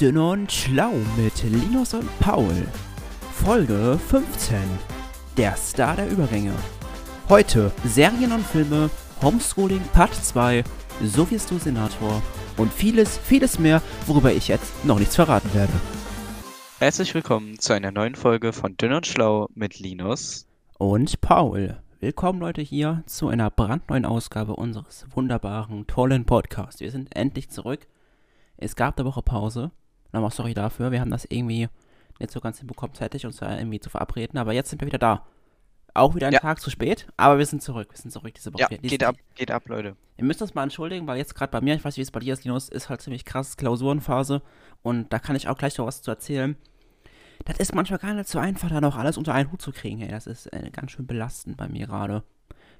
Dünn 0.00 0.16
und 0.16 0.52
Schlau 0.52 0.92
mit 1.16 1.42
Linus 1.42 1.92
und 1.92 2.08
Paul. 2.20 2.54
Folge 3.32 3.98
15. 3.98 4.56
Der 5.36 5.56
Star 5.56 5.96
der 5.96 6.08
Übergänge. 6.08 6.54
Heute 7.28 7.72
Serien 7.84 8.30
und 8.30 8.46
Filme, 8.46 8.90
Homeschooling 9.20 9.82
Part 9.92 10.14
2, 10.14 10.62
So 11.02 11.28
wirst 11.32 11.50
du 11.50 11.58
Senator 11.58 12.22
und 12.56 12.72
vieles, 12.72 13.18
vieles 13.18 13.58
mehr, 13.58 13.82
worüber 14.06 14.32
ich 14.32 14.46
jetzt 14.46 14.84
noch 14.84 15.00
nichts 15.00 15.16
verraten 15.16 15.52
werde. 15.52 15.72
Herzlich 16.78 17.12
willkommen 17.12 17.58
zu 17.58 17.72
einer 17.72 17.90
neuen 17.90 18.14
Folge 18.14 18.52
von 18.52 18.76
Dünn 18.76 18.92
und 18.92 19.04
Schlau 19.04 19.48
mit 19.56 19.80
Linus. 19.80 20.46
Und 20.78 21.20
Paul. 21.20 21.76
Willkommen 21.98 22.38
Leute 22.38 22.62
hier 22.62 23.02
zu 23.06 23.26
einer 23.26 23.50
brandneuen 23.50 24.04
Ausgabe 24.04 24.54
unseres 24.54 25.06
wunderbaren, 25.10 25.88
tollen 25.88 26.24
Podcasts. 26.24 26.80
Wir 26.80 26.92
sind 26.92 27.16
endlich 27.16 27.50
zurück. 27.50 27.88
Es 28.58 28.76
gab 28.76 28.96
eine 28.96 29.08
Woche 29.08 29.22
Pause. 29.22 29.72
Nochmal 30.12 30.30
sorry 30.30 30.54
dafür. 30.54 30.90
Wir 30.90 31.00
haben 31.00 31.10
das 31.10 31.26
irgendwie 31.28 31.68
nicht 32.18 32.30
so 32.32 32.40
ganz 32.40 32.58
hinbekommen, 32.58 32.94
zeitig 32.94 33.26
uns 33.26 33.36
da 33.36 33.56
irgendwie 33.58 33.80
zu 33.80 33.90
verabreden. 33.90 34.38
Aber 34.38 34.52
jetzt 34.52 34.70
sind 34.70 34.80
wir 34.80 34.86
wieder 34.86 34.98
da. 34.98 35.26
Auch 35.94 36.14
wieder 36.14 36.26
einen 36.28 36.34
Ja. 36.34 36.40
Tag 36.40 36.60
zu 36.60 36.70
spät, 36.70 37.08
aber 37.16 37.38
wir 37.38 37.46
sind 37.46 37.62
zurück. 37.62 37.88
Wir 37.90 37.98
sind 37.98 38.10
zurück 38.12 38.32
diese 38.34 38.52
Woche. 38.52 38.62
Ja, 38.62 38.70
Wir- 38.70 38.78
geht 38.78 39.02
ab, 39.02 39.16
geht 39.34 39.50
ab, 39.50 39.68
Leute. 39.68 39.96
Ihr 40.16 40.24
müsst 40.24 40.40
uns 40.42 40.54
mal 40.54 40.62
entschuldigen, 40.62 41.06
weil 41.06 41.16
jetzt 41.18 41.34
gerade 41.34 41.50
bei 41.50 41.60
mir, 41.60 41.74
ich 41.74 41.84
weiß 41.84 41.94
nicht, 41.94 41.98
wie 41.98 42.02
es 42.02 42.10
bei 42.10 42.20
dir 42.20 42.32
ist, 42.34 42.44
Linus, 42.44 42.68
ist 42.68 42.88
halt 42.88 43.00
ziemlich 43.00 43.24
krass 43.24 43.56
Klausurenphase. 43.56 44.42
Und 44.82 45.12
da 45.12 45.18
kann 45.18 45.34
ich 45.34 45.48
auch 45.48 45.56
gleich 45.58 45.76
noch 45.78 45.86
was 45.86 46.02
zu 46.02 46.10
erzählen. 46.10 46.56
Das 47.44 47.58
ist 47.58 47.74
manchmal 47.74 47.98
gar 47.98 48.14
nicht 48.14 48.28
so 48.28 48.38
einfach, 48.38 48.68
da 48.68 48.80
noch 48.80 48.96
alles 48.96 49.16
unter 49.16 49.32
einen 49.34 49.50
Hut 49.50 49.62
zu 49.62 49.72
kriegen. 49.72 50.00
Ey. 50.00 50.08
Das 50.08 50.26
ist 50.26 50.46
äh, 50.52 50.70
ganz 50.70 50.92
schön 50.92 51.06
belastend 51.06 51.56
bei 51.56 51.68
mir 51.68 51.86
gerade. 51.86 52.22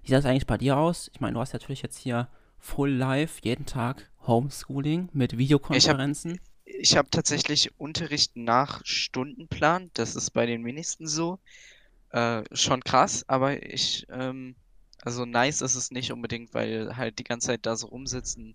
Wie 0.02 0.08
sieht 0.08 0.16
das 0.16 0.24
eigentlich 0.26 0.46
bei 0.46 0.58
dir 0.58 0.76
aus? 0.76 1.10
Ich 1.14 1.20
meine, 1.20 1.34
du 1.34 1.40
hast 1.40 1.52
natürlich 1.52 1.82
jetzt 1.82 1.98
hier 1.98 2.28
full 2.58 2.90
live, 2.90 3.38
jeden 3.42 3.66
Tag 3.66 4.10
Homeschooling 4.26 5.08
mit 5.12 5.38
Videokonferenzen. 5.38 6.38
Ich 6.80 6.96
habe 6.96 7.10
tatsächlich 7.10 7.78
Unterricht 7.78 8.36
nach 8.36 8.84
Stundenplan. 8.84 9.90
Das 9.94 10.16
ist 10.16 10.30
bei 10.30 10.46
den 10.46 10.64
wenigsten 10.64 11.06
so. 11.06 11.38
Äh, 12.10 12.42
schon 12.52 12.82
krass, 12.84 13.24
aber 13.28 13.62
ich, 13.62 14.06
ähm, 14.10 14.54
also 15.02 15.24
nice 15.24 15.60
ist 15.60 15.74
es 15.74 15.90
nicht 15.90 16.12
unbedingt, 16.12 16.54
weil 16.54 16.96
halt 16.96 17.18
die 17.18 17.24
ganze 17.24 17.48
Zeit 17.48 17.66
da 17.66 17.76
so 17.76 17.88
rumsitzen 17.88 18.54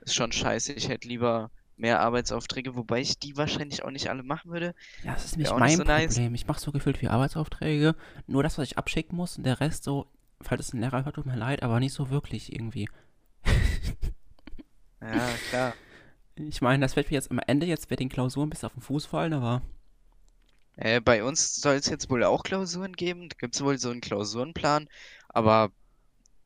ist 0.00 0.14
schon 0.14 0.32
scheiße. 0.32 0.72
Ich 0.72 0.88
hätte 0.88 1.08
lieber 1.08 1.50
mehr 1.76 2.00
Arbeitsaufträge, 2.00 2.76
wobei 2.76 3.00
ich 3.00 3.18
die 3.18 3.36
wahrscheinlich 3.36 3.84
auch 3.84 3.90
nicht 3.90 4.08
alle 4.08 4.22
machen 4.22 4.50
würde. 4.50 4.74
Ja, 5.02 5.14
das 5.14 5.24
ist 5.24 5.36
nicht 5.36 5.50
auch 5.50 5.58
mein 5.58 5.68
nicht 5.68 5.78
so 5.78 5.84
nice. 5.84 6.14
Problem. 6.14 6.34
Ich 6.34 6.46
mache 6.46 6.60
so 6.60 6.72
gefühlt 6.72 7.02
wie 7.02 7.08
Arbeitsaufträge. 7.08 7.94
Nur 8.26 8.42
das, 8.42 8.58
was 8.58 8.68
ich 8.68 8.78
abschicken 8.78 9.16
muss 9.16 9.36
und 9.36 9.44
der 9.44 9.60
Rest 9.60 9.84
so, 9.84 10.06
falls 10.40 10.68
es 10.68 10.72
ein 10.72 10.80
Lehrer 10.80 11.04
hört, 11.04 11.16
tut 11.16 11.26
mir 11.26 11.36
leid, 11.36 11.62
aber 11.62 11.80
nicht 11.80 11.92
so 11.92 12.10
wirklich 12.10 12.52
irgendwie. 12.52 12.88
Ja, 15.00 15.28
klar. 15.50 15.74
Ich 16.36 16.60
meine, 16.60 16.84
das 16.84 16.94
wird 16.96 17.10
mir 17.10 17.16
jetzt 17.16 17.30
am 17.32 17.40
Ende 17.40 17.66
jetzt 17.66 17.90
wird 17.90 17.98
den 18.00 18.08
Klausuren 18.08 18.50
bis 18.50 18.62
auf 18.64 18.72
den 18.74 18.82
Fuß 18.82 19.06
fallen, 19.06 19.32
aber 19.32 19.62
Äh, 20.76 21.00
bei 21.00 21.24
uns 21.24 21.56
soll 21.56 21.74
es 21.76 21.86
jetzt 21.86 22.10
wohl 22.10 22.24
auch 22.24 22.42
Klausuren 22.44 22.92
geben. 22.94 23.28
Da 23.28 23.36
gibt 23.38 23.54
es 23.54 23.62
wohl 23.62 23.78
so 23.78 23.90
einen 23.90 24.00
Klausurenplan, 24.00 24.88
aber 25.28 25.72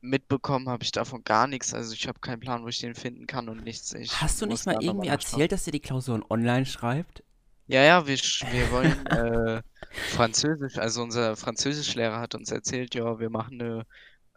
mitbekommen 0.00 0.68
habe 0.70 0.84
ich 0.84 0.92
davon 0.92 1.24
gar 1.24 1.46
nichts. 1.48 1.74
Also 1.74 1.94
ich 1.94 2.08
habe 2.08 2.20
keinen 2.20 2.40
Plan, 2.40 2.62
wo 2.64 2.68
ich 2.68 2.80
den 2.80 2.94
finden 2.96 3.26
kann 3.26 3.48
und 3.48 3.64
nichts. 3.64 3.94
Ich 3.94 4.20
hast 4.20 4.40
du 4.42 4.46
nicht 4.46 4.66
mal 4.66 4.76
irgendwie 4.80 5.08
erzählt, 5.08 5.52
dass 5.52 5.66
ihr 5.66 5.72
die 5.72 5.80
Klausuren 5.80 6.22
online 6.28 6.66
schreibt? 6.66 7.22
Ja, 7.66 7.82
ja, 7.82 8.06
wir, 8.06 8.16
wir 8.16 8.70
wollen 8.70 9.06
äh, 9.08 9.62
Französisch, 10.06 10.78
also 10.78 11.02
unser 11.02 11.36
Französischlehrer 11.36 12.18
hat 12.18 12.34
uns 12.34 12.50
erzählt, 12.50 12.94
ja, 12.94 13.18
wir 13.20 13.28
machen 13.30 13.60
eine 13.60 13.86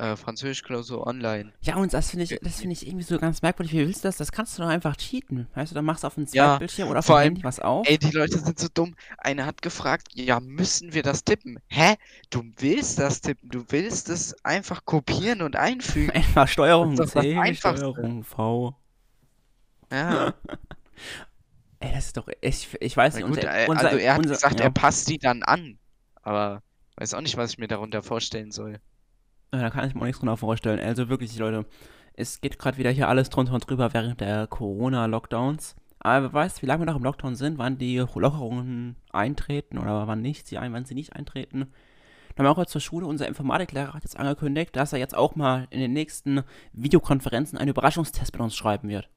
äh, 0.01 0.15
Französischklausur 0.15 1.05
online. 1.05 1.53
Ja, 1.61 1.75
und 1.75 1.93
das 1.93 2.09
finde 2.09 2.23
ich, 2.23 2.39
das 2.41 2.59
finde 2.59 2.73
ich 2.73 2.87
irgendwie 2.87 3.03
so 3.03 3.19
ganz 3.19 3.41
merkwürdig. 3.41 3.73
Wie 3.73 3.85
willst 3.85 4.03
du 4.03 4.07
das? 4.07 4.17
Das 4.17 4.31
kannst 4.31 4.57
du 4.57 4.63
doch 4.63 4.69
einfach 4.69 4.97
cheaten. 4.97 5.47
Weißt 5.53 5.71
du, 5.71 5.75
dann 5.75 5.85
machst 5.85 6.03
du 6.03 6.07
auf 6.07 6.15
dem 6.15 6.25
Ja, 6.31 6.53
Zweitbildschirm 6.53 6.89
oder 6.89 6.99
auf 6.99 7.05
vor 7.05 7.17
dem 7.17 7.19
allem, 7.19 7.27
Handy 7.27 7.43
was 7.43 7.59
auf. 7.59 7.87
Ey, 7.87 7.99
die 7.99 8.09
Leute 8.09 8.39
sind 8.39 8.57
so 8.57 8.67
dumm. 8.73 8.95
Einer 9.19 9.45
hat 9.45 9.61
gefragt, 9.61 10.07
ja, 10.13 10.39
müssen 10.39 10.93
wir 10.93 11.03
das 11.03 11.23
tippen? 11.23 11.59
Hä? 11.67 11.95
Du 12.31 12.43
willst 12.57 12.97
das 12.97 13.21
tippen, 13.21 13.49
du 13.49 13.63
willst 13.69 14.09
es 14.09 14.35
einfach 14.43 14.85
kopieren 14.85 15.43
und 15.43 15.55
einfügen. 15.55 16.09
Einfach 16.21 16.47
Steuerung 16.47 16.95
C, 16.95 17.37
Einfachste. 17.37 17.91
Steuerung 17.91 18.23
V. 18.23 18.75
Ja. 19.91 20.33
Ey, 21.79 21.91
das 21.93 22.07
ist 22.07 22.17
doch, 22.17 22.27
ich, 22.41 22.77
ich 22.79 22.97
weiß 22.97 23.15
nicht, 23.15 23.25
gut, 23.25 23.37
unser, 23.37 23.55
äh, 23.55 23.67
unser, 23.67 23.85
also 23.85 23.97
er 23.97 24.13
hat 24.13 24.19
unser, 24.19 24.35
gesagt, 24.35 24.59
ja. 24.59 24.65
er 24.65 24.71
passt 24.71 25.09
die 25.09 25.17
dann 25.17 25.43
an. 25.43 25.77
Aber 26.21 26.61
weiß 26.97 27.13
auch 27.13 27.21
nicht, 27.21 27.37
was 27.37 27.51
ich 27.51 27.57
mir 27.57 27.67
darunter 27.67 28.03
vorstellen 28.03 28.51
soll. 28.51 28.79
Ja, 29.53 29.61
da 29.61 29.69
kann 29.69 29.87
ich 29.87 29.93
mir 29.93 30.01
auch 30.01 30.05
nichts 30.05 30.19
drunter 30.19 30.37
vorstellen. 30.37 30.79
Also 30.79 31.09
wirklich, 31.09 31.37
Leute, 31.37 31.65
es 32.13 32.39
geht 32.39 32.57
gerade 32.57 32.77
wieder 32.77 32.89
hier 32.91 33.09
alles 33.09 33.29
drunter 33.29 33.53
und 33.53 33.69
drüber 33.69 33.93
während 33.93 34.21
der 34.21 34.47
Corona-Lockdowns. 34.47 35.75
Aber 35.99 36.27
wer 36.27 36.33
weiß, 36.33 36.61
wie 36.61 36.65
lange 36.65 36.81
wir 36.81 36.85
noch 36.85 36.95
im 36.95 37.03
Lockdown 37.03 37.35
sind, 37.35 37.57
wann 37.57 37.77
die 37.77 37.97
Lockerungen 37.97 38.95
eintreten 39.11 39.77
oder 39.77 40.07
wann 40.07 40.21
nicht, 40.21 40.47
sie 40.47 40.57
ein, 40.57 40.73
wann 40.73 40.85
sie 40.85 40.95
nicht 40.95 41.13
eintreten. 41.13 41.71
Dann 42.35 42.47
haben 42.47 42.55
wir 42.55 42.57
auch 42.57 42.63
jetzt 42.63 42.71
zur 42.71 42.81
Schule, 42.81 43.05
unser 43.05 43.27
Informatiklehrer 43.27 43.93
hat 43.93 44.03
jetzt 44.03 44.17
angekündigt, 44.17 44.75
dass 44.75 44.93
er 44.93 44.99
jetzt 44.99 45.15
auch 45.15 45.35
mal 45.35 45.67
in 45.69 45.79
den 45.79 45.93
nächsten 45.93 46.43
Videokonferenzen 46.73 47.57
einen 47.57 47.69
Überraschungstest 47.69 48.33
mit 48.33 48.41
uns 48.41 48.55
schreiben 48.55 48.89
wird. 48.89 49.09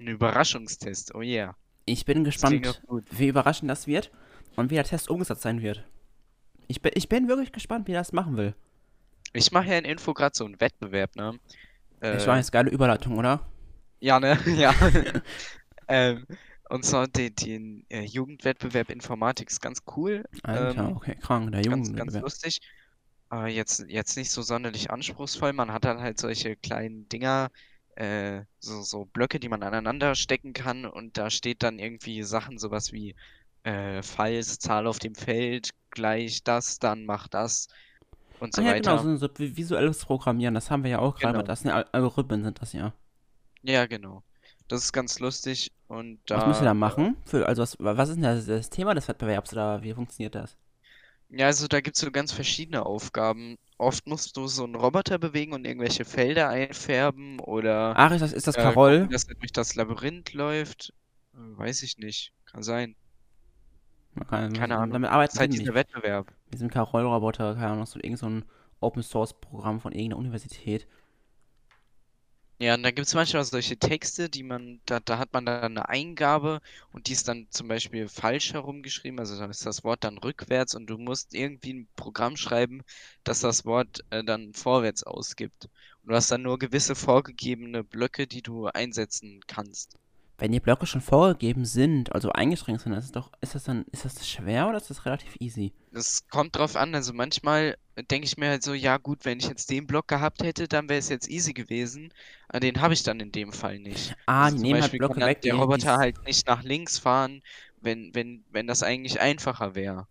Ein 0.00 0.06
Überraschungstest, 0.06 1.14
oh 1.14 1.20
yeah. 1.20 1.56
Ich 1.84 2.04
bin 2.04 2.24
gespannt, 2.24 2.80
wie 3.10 3.26
überraschend 3.26 3.70
das 3.70 3.86
wird 3.86 4.12
und 4.56 4.70
wie 4.70 4.76
der 4.76 4.84
Test 4.84 5.10
umgesetzt 5.10 5.42
sein 5.42 5.62
wird. 5.62 5.84
Ich 6.68 6.80
bin, 6.80 6.92
ich 6.94 7.08
bin 7.08 7.28
wirklich 7.28 7.52
gespannt, 7.52 7.88
wie 7.88 7.92
er 7.92 8.00
das 8.00 8.12
machen 8.12 8.36
will. 8.36 8.54
Ich 9.34 9.52
mache 9.52 9.68
ja 9.68 9.78
in 9.78 9.84
Info 9.84 10.14
gerade 10.14 10.34
so 10.36 10.44
einen 10.44 10.60
Wettbewerb, 10.60 11.14
ne? 11.16 11.38
Ich 12.10 12.26
Äh, 12.26 12.28
weiß, 12.28 12.52
geile 12.52 12.70
Überleitung, 12.70 13.18
oder? 13.18 13.40
ja, 14.00 14.20
ne? 14.20 14.38
Ja. 14.46 14.74
ähm, 15.88 16.26
und 16.68 16.84
zwar 16.84 17.08
den, 17.08 17.34
den 17.36 17.86
äh, 17.90 18.02
Jugendwettbewerb 18.04 18.90
Informatik 18.90 19.50
ist 19.50 19.60
ganz 19.60 19.80
cool. 19.96 20.24
Alter, 20.44 20.92
Ähm, 20.92 20.94
okay, 20.94 21.16
krank, 21.16 21.50
der 21.52 21.62
ganz, 21.68 21.92
Junge. 21.92 21.94
ganz 21.94 22.18
lustig. 22.20 22.60
Aber 23.30 23.48
jetzt, 23.48 23.84
jetzt 23.88 24.16
nicht 24.16 24.30
so 24.30 24.42
sonderlich 24.42 24.90
anspruchsvoll. 24.90 25.52
Man 25.54 25.72
hat 25.72 25.84
dann 25.84 26.00
halt 26.00 26.20
solche 26.20 26.56
kleinen 26.56 27.08
Dinger, 27.08 27.50
äh, 27.96 28.42
so, 28.60 28.82
so 28.82 29.06
Blöcke, 29.06 29.40
die 29.40 29.48
man 29.48 29.62
aneinander 29.62 30.14
stecken 30.16 30.52
kann. 30.54 30.86
Und 30.86 31.18
da 31.18 31.30
steht 31.30 31.62
dann 31.62 31.78
irgendwie 31.78 32.22
Sachen, 32.24 32.58
sowas 32.58 32.92
wie, 32.92 33.16
äh, 33.64 34.02
falls 34.02 34.58
Zahl 34.58 34.86
auf 34.86 34.98
dem 35.00 35.14
Feld 35.16 35.70
gleich 35.90 36.44
das, 36.44 36.78
dann 36.78 37.04
mach 37.06 37.28
das 37.28 37.68
und 38.42 38.54
so 38.54 38.60
Ah 38.60 38.64
ja, 38.64 38.72
genau, 38.74 38.98
weiter. 38.98 38.98
so, 38.98 39.16
so 39.16 39.26
vi- 39.28 39.56
visuelles 39.56 40.04
Programmieren, 40.04 40.54
das 40.54 40.70
haben 40.70 40.84
wir 40.84 40.90
ja 40.92 40.98
auch 41.00 41.16
gerade, 41.16 41.38
Genau. 41.38 41.42
das 41.42 41.60
sind 41.60 41.68
ja 41.70 41.76
Al- 41.76 41.88
Algorithmen, 41.92 42.44
sind 42.44 42.60
das 42.60 42.72
ja. 42.74 42.94
Ja, 43.62 43.86
genau. 43.86 44.22
Das 44.68 44.84
ist 44.84 44.92
ganz 44.92 45.18
lustig. 45.18 45.72
Und 45.88 46.20
Was 46.30 46.46
müssen 46.46 46.62
wir 46.62 46.66
da, 46.66 46.70
da 46.70 46.74
machen? 46.74 47.16
Für, 47.26 47.46
also 47.46 47.62
was, 47.62 47.76
was 47.78 48.08
ist 48.10 48.16
denn 48.16 48.22
das, 48.24 48.46
das 48.46 48.70
Thema 48.70 48.94
des 48.94 49.08
Wettbewerbs 49.08 49.52
oder 49.52 49.82
wie 49.82 49.94
funktioniert 49.94 50.34
das? 50.34 50.56
Ja, 51.30 51.46
also 51.46 51.66
da 51.66 51.80
gibt 51.80 51.96
es 51.96 52.00
so 52.02 52.10
ganz 52.10 52.30
verschiedene 52.32 52.84
Aufgaben. 52.86 53.56
Oft 53.78 54.06
musst 54.06 54.36
du 54.36 54.46
so 54.48 54.64
einen 54.64 54.74
Roboter 54.76 55.18
bewegen 55.18 55.52
und 55.52 55.64
irgendwelche 55.66 56.04
Felder 56.04 56.48
einfärben 56.48 57.40
oder 57.40 57.96
Ach, 57.96 58.12
ist 58.12 58.20
das, 58.20 58.32
ist 58.32 58.46
das 58.46 58.56
äh, 58.56 58.62
Carol? 58.62 58.98
gucken, 59.00 59.10
dass 59.10 59.24
er 59.24 59.34
durch 59.36 59.52
das 59.52 59.74
Labyrinth 59.74 60.32
läuft. 60.34 60.92
Äh, 61.34 61.38
Weiß 61.58 61.82
ich 61.82 61.98
nicht. 61.98 62.32
Kann 62.44 62.62
sein. 62.62 62.96
Man 64.14 64.26
kann- 64.26 64.52
Keine 64.52 64.78
Ahnung. 64.78 64.92
Damit 64.92 65.10
Das 65.10 65.12
arbeiten 65.12 65.32
ist 65.34 65.38
halt 65.40 65.52
wir 65.52 65.58
dieser. 65.58 65.74
Wettbewerb. 65.74 66.32
Mit 66.46 66.54
diesem 66.54 66.70
Carol-Roboter, 66.70 67.54
keine 67.54 67.72
Ahnung, 67.72 67.86
so 67.86 67.98
irgend 68.02 68.18
so 68.18 68.26
ein 68.28 68.44
Open-Source-Programm 68.80 69.80
von 69.80 69.92
irgendeiner 69.92 70.18
Universität. 70.18 70.86
Ja, 72.58 72.74
und 72.74 72.82
dann 72.84 72.94
gibt 72.94 73.08
es 73.08 73.14
manchmal 73.14 73.44
solche 73.44 73.76
Texte, 73.76 74.30
die 74.30 74.42
man, 74.44 74.80
da, 74.86 75.00
da 75.00 75.18
hat 75.18 75.32
man 75.34 75.44
dann 75.44 75.64
eine 75.76 75.88
Eingabe 75.90 76.60
und 76.92 77.08
die 77.08 77.12
ist 77.12 77.26
dann 77.28 77.46
zum 77.50 77.66
Beispiel 77.68 78.08
falsch 78.08 78.52
herumgeschrieben, 78.54 79.18
also 79.18 79.36
dann 79.36 79.50
ist 79.50 79.66
das 79.66 79.82
Wort 79.84 80.04
dann 80.04 80.16
rückwärts 80.18 80.74
und 80.74 80.86
du 80.86 80.96
musst 80.96 81.34
irgendwie 81.34 81.72
ein 81.74 81.88
Programm 81.96 82.36
schreiben, 82.36 82.82
das 83.24 83.40
das 83.40 83.64
Wort 83.66 84.04
äh, 84.10 84.22
dann 84.24 84.54
vorwärts 84.54 85.02
ausgibt. 85.02 85.64
Und 86.02 86.10
du 86.10 86.14
hast 86.14 86.30
dann 86.30 86.42
nur 86.42 86.58
gewisse 86.58 86.94
vorgegebene 86.94 87.82
Blöcke, 87.84 88.26
die 88.28 88.42
du 88.42 88.66
einsetzen 88.68 89.40
kannst. 89.48 89.98
Wenn 90.42 90.50
die 90.50 90.58
Blöcke 90.58 90.86
schon 90.86 91.00
vorgegeben 91.00 91.64
sind, 91.64 92.12
also 92.12 92.30
eingeschränkt 92.32 92.80
sind, 92.82 92.94
ist, 92.94 93.04
es 93.04 93.12
doch, 93.12 93.30
ist 93.40 93.54
das 93.54 93.62
dann, 93.62 93.84
ist 93.92 94.04
das 94.04 94.28
schwer 94.28 94.66
oder 94.68 94.76
ist 94.76 94.90
das 94.90 95.06
relativ 95.06 95.36
easy? 95.38 95.72
Das 95.92 96.26
kommt 96.28 96.56
drauf 96.56 96.74
an, 96.74 96.92
also 96.94 97.12
manchmal 97.12 97.76
denke 98.10 98.26
ich 98.26 98.36
mir 98.36 98.48
halt 98.48 98.62
so, 98.64 98.74
ja 98.74 98.96
gut, 98.96 99.24
wenn 99.24 99.38
ich 99.38 99.46
jetzt 99.46 99.70
den 99.70 99.86
Block 99.86 100.08
gehabt 100.08 100.42
hätte, 100.42 100.66
dann 100.66 100.88
wäre 100.88 100.98
es 100.98 101.08
jetzt 101.08 101.28
easy 101.30 101.52
gewesen, 101.52 102.12
aber 102.48 102.58
den 102.60 102.80
habe 102.80 102.94
ich 102.94 103.04
dann 103.04 103.20
in 103.20 103.30
dem 103.30 103.52
Fall 103.52 103.78
nicht. 103.78 104.16
Ah, 104.26 104.50
Also 104.50 104.58
die 104.58 104.58
nehmen 104.58 104.80
halt 104.80 104.96
Beispiel 104.96 104.96
Blöcke 104.96 105.20
kann 105.20 105.20
dann 105.20 105.28
weg, 105.28 105.40
der 105.44 105.54
Roboter 105.54 105.98
halt 105.98 106.16
nicht 106.24 106.46
nach 106.48 106.62
links 106.64 106.98
fahren, 106.98 107.42
wenn, 107.80 108.12
wenn, 108.14 108.44
wenn 108.50 108.66
das 108.66 108.82
eigentlich 108.82 109.20
einfacher 109.20 109.74
wäre. 109.76 110.08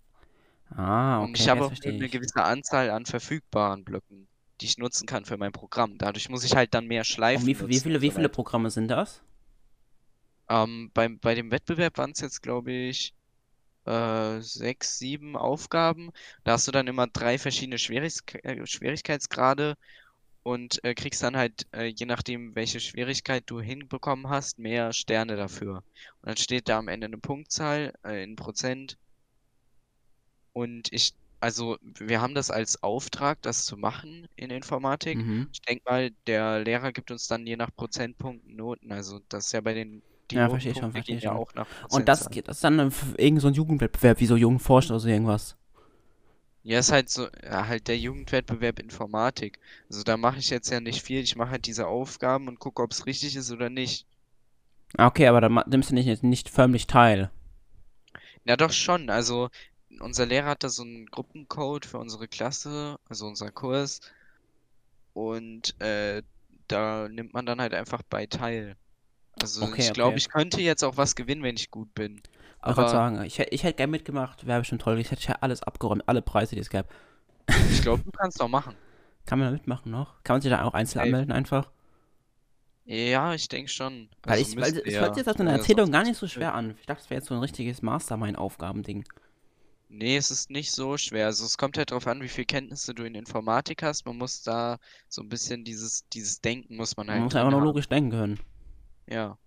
Ah, 0.75 1.21
Und 1.21 1.29
okay, 1.29 1.43
ich 1.43 1.47
habe 1.49 1.65
auch 1.65 1.73
eine 1.83 2.09
ich. 2.09 2.09
gewisse 2.09 2.43
Anzahl 2.43 2.89
an 2.89 3.05
verfügbaren 3.05 3.83
Blöcken, 3.85 4.27
die 4.59 4.65
ich 4.65 4.77
nutzen 4.77 5.05
kann 5.07 5.23
für 5.25 5.37
mein 5.37 5.51
Programm. 5.53 5.97
Dadurch 5.97 6.29
muss 6.29 6.43
ich 6.43 6.55
halt 6.55 6.73
dann 6.73 6.87
mehr 6.87 7.03
Schleifen 7.03 7.41
Und 7.41 7.47
wie, 7.47 7.69
wie 7.69 7.79
viele, 7.79 7.95
und 7.95 8.01
wie 8.01 8.11
viele. 8.11 8.29
Programme 8.29 8.69
sind 8.69 8.87
das? 8.89 9.21
Ähm, 10.51 10.91
beim, 10.93 11.17
bei 11.19 11.33
dem 11.33 11.49
Wettbewerb 11.49 11.97
waren 11.97 12.11
es 12.11 12.19
jetzt, 12.19 12.41
glaube 12.43 12.73
ich, 12.73 13.13
äh, 13.85 14.41
sechs, 14.41 14.99
sieben 14.99 15.37
Aufgaben. 15.37 16.11
Da 16.43 16.53
hast 16.53 16.67
du 16.67 16.73
dann 16.73 16.87
immer 16.87 17.07
drei 17.07 17.37
verschiedene 17.39 17.77
Schwierig 17.77 18.15
äh, 18.43 18.65
Schwierigkeitsgrade 18.67 19.77
und 20.43 20.83
äh, 20.83 20.93
kriegst 20.93 21.23
dann 21.23 21.37
halt, 21.37 21.67
äh, 21.71 21.85
je 21.85 22.05
nachdem, 22.05 22.53
welche 22.55 22.81
Schwierigkeit 22.81 23.43
du 23.47 23.61
hinbekommen 23.61 24.27
hast, 24.29 24.59
mehr 24.59 24.91
Sterne 24.91 25.37
dafür. 25.37 25.77
Und 26.21 26.29
dann 26.29 26.37
steht 26.37 26.67
da 26.67 26.79
am 26.79 26.89
Ende 26.89 27.05
eine 27.07 27.17
Punktzahl 27.17 27.93
äh, 28.03 28.21
in 28.21 28.35
Prozent. 28.35 28.97
Und 30.51 30.91
ich, 30.91 31.13
also 31.39 31.77
wir 31.81 32.19
haben 32.19 32.35
das 32.35 32.51
als 32.51 32.83
Auftrag, 32.83 33.41
das 33.41 33.63
zu 33.65 33.77
machen 33.77 34.27
in 34.35 34.49
Informatik. 34.49 35.17
Mhm. 35.17 35.47
Ich 35.53 35.61
denke 35.61 35.83
mal, 35.85 36.11
der 36.27 36.59
Lehrer 36.59 36.91
gibt 36.91 37.09
uns 37.09 37.27
dann 37.27 37.47
je 37.47 37.55
nach 37.55 37.73
Prozentpunkten 37.73 38.53
Noten. 38.55 38.91
Also 38.91 39.21
das 39.29 39.45
ist 39.45 39.51
ja 39.53 39.61
bei 39.61 39.73
den 39.73 40.03
die 40.31 40.39
Ja, 40.39 40.49
verstehe 40.49 40.75
schon, 40.75 40.91
verstehe 40.93 41.19
gehen 41.19 41.21
ja 41.21 41.31
schon. 41.31 41.35
auch 41.35 41.53
nach 41.53 41.67
Und 41.87 42.07
das, 42.09 42.29
geht- 42.29 42.47
das 42.47 42.57
ist 42.57 42.63
dann 42.63 42.79
äh, 42.79 42.89
irgend 43.17 43.41
so 43.41 43.47
ein 43.49 43.53
Jugendwettbewerb, 43.53 44.19
wie 44.19 44.25
so 44.25 44.35
Jugendforscht 44.37 44.89
oder 44.91 44.99
so 44.99 45.07
irgendwas. 45.09 45.57
Ja, 46.63 46.79
ist 46.79 46.91
halt 46.91 47.11
so, 47.11 47.27
ja, 47.43 47.67
halt 47.67 47.87
der 47.87 47.99
Jugendwettbewerb 47.99 48.79
Informatik. 48.79 49.59
Also 49.89 50.01
da 50.01 50.17
mache 50.17 50.39
ich 50.39 50.49
jetzt 50.49 50.71
ja 50.71 50.79
nicht 50.79 51.03
viel. 51.03 51.21
Ich 51.21 51.35
mache 51.35 51.51
halt 51.51 51.67
diese 51.67 51.85
Aufgaben 51.85 52.47
und 52.47 52.57
gucke, 52.59 52.81
ob 52.81 52.91
es 52.93 53.05
richtig 53.05 53.35
ist 53.35 53.51
oder 53.51 53.69
nicht. 53.69 54.07
Ah, 54.97 55.07
Okay, 55.07 55.27
aber 55.27 55.47
ma- 55.49 55.65
nimmst 55.67 55.91
du 55.91 55.95
nicht, 55.95 56.23
nicht 56.23 56.49
förmlich 56.49 56.87
teil. 56.87 57.29
Ja, 58.45 58.55
doch 58.57 58.71
schon. 58.71 59.09
Also 59.09 59.49
unser 59.99 60.25
Lehrer 60.27 60.47
hat 60.49 60.63
da 60.63 60.69
so 60.69 60.83
einen 60.83 61.07
Gruppencode 61.07 61.85
für 61.85 61.97
unsere 61.99 62.27
Klasse, 62.27 62.97
also 63.09 63.25
unser 63.27 63.51
Kurs. 63.51 63.99
Und 65.13 65.79
äh, 65.81 66.21
da 66.67 67.07
nimmt 67.09 67.33
man 67.33 67.45
dann 67.45 67.61
halt 67.61 67.73
einfach 67.73 68.01
bei 68.03 68.25
teil. 68.27 68.75
Also 69.39 69.63
Okay, 69.63 69.81
ich 69.81 69.93
glaube, 69.93 70.09
okay. 70.09 70.17
ich 70.17 70.29
könnte 70.29 70.61
jetzt 70.61 70.83
auch 70.83 70.97
was 70.97 71.15
gewinnen, 71.15 71.43
wenn 71.43 71.55
ich 71.55 71.71
gut 71.71 71.93
bin. 71.93 72.21
Gerade 72.61 72.79
Aber 72.79 72.89
sagen, 72.89 73.23
ich, 73.23 73.39
ich 73.39 73.63
hätte 73.63 73.77
gerne 73.77 73.91
mitgemacht, 73.91 74.45
wäre 74.45 74.59
bestimmt 74.59 74.81
toll. 74.81 74.99
Ich 74.99 75.09
hätte 75.11 75.27
ja 75.27 75.37
alles 75.41 75.63
abgeräumt, 75.63 76.03
alle 76.07 76.21
Preise, 76.21 76.55
die 76.55 76.61
es 76.61 76.69
gab. 76.69 76.87
ich 77.71 77.81
glaube, 77.81 78.03
du 78.03 78.11
kannst 78.11 78.41
auch 78.41 78.47
machen. 78.47 78.75
Kann 79.25 79.39
man 79.39 79.47
da 79.47 79.51
mitmachen 79.53 79.91
noch? 79.91 80.23
Kann 80.23 80.35
man 80.35 80.41
sich 80.41 80.51
da 80.51 80.63
auch 80.63 80.73
einzeln 80.73 81.01
Ey. 81.01 81.05
anmelden 81.07 81.31
einfach? 81.31 81.71
Ja, 82.85 83.33
ich 83.33 83.47
denke 83.47 83.69
schon. 83.69 84.09
Weil 84.23 84.39
Also 84.39 84.51
ich, 84.51 84.57
weil 84.57 84.77
es 84.85 84.99
hört 84.99 85.15
sich 85.15 85.25
jetzt 85.25 85.39
deiner 85.39 85.51
das 85.51 85.61
Erzählung 85.61 85.91
gar 85.91 86.03
nicht 86.03 86.17
so 86.17 86.27
schwer 86.27 86.53
an. 86.53 86.75
Ich 86.79 86.85
dachte, 86.87 87.03
es 87.03 87.09
wäre 87.09 87.19
jetzt 87.19 87.27
so 87.27 87.35
ein 87.35 87.39
richtiges 87.39 87.81
Mastermind-Aufgabending. 87.81 89.05
Nee, 89.89 90.15
es 90.17 90.31
ist 90.31 90.49
nicht 90.49 90.71
so 90.71 90.97
schwer. 90.97 91.25
Also 91.27 91.45
es 91.45 91.57
kommt 91.57 91.77
halt 91.77 91.91
darauf 91.91 92.07
an, 92.07 92.21
wie 92.21 92.29
viel 92.29 92.45
Kenntnisse 92.45 92.93
du 92.95 93.03
in 93.03 93.13
Informatik 93.13 93.83
hast. 93.83 94.05
Man 94.05 94.17
muss 94.17 94.41
da 94.41 94.77
so 95.09 95.21
ein 95.21 95.29
bisschen 95.29 95.63
dieses, 95.63 96.07
dieses 96.09 96.41
Denken 96.41 96.77
muss 96.77 96.97
man 96.97 97.07
Man 97.07 97.13
halt 97.15 97.23
muss 97.23 97.33
drin 97.33 97.41
einfach 97.41 97.51
nur 97.51 97.61
logisch 97.61 97.87
denken 97.89 98.11
können. 98.11 98.39
Ja. 99.11 99.37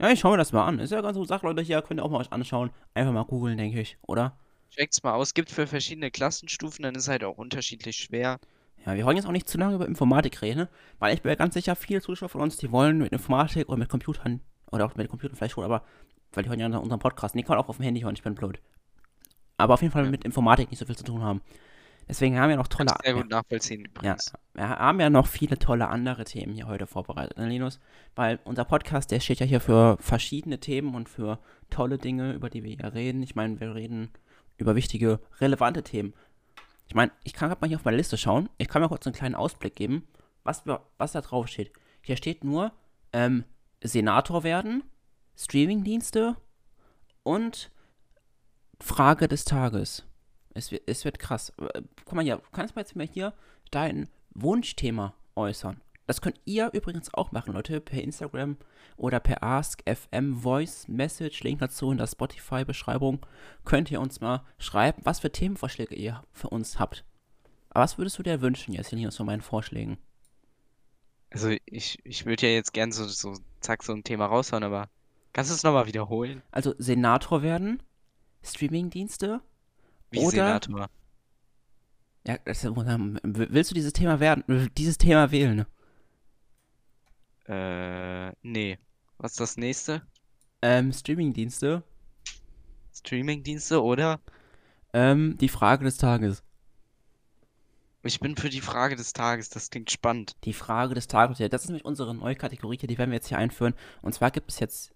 Ja, 0.00 0.10
ich 0.10 0.20
schaue 0.20 0.32
mir 0.32 0.38
das 0.38 0.52
mal 0.52 0.66
an. 0.66 0.78
Ist 0.80 0.90
ja 0.92 1.00
ganz 1.00 1.16
gut 1.16 1.28
Sache, 1.28 1.46
Leute. 1.46 1.62
Hier 1.62 1.82
könnt 1.82 2.00
ihr 2.00 2.04
auch 2.04 2.10
mal 2.10 2.18
euch 2.20 2.32
anschauen. 2.32 2.70
Einfach 2.94 3.12
mal 3.12 3.24
googeln, 3.24 3.58
denke 3.58 3.80
ich, 3.80 3.98
oder? 4.02 4.38
Checkt's 4.70 5.02
mal 5.02 5.14
aus. 5.14 5.34
Gibt 5.34 5.50
für 5.50 5.66
verschiedene 5.66 6.10
Klassenstufen, 6.10 6.82
dann 6.82 6.94
ist 6.94 7.08
halt 7.08 7.24
auch 7.24 7.38
unterschiedlich 7.38 7.96
schwer. 7.96 8.38
Ja, 8.86 8.94
wir 8.94 9.04
wollen 9.04 9.16
jetzt 9.16 9.26
auch 9.26 9.32
nicht 9.32 9.48
zu 9.48 9.58
lange 9.58 9.74
über 9.74 9.86
Informatik 9.86 10.40
reden, 10.42 10.58
ne? 10.60 10.68
weil 10.98 11.14
ich 11.14 11.22
bin 11.22 11.30
ja 11.30 11.36
ganz 11.36 11.54
sicher, 11.54 11.74
viele 11.76 12.00
Zuschauer 12.00 12.28
von 12.28 12.40
uns, 12.40 12.56
die 12.56 12.70
wollen 12.70 12.98
mit 12.98 13.12
Informatik 13.12 13.68
oder 13.68 13.76
mit 13.78 13.88
Computern, 13.88 14.40
oder 14.70 14.86
auch 14.86 14.94
mit 14.94 15.08
Computern 15.08 15.36
vielleicht 15.36 15.54
schon, 15.54 15.64
aber, 15.64 15.82
weil 16.32 16.44
die 16.44 16.48
hören 16.50 16.60
ja 16.60 16.66
unseren 16.78 16.98
Podcast, 17.00 17.34
nee, 17.34 17.42
kann 17.42 17.58
auch 17.58 17.68
auf 17.68 17.76
dem 17.78 17.84
Handy 17.84 18.00
hören, 18.02 18.14
ich 18.14 18.22
bin 18.22 18.34
blöd. 18.34 18.60
Aber 19.56 19.74
auf 19.74 19.82
jeden 19.82 19.92
Fall 19.92 20.04
Ja. 20.04 20.10
mit 20.10 20.24
Informatik 20.24 20.70
nicht 20.70 20.78
so 20.78 20.86
viel 20.86 20.96
zu 20.96 21.04
tun 21.04 21.22
haben. 21.22 21.42
Deswegen 22.08 22.38
haben 22.38 22.48
wir 22.48 22.56
noch 22.56 22.68
tolle, 22.68 22.90
sehr 23.04 23.14
gut 23.14 23.28
nachvollziehen 23.28 23.86
ja, 24.02 24.16
wir 24.54 24.68
haben 24.68 24.98
ja 24.98 25.10
noch 25.10 25.26
viele 25.26 25.58
tolle 25.58 25.88
andere 25.88 26.24
Themen 26.24 26.54
hier 26.54 26.66
heute 26.66 26.86
vorbereitet, 26.86 27.36
ne, 27.36 27.48
Linus? 27.48 27.80
Weil 28.14 28.38
unser 28.44 28.64
Podcast, 28.64 29.10
der 29.10 29.20
steht 29.20 29.40
ja 29.40 29.46
hier 29.46 29.60
für 29.60 29.98
verschiedene 30.00 30.58
Themen 30.58 30.94
und 30.94 31.08
für 31.08 31.38
tolle 31.68 31.98
Dinge, 31.98 32.32
über 32.32 32.48
die 32.48 32.64
wir 32.64 32.74
hier 32.74 32.94
reden. 32.94 33.22
Ich 33.22 33.34
meine, 33.34 33.60
wir 33.60 33.74
reden 33.74 34.10
über 34.56 34.74
wichtige, 34.74 35.20
relevante 35.38 35.82
Themen. 35.82 36.14
Ich 36.86 36.94
meine, 36.94 37.12
ich 37.24 37.34
kann 37.34 37.50
gerade 37.50 37.60
mal 37.60 37.68
hier 37.68 37.76
auf 37.76 37.84
meine 37.84 37.98
Liste 37.98 38.16
schauen. 38.16 38.48
Ich 38.56 38.68
kann 38.68 38.80
mal 38.80 38.88
kurz 38.88 39.06
einen 39.06 39.14
kleinen 39.14 39.34
Ausblick 39.34 39.76
geben, 39.76 40.08
was, 40.44 40.62
was 40.96 41.12
da 41.12 41.20
drauf 41.20 41.48
steht. 41.48 41.72
Hier 42.00 42.16
steht 42.16 42.42
nur 42.42 42.72
ähm, 43.12 43.44
Senator 43.82 44.42
werden, 44.44 44.82
Streamingdienste 45.36 46.36
und 47.22 47.70
Frage 48.80 49.28
des 49.28 49.44
Tages. 49.44 50.07
Es 50.54 50.72
wird, 50.72 50.82
es 50.86 51.04
wird 51.04 51.18
krass. 51.18 51.52
Äh, 51.58 51.82
Guck 52.04 52.14
mal 52.14 52.24
hier, 52.24 52.40
kannst 52.52 52.74
du 52.74 52.78
mal 52.78 52.82
jetzt 52.82 52.96
mal 52.96 53.06
hier 53.06 53.34
dein 53.70 54.08
Wunschthema 54.34 55.14
äußern? 55.36 55.80
Das 56.06 56.22
könnt 56.22 56.40
ihr 56.46 56.70
übrigens 56.72 57.12
auch 57.12 57.32
machen, 57.32 57.52
Leute, 57.52 57.82
per 57.82 58.02
Instagram 58.02 58.56
oder 58.96 59.20
per 59.20 59.42
AskFM 59.42 60.36
Voice 60.36 60.88
Message, 60.88 61.42
Link 61.42 61.58
dazu 61.60 61.92
in 61.92 61.98
der 61.98 62.06
Spotify-Beschreibung. 62.06 63.26
Könnt 63.66 63.90
ihr 63.90 64.00
uns 64.00 64.22
mal 64.22 64.42
schreiben, 64.58 65.02
was 65.04 65.20
für 65.20 65.30
Themenvorschläge 65.30 65.94
ihr 65.94 66.22
für 66.32 66.48
uns 66.48 66.78
habt. 66.78 67.04
Aber 67.68 67.84
was 67.84 67.98
würdest 67.98 68.18
du 68.18 68.22
dir 68.22 68.40
wünschen 68.40 68.72
jetzt 68.72 68.88
hier 68.88 69.12
von 69.12 69.26
meinen 69.26 69.42
Vorschlägen? 69.42 69.98
Also 71.30 71.50
ich, 71.66 71.98
ich 72.04 72.24
würde 72.24 72.46
ja 72.46 72.54
jetzt 72.54 72.72
gern 72.72 72.90
so, 72.90 73.04
so, 73.04 73.36
zack, 73.60 73.82
so 73.82 73.92
ein 73.92 74.02
Thema 74.02 74.26
raushauen, 74.26 74.64
aber 74.64 74.88
kannst 75.34 75.50
du 75.50 75.54
es 75.54 75.62
nochmal 75.62 75.86
wiederholen? 75.86 76.40
Also 76.50 76.74
Senator 76.78 77.42
werden, 77.42 77.82
Streamingdienste, 78.42 79.42
Wie 80.10 80.20
Oder- 80.20 80.30
Senator. 80.30 80.90
Ja, 82.26 82.36
das, 82.44 82.64
willst 82.64 83.70
du 83.70 83.74
dieses 83.74 83.92
Thema 83.92 84.20
werden, 84.20 84.68
dieses 84.76 84.98
Thema 84.98 85.30
wählen? 85.30 85.64
Äh, 87.46 88.32
nee. 88.42 88.78
Was 89.16 89.32
ist 89.32 89.40
das 89.40 89.56
nächste? 89.56 90.02
Ähm, 90.60 90.92
Streamingdienste, 90.92 91.82
Streamingdienste 92.92 93.82
oder? 93.82 94.20
ähm, 94.92 95.36
die 95.40 95.48
Frage 95.48 95.84
des 95.84 95.96
Tages. 95.96 96.42
Ich 98.02 98.20
bin 98.20 98.36
für 98.36 98.48
die 98.48 98.60
Frage 98.60 98.96
des 98.96 99.12
Tages, 99.12 99.50
das 99.50 99.70
klingt 99.70 99.90
spannend. 99.90 100.36
Die 100.44 100.52
Frage 100.52 100.94
des 100.94 101.08
Tages. 101.08 101.38
Ja, 101.38 101.48
das 101.48 101.62
ist 101.62 101.68
nämlich 101.68 101.84
unsere 101.84 102.14
neue 102.14 102.36
Kategorie 102.36 102.78
hier, 102.78 102.88
die 102.88 102.98
werden 102.98 103.10
wir 103.10 103.16
jetzt 103.16 103.28
hier 103.28 103.38
einführen. 103.38 103.74
Und 104.02 104.14
zwar 104.14 104.30
gibt 104.30 104.50
es 104.50 104.60
jetzt, 104.60 104.92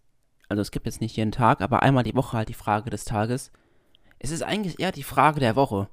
also 0.48 0.60
es 0.60 0.70
gibt 0.70 0.86
jetzt 0.86 1.00
nicht 1.00 1.16
jeden 1.16 1.32
Tag, 1.32 1.60
aber 1.60 1.82
einmal 1.82 2.04
die 2.04 2.14
Woche 2.14 2.36
halt 2.36 2.48
die 2.48 2.54
Frage 2.54 2.90
des 2.90 3.04
Tages. 3.04 3.50
Es 4.22 4.30
ist 4.30 4.42
eigentlich 4.42 4.78
eher 4.78 4.92
die 4.92 5.02
Frage 5.02 5.40
der 5.40 5.56
Woche. 5.56 5.88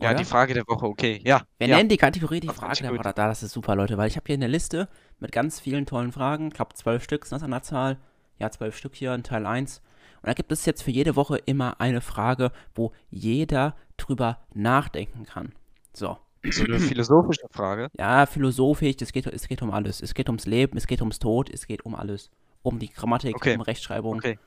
Ja, 0.00 0.10
oder? 0.10 0.18
die 0.18 0.24
Frage 0.24 0.54
der 0.54 0.64
Woche, 0.66 0.86
okay. 0.86 1.20
Ja, 1.24 1.42
Wir 1.58 1.68
ja. 1.68 1.76
nennen 1.76 1.88
die 1.88 1.96
Kategorie 1.96 2.40
die 2.40 2.46
Das 2.48 2.56
Frage 2.56 2.82
der 2.82 2.92
Woche. 2.92 3.02
Da, 3.02 3.12
das 3.12 3.42
ist 3.42 3.52
super, 3.52 3.74
Leute, 3.76 3.96
weil 3.96 4.08
ich 4.08 4.16
habe 4.16 4.24
hier 4.26 4.34
eine 4.34 4.46
Liste 4.48 4.88
mit 5.18 5.32
ganz 5.32 5.60
vielen 5.60 5.86
tollen 5.86 6.12
Fragen. 6.12 6.48
Ich 6.48 6.54
glaube, 6.54 6.74
zwölf 6.74 7.02
Stück 7.04 7.24
sind 7.24 7.36
das 7.36 7.42
an 7.44 7.50
der 7.52 7.62
Zahl. 7.62 7.98
Ja, 8.38 8.50
zwölf 8.50 8.76
Stück 8.76 8.94
hier 8.94 9.14
in 9.14 9.22
Teil 9.22 9.46
1. 9.46 9.80
Und 10.22 10.26
da 10.26 10.34
gibt 10.34 10.50
es 10.52 10.66
jetzt 10.66 10.82
für 10.82 10.90
jede 10.90 11.14
Woche 11.16 11.36
immer 11.38 11.80
eine 11.80 12.00
Frage, 12.00 12.50
wo 12.74 12.92
jeder 13.10 13.76
drüber 13.96 14.38
nachdenken 14.54 15.24
kann. 15.24 15.52
So. 15.92 16.18
So 16.50 16.64
eine 16.64 16.78
philosophische 16.78 17.46
Frage. 17.50 17.88
Ja, 17.98 18.26
philosophisch, 18.26 18.96
es 19.00 19.12
geht, 19.12 19.26
es 19.26 19.48
geht 19.48 19.62
um 19.62 19.70
alles. 19.72 20.00
Es 20.00 20.14
geht 20.14 20.28
ums 20.28 20.46
Leben, 20.46 20.76
es 20.76 20.86
geht 20.86 21.00
ums 21.00 21.18
Tod, 21.18 21.50
es 21.50 21.66
geht 21.66 21.84
um 21.84 21.94
alles. 21.96 22.30
Um 22.62 22.78
die 22.78 22.88
Grammatik, 22.88 23.36
Okay. 23.36 23.54
um 23.56 23.60
Rechtschreibung. 23.60 24.16
Okay, 24.18 24.38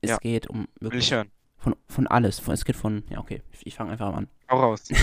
Es 0.00 0.10
Ja. 0.10 0.18
geht 0.18 0.48
um 0.48 0.60
will 0.60 0.90
wirklich 0.92 1.06
ich 1.06 1.12
hören. 1.12 1.30
Von, 1.62 1.76
von 1.86 2.06
alles. 2.08 2.40
Von, 2.40 2.54
es 2.54 2.64
geht 2.64 2.76
von, 2.76 3.04
ja, 3.08 3.18
okay, 3.18 3.42
ich, 3.52 3.66
ich 3.66 3.74
fange 3.76 3.92
einfach 3.92 4.12
an. 4.12 4.28
Hau 4.50 4.60
raus. 4.60 4.88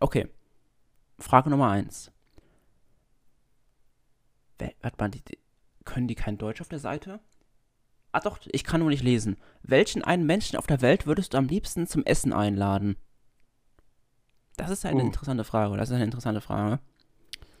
Okay. 0.00 0.28
Frage 1.20 1.48
Nummer 1.48 1.70
eins. 1.70 2.10
Warte 4.58 4.96
mal, 4.98 5.10
die, 5.10 5.22
die, 5.22 5.38
können 5.84 6.08
die 6.08 6.16
kein 6.16 6.38
Deutsch 6.38 6.60
auf 6.60 6.68
der 6.68 6.80
Seite? 6.80 7.20
Ah 8.10 8.18
doch, 8.18 8.40
ich 8.50 8.64
kann 8.64 8.80
nur 8.80 8.88
nicht 8.90 9.04
lesen. 9.04 9.36
Welchen 9.62 10.02
einen 10.02 10.26
Menschen 10.26 10.58
auf 10.58 10.66
der 10.66 10.80
Welt 10.80 11.06
würdest 11.06 11.32
du 11.32 11.38
am 11.38 11.46
liebsten 11.46 11.86
zum 11.86 12.04
Essen 12.04 12.32
einladen? 12.32 12.96
Das 14.56 14.70
ist 14.70 14.84
eine 14.84 15.02
Uh. 15.02 15.06
interessante 15.06 15.44
Frage. 15.44 15.76
Das 15.76 15.88
ist 15.88 15.94
eine 15.94 16.04
interessante 16.04 16.40
Frage. 16.40 16.80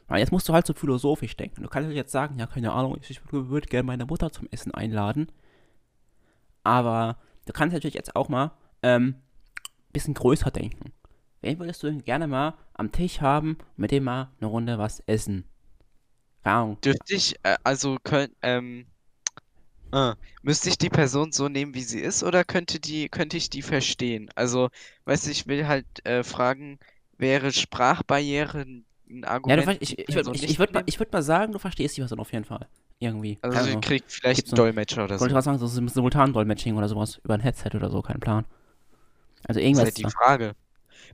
Aber 0.08 0.18
jetzt 0.18 0.32
musst 0.32 0.48
du 0.48 0.52
halt 0.52 0.66
so 0.66 0.74
philosophisch 0.74 1.36
denken. 1.36 1.62
Du 1.62 1.68
kannst 1.68 1.88
jetzt 1.92 2.10
sagen, 2.10 2.40
ja, 2.40 2.48
keine 2.48 2.72
Ahnung, 2.72 2.98
ich, 3.00 3.10
ich 3.10 3.20
würde 3.30 3.68
gerne 3.68 3.86
meine 3.86 4.06
Mutter 4.06 4.32
zum 4.32 4.48
Essen 4.50 4.74
einladen. 4.74 5.30
Aber 6.64 7.18
du 7.52 7.58
kannst 7.58 7.74
natürlich 7.74 7.94
jetzt 7.94 8.16
auch 8.16 8.28
mal 8.28 8.52
ähm, 8.82 9.16
bisschen 9.92 10.14
größer 10.14 10.50
denken. 10.50 10.92
Wen 11.42 11.58
würdest 11.58 11.82
du 11.82 11.88
denn 11.88 12.04
gerne 12.04 12.26
mal 12.28 12.54
am 12.74 12.92
Tisch 12.92 13.20
haben 13.20 13.58
mit 13.76 13.90
dem 13.92 14.04
mal 14.04 14.30
eine 14.40 14.48
Runde 14.48 14.78
was 14.78 15.00
essen? 15.06 15.44
Keine. 16.44 16.76
Dürfte 16.84 17.14
ich, 17.14 17.36
äh, 17.42 17.56
also 17.64 17.96
könnt, 18.04 18.36
ähm, 18.42 18.86
äh, 19.92 20.14
müsste 20.42 20.68
ich 20.68 20.78
die 20.78 20.88
Person 20.90 21.32
so 21.32 21.48
nehmen, 21.48 21.74
wie 21.74 21.82
sie 21.82 22.00
ist, 22.00 22.22
oder 22.22 22.44
könnte 22.44 22.80
die, 22.80 23.08
könnte 23.08 23.36
ich 23.36 23.50
die 23.50 23.62
verstehen? 23.62 24.30
Also, 24.34 24.68
weißt 25.04 25.26
du, 25.26 25.30
ich 25.30 25.46
will 25.46 25.66
halt 25.66 25.86
äh, 26.06 26.22
fragen, 26.24 26.78
wäre 27.18 27.52
Sprachbarriere 27.52 28.60
ein 28.62 28.86
ein 29.12 29.24
Ja, 29.44 29.56
Argument, 29.56 29.64
ver- 29.64 29.80
ich, 29.82 29.98
ich, 29.98 30.16
ich, 30.32 30.48
ich 30.48 30.58
würde 30.58 30.72
mal, 30.74 30.82
würd 30.86 31.12
mal 31.12 31.22
sagen, 31.22 31.52
du 31.52 31.58
verstehst 31.58 31.96
die 31.96 32.00
Person 32.00 32.20
auf 32.20 32.32
jeden 32.32 32.44
Fall. 32.44 32.68
Irgendwie. 33.00 33.38
Also, 33.42 33.58
Keine 33.58 33.68
sie 33.68 33.76
Ahnung. 33.76 33.86
kriegt 33.86 34.10
vielleicht 34.12 34.46
Gibt's 34.46 34.54
einen 34.54 34.54
Dolmetscher 34.54 35.04
oder 35.04 35.18
Ich 35.18 35.20
so. 35.20 35.20
wollte 35.20 35.34
gerade 35.34 35.44
sagen, 35.44 35.58
so 35.58 35.66
Sim- 35.68 35.88
Simultan-Dolmetsching 35.88 36.76
oder 36.76 36.88
sowas 36.88 37.20
über 37.24 37.34
ein 37.34 37.40
Headset 37.40 37.70
oder 37.76 37.90
so, 37.90 38.02
kein 38.02 38.20
Plan. 38.20 38.46
Also 39.46 39.60
Das 39.70 39.78
ist 39.78 39.82
irgendwas. 39.82 39.84
halt 39.84 39.96
die 39.98 40.06
Frage. 40.06 40.54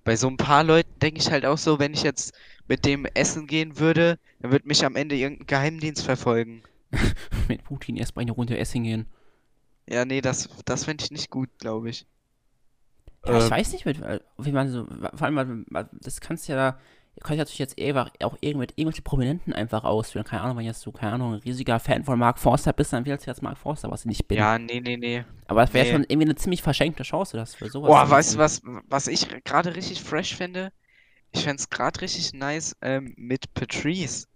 Bei 0.05 0.17
so 0.17 0.29
ein 0.29 0.39
paar 0.39 0.65
Leuten 0.65 0.99
denke 1.01 1.21
ich 1.21 1.31
halt 1.31 1.47
auch 1.47 1.59
so, 1.59 1.79
wenn 1.81 1.95
ich 1.95 2.03
jetzt 2.05 2.35
mit 2.69 2.85
dem 2.87 3.07
essen 3.15 3.47
gehen 3.49 3.79
würde, 3.79 4.19
dann 4.41 4.53
wird 4.53 4.67
mich 4.67 4.85
am 4.85 4.97
Ende 4.97 5.17
irgendein 5.17 5.47
Geheimdienst 5.47 6.05
verfolgen. 6.05 6.65
mit 7.49 7.65
Putin 7.65 7.97
erstmal 7.97 8.23
eine 8.23 8.33
Runde 8.33 8.59
essen 8.59 8.85
gehen. 8.85 9.07
Ja, 9.89 10.05
nee, 10.05 10.21
das, 10.21 10.49
das 10.65 10.85
fände 10.85 11.03
ich 11.05 11.11
nicht 11.11 11.29
gut, 11.31 11.51
glaube 11.59 11.91
ich. 11.91 12.07
Ja, 13.25 13.37
ich 13.39 13.51
Ähm, 13.51 13.51
weiß 13.51 13.73
nicht, 13.73 13.85
mit, 13.85 14.01
wie 14.39 14.53
man 14.53 14.71
so, 14.71 14.87
vor 15.15 15.23
allem, 15.27 15.67
das 16.01 16.21
kannst 16.21 16.47
ja, 16.49 16.79
ihr 17.17 17.23
könnt 17.23 17.39
natürlich 17.39 17.59
jetzt 17.59 17.81
einfach 17.81 18.11
auch 18.23 18.37
irgendwelche, 18.41 18.75
irgendwelche 18.77 19.03
Prominenten 19.03 19.53
einfach 19.53 19.85
auswählen. 19.85 20.25
Keine 20.25 20.43
Ahnung, 20.43 20.59
wenn 20.59 20.65
jetzt 20.65 20.85
du, 20.85 20.93
keine 20.93 21.13
Ahnung, 21.13 21.35
ein 21.35 21.41
riesiger 21.41 21.81
Fan 21.81 22.05
von 22.05 22.19
Mark 22.19 22.39
Forster 22.39 22.73
bist, 22.73 22.93
dann 22.93 23.05
wählst 23.07 23.27
du 23.27 23.31
jetzt 23.31 23.43
Mark 23.43 23.59
Forster, 23.59 23.91
was 23.91 24.01
ich 24.01 24.07
nicht 24.07 24.29
bin. 24.29 24.39
Ja, 24.39 24.59
nee, 24.59 24.81
nee, 24.81 24.97
nee. 24.97 25.25
Aber 25.47 25.63
es 25.63 25.73
wäre 25.75 25.87
nee. 25.87 25.93
schon 25.93 26.03
irgendwie 26.03 26.29
eine 26.29 26.37
ziemlich 26.37 26.63
verschenkte 26.63 27.03
Chance, 27.03 27.37
dass 27.37 27.61
wir 27.61 27.71
sowas. 27.71 27.89
Boah, 27.89 28.09
weißt 28.09 28.35
du 28.35 28.39
was, 28.39 28.63
was 28.89 29.07
ich 29.07 29.29
gerade 29.45 29.75
richtig 29.75 30.03
fresh 30.03 30.37
finde? 30.37 30.73
Ich 31.33 31.45
fände 31.45 31.61
es 31.61 31.69
gerade 31.71 32.01
richtig 32.01 32.33
nice, 32.35 32.77
ähm, 32.83 33.15
mit 33.17 33.53
Patrice 33.55 34.27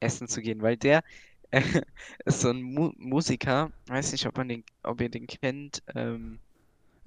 essen 0.00 0.28
zu 0.28 0.40
gehen, 0.40 0.62
weil 0.62 0.76
der 0.76 1.02
äh, 1.50 1.62
ist 2.24 2.40
so 2.40 2.50
ein 2.50 2.62
Mu 2.62 2.92
Musiker, 2.96 3.70
weiß 3.86 4.12
nicht, 4.12 4.26
ob 4.26 4.36
man 4.36 4.48
den, 4.48 4.64
ob 4.82 5.00
ihr 5.00 5.08
den 5.08 5.26
kennt, 5.26 5.82
ähm, 5.94 6.38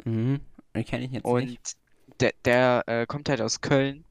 Mhm. 0.05 0.39
Den 0.75 0.85
kenne 0.85 1.05
ich 1.05 1.11
jetzt 1.11 1.25
und 1.25 1.45
nicht. 1.45 1.77
der, 2.19 2.33
der 2.45 2.83
äh, 2.87 3.05
kommt 3.05 3.29
halt 3.29 3.41
aus 3.41 3.61
Köln 3.61 3.97
und 3.97 4.05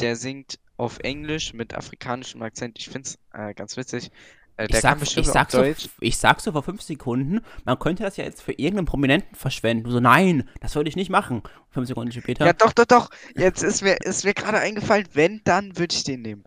der 0.00 0.16
singt 0.16 0.58
auf 0.76 0.98
Englisch 1.00 1.52
mit 1.54 1.74
afrikanischem 1.74 2.42
Akzent. 2.42 2.78
Ich 2.78 2.88
find's 2.88 3.18
äh, 3.32 3.54
ganz 3.54 3.76
witzig. 3.76 4.10
Äh, 4.56 4.66
Ich 4.70 4.76
sag, 4.80 5.00
ich, 5.02 5.26
sag 5.26 5.50
so, 5.50 5.62
ich 6.00 6.16
sag 6.16 6.40
so 6.40 6.52
vor 6.52 6.62
fünf 6.62 6.82
Sekunden, 6.82 7.40
man 7.64 7.78
könnte 7.78 8.02
das 8.02 8.16
ja 8.16 8.24
jetzt 8.24 8.42
für 8.42 8.52
irgendeinen 8.52 8.86
Prominenten 8.86 9.34
verschwenden. 9.34 9.90
So, 9.90 10.00
nein, 10.00 10.48
das 10.60 10.74
würde 10.74 10.88
ich 10.88 10.96
nicht 10.96 11.10
machen. 11.10 11.42
Fünf 11.70 11.86
Sekunden 11.88 12.10
später, 12.12 12.46
Ja, 12.46 12.52
doch, 12.52 12.72
doch, 12.72 12.86
doch. 12.86 13.10
Jetzt 13.36 13.62
ist 13.62 13.82
mir, 13.82 13.96
ist 14.00 14.24
mir 14.24 14.34
gerade 14.34 14.58
eingefallen, 14.58 15.06
wenn, 15.12 15.40
dann 15.44 15.76
würde 15.78 15.94
ich 15.94 16.04
den 16.04 16.22
nehmen. 16.22 16.44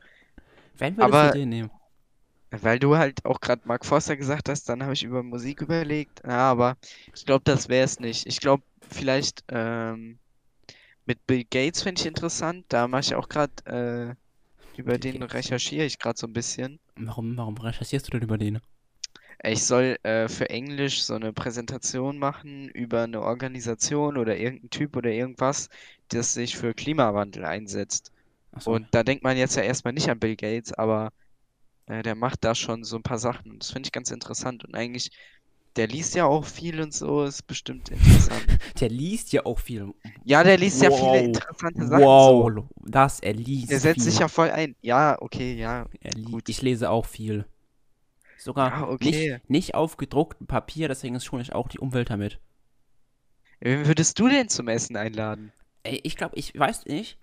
wenn 0.77 0.98
würdest 0.98 1.13
aber- 1.13 1.31
du 1.31 1.38
den 1.39 1.50
nehmen? 1.50 1.72
Weil 2.51 2.79
du 2.79 2.98
halt 2.98 3.25
auch 3.25 3.41
gerade 3.41 3.62
Mark 3.65 3.86
Forster 3.86 4.17
gesagt 4.17 4.50
hast, 4.50 4.67
dann 4.69 4.81
habe 4.81 4.93
ich 4.93 5.03
über 5.03 5.22
Musik 5.22 5.62
überlegt. 5.62 6.24
Ja, 6.25 6.50
aber 6.50 6.77
ich 7.13 7.24
glaube, 7.24 7.43
das 7.43 7.69
wäre 7.69 7.86
es 7.86 8.00
nicht. 8.00 8.25
Ich 8.25 8.39
glaube, 8.39 8.63
vielleicht 8.89 9.43
ähm, 9.50 10.17
mit 11.10 11.25
Bill 11.28 11.44
Gates 11.44 11.82
fände 11.82 12.00
ich 12.00 12.06
interessant. 12.06 12.66
Da 12.70 12.88
mache 12.88 13.01
ich 13.01 13.16
auch 13.16 13.28
gerade, 13.30 13.54
äh, 13.66 14.16
über 14.80 14.98
Bill 14.98 15.00
den 15.00 15.20
Gates. 15.20 15.34
recherchiere 15.34 15.86
ich 15.86 16.00
gerade 16.00 16.20
so 16.20 16.28
ein 16.28 16.34
bisschen. 16.34 16.80
Warum, 16.98 17.36
warum 17.36 17.58
recherchierst 17.58 18.08
du 18.08 18.12
denn 18.12 18.22
über 18.22 18.38
den? 18.38 18.62
Ich 19.44 19.63
soll 19.66 19.98
äh, 20.04 20.28
für 20.30 20.50
Englisch 20.50 21.01
so 21.04 21.16
eine 21.16 21.34
Präsentation 21.34 22.18
machen 22.20 22.70
über 22.70 23.04
eine 23.04 23.22
Organisation 23.22 24.18
oder 24.18 24.38
irgendein 24.38 24.70
Typ 24.70 24.96
oder 24.98 25.12
irgendwas, 25.12 25.70
das 26.10 26.34
sich 26.34 26.58
für 26.58 26.74
Klimawandel 26.74 27.46
einsetzt. 27.46 28.12
Achso, 28.51 28.72
Und 28.74 28.88
da 28.92 29.04
denkt 29.04 29.24
man 29.24 29.38
jetzt 29.38 29.56
ja 29.56 29.63
erstmal 29.63 29.94
nicht 29.94 30.10
an 30.10 30.20
Bill 30.20 30.36
Gates, 30.36 30.74
aber 30.74 31.12
äh, 31.88 32.04
der 32.04 32.16
macht 32.16 32.44
da 32.44 32.56
schon 32.56 32.84
so 32.84 32.98
ein 32.98 33.04
paar 33.04 33.20
Sachen. 33.20 33.60
Das 33.60 33.72
finde 33.72 33.88
ich 33.88 33.92
ganz 33.94 34.12
interessant. 34.12 34.66
Und 34.66 34.75
eigentlich, 34.75 35.12
der 35.76 35.88
liest 35.88 36.16
ja 36.16 36.26
auch 36.26 36.46
viel 36.46 36.82
und 36.82 36.94
so, 36.94 37.24
ist 37.24 37.44
bestimmt 37.48 37.90
interessant. 37.90 38.60
der 38.80 38.90
liest 38.90 39.32
ja 39.34 39.46
auch 39.46 39.60
viel. 39.60 39.94
Ja, 40.24 40.44
der 40.44 40.58
liest 40.58 40.82
ja 40.82 40.92
viele 40.92 41.20
Wow. 41.20 41.26
interessante 41.26 41.88
Sachen 41.88 42.20
so. 42.20 42.46
Wow, 42.46 42.70
das, 42.86 43.20
er 43.20 43.34
liest 43.34 43.72
Der 43.72 43.80
setzt 43.80 44.02
viel. 44.02 44.04
sich 44.04 44.20
ja 44.20 44.28
voll 44.28 44.50
ein. 44.52 44.76
Ja, 44.82 45.18
okay, 45.22 45.56
ja. 45.56 45.86
Er 46.02 46.14
gut. 46.24 46.50
ich 46.50 46.62
lese 46.62 46.90
auch 46.90 47.06
viel. 47.06 47.46
Sogar 48.38 48.72
Ja, 48.72 48.88
okay. 48.88 49.40
nicht, 49.40 49.50
nicht 49.50 49.76
auf 49.76 49.98
gedrucktem 49.98 50.48
Papier, 50.48 50.88
deswegen 50.88 51.16
ist 51.16 51.26
schon 51.26 51.42
ich 51.42 51.54
auch 51.54 51.68
die 51.68 51.80
Umwelt 51.80 52.10
damit. 52.10 52.40
Wen 53.62 53.86
würdest 53.88 54.20
du 54.20 54.28
denn 54.28 54.50
zum 54.50 54.68
Essen 54.68 54.98
einladen? 54.98 55.54
Ey, 55.84 56.00
ich 56.04 56.16
glaube, 56.18 56.36
ich 56.38 56.58
weiß 56.58 56.86
nicht. 56.86 57.18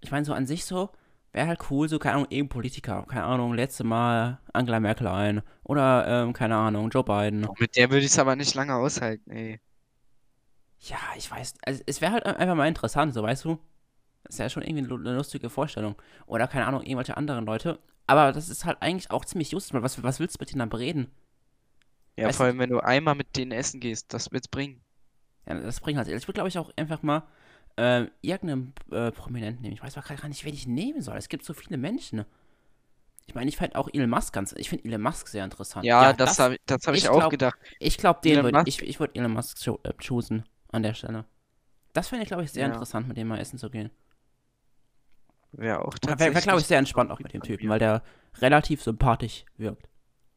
Ich 0.00 0.10
meine, 0.10 0.24
so 0.24 0.32
an 0.34 0.46
sich 0.46 0.64
so, 0.64 0.90
wäre 1.32 1.46
halt 1.48 1.60
cool, 1.70 1.88
so, 1.88 1.98
keine 1.98 2.16
Ahnung, 2.16 2.26
irgendein 2.30 2.48
Politiker. 2.50 3.04
Keine 3.08 3.24
Ahnung, 3.24 3.54
letzte 3.54 3.84
Mal 3.84 4.40
Angela 4.52 4.80
Merkel 4.80 5.06
ein. 5.08 5.42
Oder, 5.64 6.06
ähm, 6.08 6.32
keine 6.32 6.56
Ahnung, 6.56 6.90
Joe 6.90 7.04
Biden. 7.04 7.46
Mit 7.58 7.76
der 7.76 7.90
würde 7.90 8.00
ich 8.04 8.12
es 8.12 8.18
aber 8.18 8.36
nicht 8.36 8.54
lange 8.54 8.74
aushalten, 8.74 9.30
ey. 9.30 9.60
Ja, 10.80 10.98
ich 11.16 11.30
weiß. 11.30 11.54
Also, 11.64 11.82
es 11.86 12.00
wäre 12.00 12.12
halt 12.12 12.26
einfach 12.26 12.54
mal 12.54 12.66
interessant, 12.68 13.12
so, 13.14 13.22
weißt 13.22 13.44
du? 13.44 13.58
Das 14.24 14.34
ist 14.36 14.38
ja 14.38 14.50
schon 14.50 14.62
irgendwie 14.62 14.80
eine 14.80 14.88
lu- 14.88 14.98
eine 14.98 15.16
lustige 15.16 15.50
Vorstellung. 15.50 15.96
Oder, 16.26 16.48
keine 16.48 16.66
Ahnung, 16.66 16.82
irgendwelche 16.82 17.16
anderen 17.16 17.46
Leute. 17.46 17.78
Aber 18.06 18.32
das 18.32 18.48
ist 18.48 18.64
halt 18.64 18.78
eigentlich 18.82 19.10
auch 19.10 19.24
ziemlich 19.24 19.50
just, 19.52 19.72
was, 19.74 20.02
was 20.02 20.20
willst 20.20 20.36
du 20.36 20.42
mit 20.42 20.50
denen 20.50 20.60
dann 20.60 20.70
bereden? 20.70 21.10
Ja, 22.16 22.26
Weißt 22.28 22.36
vor 22.36 22.46
allem, 22.46 22.58
wenn 22.58 22.70
du 22.70 22.80
einmal 22.80 23.14
mit 23.14 23.36
denen 23.36 23.52
essen 23.52 23.80
gehst, 23.80 24.12
das 24.12 24.30
wird's 24.32 24.48
bringen. 24.48 24.80
Ja, 25.46 25.54
das 25.60 25.80
bringt 25.80 25.98
halt. 25.98 26.08
Ich 26.08 26.24
würde, 26.28 26.34
glaube 26.34 26.48
ich, 26.48 26.58
auch 26.58 26.70
einfach 26.76 27.02
mal 27.02 27.24
ähm, 27.76 28.10
irgendeinen 28.20 28.72
äh, 28.90 29.10
Prominenten 29.12 29.62
nehmen. 29.62 29.74
Ich 29.74 29.82
weiß 29.82 29.96
aber 29.96 30.06
gerade 30.06 30.20
gar 30.22 30.28
nicht, 30.28 30.44
wen 30.44 30.54
ich 30.54 30.66
nehmen 30.66 31.02
soll. 31.02 31.16
Es 31.16 31.28
gibt 31.28 31.44
so 31.44 31.54
viele 31.54 31.76
Menschen. 31.76 32.24
Ich 33.26 33.34
meine, 33.34 33.48
ich 33.48 33.56
fand 33.56 33.76
auch 33.76 33.88
Elon 33.92 34.10
Musk 34.10 34.32
ganz. 34.32 34.52
Ich 34.56 34.68
finde 34.68 34.84
Elon 34.86 35.02
Musk 35.02 35.28
sehr 35.28 35.44
interessant. 35.44 35.84
Ja, 35.84 36.12
das 36.12 36.38
habe 36.38 36.56
das 36.66 36.86
hab 36.86 36.94
ich 36.94 37.04
ich 37.04 37.08
auch 37.08 37.18
glaub- 37.18 37.30
gedacht. 37.30 37.58
Ich 37.78 37.96
glaube, 37.96 38.20
den 38.22 38.42
würde 38.42 38.62
ich, 38.66 38.82
ich 38.82 38.98
würde 38.98 39.14
Elon 39.14 39.32
Musk 39.32 39.58
cho 39.62 39.78
äh, 39.84 39.92
choosen 39.94 40.44
an 40.72 40.82
der 40.82 40.94
Stelle. 40.94 41.24
Das 41.92 42.08
fände 42.08 42.22
ich, 42.22 42.28
glaube 42.28 42.44
ich, 42.44 42.52
sehr 42.52 42.66
Ja. 42.66 42.72
interessant, 42.72 43.08
mit 43.08 43.16
dem 43.16 43.28
mal 43.28 43.38
essen 43.38 43.58
zu 43.58 43.70
gehen. 43.70 43.90
Wäre 45.52 45.84
auch 45.84 45.94
Wäre, 46.06 46.18
wär, 46.18 46.30
glaube 46.30 46.38
ich, 46.38 46.44
tatsächlich 46.44 46.66
sehr 46.66 46.78
entspannt 46.78 47.10
auch 47.10 47.18
mit 47.18 47.32
dem 47.32 47.42
Typen, 47.42 47.68
weil 47.68 47.78
der 47.80 48.02
relativ 48.38 48.82
sympathisch 48.82 49.44
wirkt. 49.56 49.88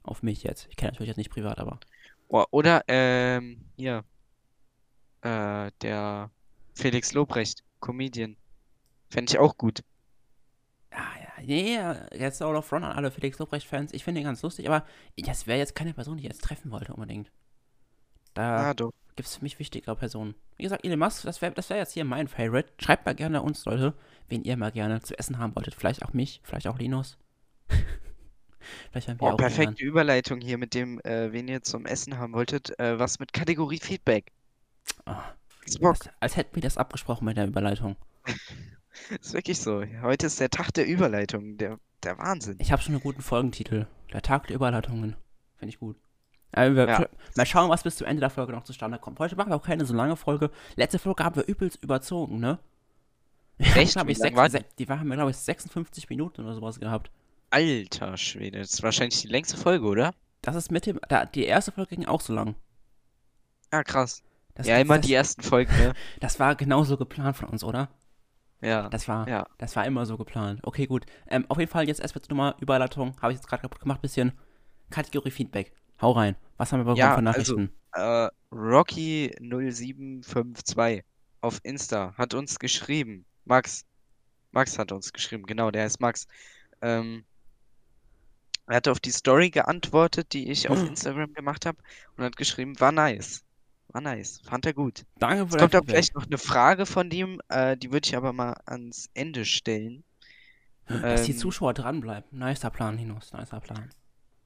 Auf 0.03 0.23
mich 0.23 0.43
jetzt. 0.43 0.67
Ich 0.69 0.75
kenne 0.75 0.91
natürlich 0.91 1.09
jetzt 1.09 1.17
nicht 1.17 1.29
privat, 1.31 1.59
aber. 1.59 1.79
Boah, 2.29 2.47
oder, 2.51 2.83
ähm, 2.87 3.65
hier. 3.77 4.03
Äh, 5.21 5.71
der 5.81 6.29
Felix 6.75 7.13
Lobrecht, 7.13 7.63
Comedian. 7.79 8.37
Fände 9.09 9.31
ich 9.31 9.39
auch 9.39 9.57
gut. 9.57 9.83
Ja, 10.91 10.99
ja, 11.19 11.43
nee, 11.43 11.75
ja, 11.75 12.05
jetzt 12.13 12.41
all 12.41 12.55
of 12.55 12.71
Run 12.71 12.83
an 12.83 12.91
alle 12.95 13.11
Felix 13.11 13.39
Lobrecht-Fans. 13.39 13.93
Ich 13.93 14.03
finde 14.03 14.21
ihn 14.21 14.25
ganz 14.25 14.41
lustig, 14.41 14.67
aber 14.67 14.85
das 15.17 15.47
wäre 15.47 15.57
jetzt 15.59 15.75
keine 15.75 15.93
Person, 15.93 16.17
die 16.17 16.23
ich 16.23 16.29
jetzt 16.29 16.43
treffen 16.43 16.71
wollte 16.71 16.93
unbedingt. 16.93 17.31
Da 18.33 18.71
Ah, 18.71 18.73
gibt 19.15 19.27
es 19.27 19.35
für 19.37 19.43
mich 19.43 19.59
wichtigere 19.59 19.95
Personen. 19.95 20.35
Wie 20.57 20.63
gesagt, 20.63 20.85
Elon 20.85 20.99
Musk, 20.99 21.23
das 21.23 21.41
wäre 21.41 21.53
das 21.53 21.69
wär 21.69 21.77
jetzt 21.77 21.93
hier 21.93 22.05
mein 22.05 22.27
Favorite. 22.27 22.71
Schreibt 22.79 23.05
mal 23.05 23.15
gerne 23.15 23.41
uns, 23.41 23.65
Leute, 23.65 23.93
wen 24.29 24.43
ihr 24.43 24.57
mal 24.57 24.71
gerne 24.71 25.01
zu 25.01 25.17
essen 25.17 25.37
haben 25.39 25.55
wolltet. 25.55 25.75
Vielleicht 25.75 26.03
auch 26.03 26.13
mich, 26.13 26.41
vielleicht 26.43 26.67
auch 26.67 26.77
Linus. 26.79 27.17
vielleicht 28.91 29.07
haben 29.09 29.21
wir 29.21 29.29
Boah, 29.29 29.33
auch 29.33 29.37
perfekte 29.37 29.83
Überleitung 29.83 30.41
hier 30.41 30.57
mit 30.57 30.73
dem, 30.73 30.99
äh, 31.01 31.31
wen 31.31 31.47
ihr 31.47 31.61
zum 31.63 31.85
Essen 31.85 32.17
haben 32.17 32.33
wolltet. 32.33 32.77
Äh, 32.79 32.99
was 32.99 33.19
mit 33.19 33.33
Kategorie 33.33 33.79
Feedback. 33.79 34.31
Ah, 35.05 35.33
Bock. 35.33 35.42
Als, 35.65 36.09
als 36.19 36.35
hätten 36.37 36.55
wir 36.55 36.61
das 36.61 36.77
abgesprochen 36.77 37.25
mit 37.25 37.37
der 37.37 37.47
Überleitung. 37.47 37.95
Ist 39.21 39.33
wirklich 39.33 39.59
so. 39.59 39.83
Heute 40.01 40.27
ist 40.27 40.39
der 40.39 40.51
Tag 40.51 40.71
der 40.73 40.85
Überleitung. 40.85 41.57
Der, 41.57 41.79
der 42.03 42.17
Wahnsinn. 42.19 42.57
Ich 42.59 42.71
habe 42.71 42.81
schon 42.81 42.93
einen 42.93 43.01
guten 43.01 43.23
Folgentitel. 43.23 43.87
Der 44.13 44.21
Tag 44.21 44.47
der 44.47 44.55
Überleitungen. 44.55 45.15
Finde 45.57 45.69
ich 45.69 45.79
gut. 45.79 45.97
Also 46.51 46.75
wir, 46.75 46.87
Ja. 46.87 47.07
Mal 47.35 47.45
schauen, 47.45 47.69
was 47.69 47.83
bis 47.83 47.95
zum 47.95 48.05
Ende 48.05 48.19
der 48.19 48.29
Folge 48.29 48.53
noch 48.53 48.63
zustande 48.63 48.99
kommt. 48.99 49.19
Heute 49.19 49.35
machen 49.35 49.49
wir 49.49 49.55
auch 49.55 49.65
keine 49.65 49.85
so 49.85 49.93
lange 49.95 50.15
Folge. 50.15 50.51
Letzte 50.75 50.99
Folge 50.99 51.23
haben 51.23 51.35
wir 51.35 51.47
übelst 51.47 51.83
überzogen, 51.83 52.39
ne? 52.39 52.59
Echt? 53.57 53.93
Glaub 53.93 54.09
ich, 54.09 54.17
sechs, 54.19 54.35
war 54.35 54.49
die? 54.49 54.59
die 54.77 54.87
haben 54.87 55.07
wir, 55.07 55.15
glaube 55.15 55.31
ich, 55.31 55.37
56 55.37 56.09
Minuten 56.09 56.41
oder 56.41 56.53
sowas 56.53 56.79
gehabt. 56.79 57.11
Alter 57.49 58.17
Schwede. 58.17 58.59
Das 58.59 58.73
ist 58.73 58.83
wahrscheinlich 58.83 59.21
die 59.21 59.27
längste 59.27 59.57
Folge, 59.57 59.85
oder? 59.85 60.13
Das 60.41 60.55
ist 60.55 60.71
mit 60.71 60.85
dem. 60.85 60.99
Da, 61.07 61.25
die 61.25 61.45
erste 61.45 61.71
Folge 61.71 61.95
ging 61.95 62.05
auch 62.05 62.21
so 62.21 62.33
lang. 62.33 62.55
Ja, 63.71 63.83
krass. 63.83 64.23
Das, 64.55 64.67
ja, 64.67 64.77
immer 64.77 64.97
das, 64.97 65.05
die 65.07 65.13
ersten 65.13 65.41
Folgen, 65.41 65.75
ne? 65.77 65.93
das 66.19 66.39
war 66.39 66.55
genauso 66.55 66.97
geplant 66.97 67.37
von 67.37 67.49
uns, 67.49 67.63
oder? 67.63 67.89
Ja. 68.61 68.87
Das 68.89 69.07
war, 69.07 69.27
Ja. 69.27 69.47
das 69.57 69.75
war 69.75 69.85
immer 69.85 70.05
so 70.05 70.15
geplant. 70.17 70.59
Okay, 70.63 70.85
gut. 70.85 71.05
Ähm, 71.27 71.45
auf 71.49 71.57
jeden 71.59 71.71
Fall 71.71 71.87
jetzt 71.87 71.99
erstmal 71.99 72.21
zur 72.21 72.35
Nummer 72.35 72.55
Überleitung. 72.61 73.15
Habe 73.21 73.33
ich 73.33 73.37
jetzt 73.39 73.47
gerade 73.47 73.61
kaputt 73.63 73.81
gemacht. 73.81 74.01
Bisschen 74.01 74.31
Kategorie 74.89 75.31
Feedback. 75.31 75.73
Hau 76.01 76.11
rein. 76.11 76.35
Was 76.57 76.71
haben 76.71 76.79
wir 76.79 76.83
bekommen 76.85 76.99
Ja, 76.99 77.17
für 77.17 77.25
also- 77.27 77.55
Nachrichten? 77.57 77.69
Äh, 77.93 78.29
Rocky0752 78.51 81.03
auf 81.41 81.59
Insta 81.63 82.13
hat 82.17 82.33
uns 82.33 82.57
geschrieben. 82.59 83.25
Max. 83.45 83.85
Max 84.51 84.77
hat 84.79 84.91
uns 84.91 85.11
geschrieben, 85.13 85.45
genau, 85.45 85.71
der 85.71 85.83
heißt 85.83 85.99
Max. 85.99 86.27
Ähm, 86.81 87.23
er 88.67 88.77
hat 88.77 88.87
auf 88.87 88.99
die 88.99 89.11
Story 89.11 89.49
geantwortet, 89.49 90.33
die 90.33 90.49
ich 90.49 90.69
auf 90.69 90.79
Hm. 90.79 90.87
Instagram 90.89 91.33
gemacht 91.33 91.65
habe 91.65 91.77
und 92.15 92.23
hat 92.23 92.37
geschrieben, 92.37 92.79
war 92.79 92.91
nice. 92.91 93.43
War 93.93 94.01
nice. 94.01 94.41
Fand 94.43 94.65
er 94.65 94.73
gut. 94.73 95.05
Danke 95.19 95.47
für 95.47 95.55
Es 95.55 95.61
kommt 95.61 95.75
auch 95.75 95.85
gleich 95.85 96.13
noch 96.13 96.25
eine 96.25 96.37
Frage 96.37 96.85
von 96.85 97.09
ihm, 97.11 97.39
äh, 97.47 97.77
die 97.77 97.91
würde 97.91 98.07
ich 98.07 98.15
aber 98.17 98.33
mal 98.33 98.53
ans 98.65 99.09
Ende 99.13 99.45
stellen. 99.45 100.03
Dass 100.87 101.23
die 101.23 101.31
ähm, 101.31 101.37
Zuschauer 101.37 101.73
dranbleiben. 101.73 102.37
Nicer 102.37 102.69
Plan, 102.69 102.97
Linus. 102.97 103.31
Nicer 103.31 103.61
Plan. 103.61 103.89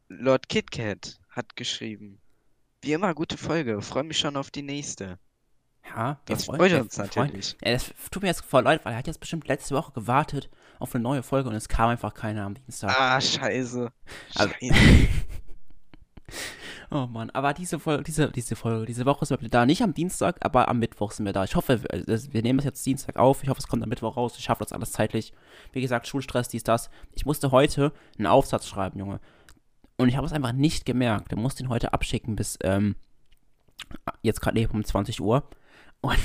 Lord 0.10 0.50
KitKat 0.50 1.20
hat 1.30 1.56
geschrieben. 1.56 2.20
Wie 2.84 2.94
immer, 2.94 3.16
gute 3.16 3.38
Folge. 3.38 3.82
Freue 3.82 4.04
mich 4.04 4.20
schon 4.20 4.38
auf 4.38 4.52
die 4.52 4.62
nächste. 4.62 5.18
Ja, 5.84 6.20
Das 6.26 6.46
freut 6.46 6.60
wir 6.60 6.82
uns 6.82 6.98
natürlich. 6.98 7.56
Ja, 7.64 7.72
das 7.72 7.92
tut 8.12 8.22
mir 8.22 8.28
jetzt 8.28 8.44
voll 8.44 8.64
leid, 8.64 8.84
weil 8.84 8.94
er 8.94 9.00
hat 9.00 9.08
jetzt 9.08 9.20
bestimmt 9.20 9.48
letzte 9.48 9.74
Woche 9.74 9.94
gewartet 9.94 10.50
auf 10.80 10.94
eine 10.94 11.02
neue 11.02 11.24
Folge 11.24 11.50
und 11.50 11.56
es 11.56 11.70
kam 11.70 11.90
einfach 11.90 12.14
keine 12.14 12.44
am 12.44 12.54
Dienstag. 12.54 12.94
Ah, 13.00 13.20
scheiße. 13.20 13.92
Also- 14.36 14.54
Scheiße. 14.60 14.76
Oh 16.90 17.06
Mann, 17.08 17.30
aber 17.32 17.54
diese 17.54 17.80
Folge, 17.80 18.04
diese, 18.04 18.32
diese 18.32 18.56
Folge, 18.56 18.86
diese 18.86 19.06
Woche 19.06 19.26
sind 19.26 19.42
wir 19.42 19.50
da. 19.50 19.66
Nicht 19.66 19.82
am 19.84 19.94
Dienstag, 19.94 20.38
aber 20.46 20.70
am 20.70 20.80
Mittwoch 20.80 21.12
sind 21.12 21.26
wir 21.26 21.34
da. 21.34 21.44
Ich 21.44 21.56
hoffe, 21.56 21.82
wir, 21.84 22.04
das- 22.06 22.32
wir 22.32 22.42
nehmen 22.42 22.58
das 22.60 22.66
jetzt 22.66 22.86
Dienstag 22.86 23.18
auf. 23.18 23.44
Ich 23.44 23.50
hoffe, 23.50 23.60
es 23.60 23.68
kommt 23.68 23.84
am 23.84 23.90
Mittwoch 23.90 24.16
raus. 24.16 24.36
Ich 24.38 24.44
schaffe 24.46 24.64
das 24.64 24.72
alles 24.72 24.94
zeitlich. 24.94 25.34
Wie 25.74 25.82
gesagt, 25.82 26.08
Schulstress, 26.08 26.48
dies, 26.48 26.64
das. 26.64 26.90
Ich 27.14 27.26
musste 27.26 27.52
heute 27.52 27.92
einen 28.18 28.28
Aufsatz 28.28 28.68
schreiben, 28.68 29.00
Junge. 29.00 29.20
Und 29.98 30.08
ich 30.08 30.16
habe 30.16 30.26
es 30.28 30.32
einfach 30.34 30.54
nicht 30.54 30.86
gemerkt. 30.86 31.34
Ich 31.34 31.38
musste 31.38 31.64
ihn 31.64 31.70
heute 31.70 31.92
abschicken 31.92 32.36
bis, 32.38 32.58
ähm, 32.64 32.96
jetzt 34.22 34.40
gerade 34.42 34.60
eben 34.60 34.74
um 34.74 34.84
20 34.86 35.20
Uhr. 35.20 35.44
Und, 36.00 36.18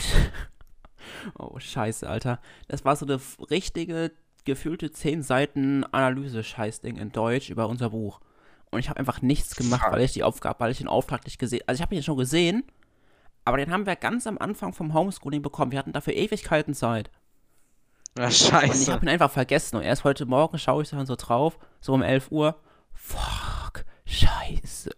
oh, 1.39 1.59
scheiße, 1.59 2.09
Alter. 2.09 2.41
Das 2.69 2.85
war 2.85 2.95
so 2.95 3.05
eine 3.07 3.19
richtige 3.51 4.13
gefühlte 4.45 4.91
10 4.93 5.23
Seiten 5.23 5.85
Analyse-Scheißding 5.85 6.97
in 6.99 7.11
Deutsch 7.11 7.51
über 7.51 7.69
unser 7.69 7.91
Buch. 7.91 8.21
Und 8.73 8.81
ich 8.81 8.89
habe 8.89 8.99
einfach 8.99 9.23
nichts 9.23 9.55
gemacht, 9.55 9.85
weil 9.91 10.01
ich 10.01 10.13
die 10.13 10.25
Aufgabe, 10.25 10.59
weil 10.61 10.73
ich 10.73 10.79
den 10.79 10.89
Auftrag 10.89 11.25
nicht 11.25 11.39
gesehen 11.39 11.63
Also 11.67 11.79
ich 11.79 11.83
habe 11.83 11.95
ihn 11.95 12.03
schon 12.03 12.17
gesehen, 12.17 12.65
aber 13.45 13.59
den 13.59 13.71
haben 13.71 13.87
wir 13.87 13.97
ganz 13.97 14.27
am 14.27 14.39
Anfang 14.39 14.73
vom 14.73 14.95
Homeschooling 14.95 15.43
bekommen. 15.43 15.73
Wir 15.73 15.79
hatten 15.79 15.93
dafür 15.93 16.15
Ewigkeiten 16.15 16.75
Zeit. 16.75 17.11
Na, 18.17 18.25
Und 18.25 18.31
ich 18.31 18.39
scheiße. 18.39 18.93
habe 18.93 19.05
ihn 19.05 19.09
einfach 19.11 19.31
vergessen. 19.31 19.77
Und 19.77 19.83
erst 19.83 20.05
heute 20.05 20.27
Morgen 20.27 20.59
schaue 20.59 20.83
ich 20.83 20.91
dann 20.91 21.07
so 21.07 21.17
drauf, 21.17 21.59
so 21.81 21.93
um 21.93 22.03
11 22.03 22.31
Uhr. 22.31 22.57
Fuck, 22.95 23.85
scheiße. 24.07 24.91